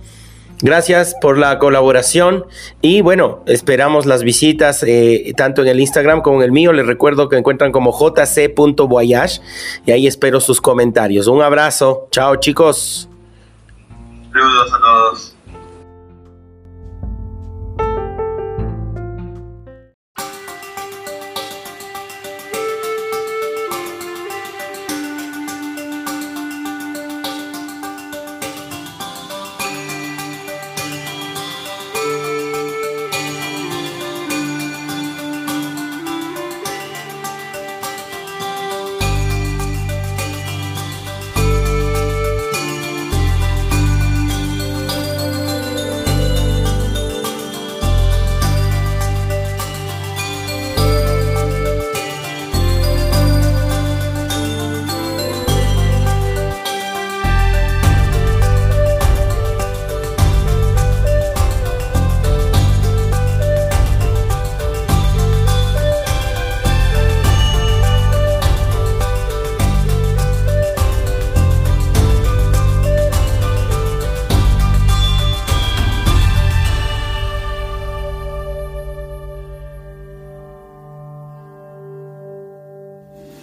Gracias 0.66 1.16
por 1.22 1.38
la 1.38 1.60
colaboración 1.60 2.48
y 2.82 3.02
bueno, 3.02 3.44
esperamos 3.46 4.08
las 4.08 4.24
visitas 4.24 4.82
eh, 4.82 5.32
tanto 5.38 5.62
en 5.62 5.68
el 5.68 5.80
Instagram 5.80 6.24
como 6.24 6.38
en 6.38 6.46
el 6.46 6.52
mío. 6.52 6.74
Les 6.74 6.88
recuerdo 6.88 7.30
que 7.30 7.38
encuentran 7.38 7.72
como 7.72 7.92
jc.voyage 7.92 9.42
y 9.86 9.92
ahí 9.92 10.08
espero 10.08 10.40
sus 10.40 10.62
comentarios. 10.62 11.28
Un 11.28 11.44
abrazo. 11.44 12.08
Chao 12.10 12.38
chicos. 12.38 13.08
Saludos 14.34 14.74
a 14.74 14.80
todos. 14.80 15.35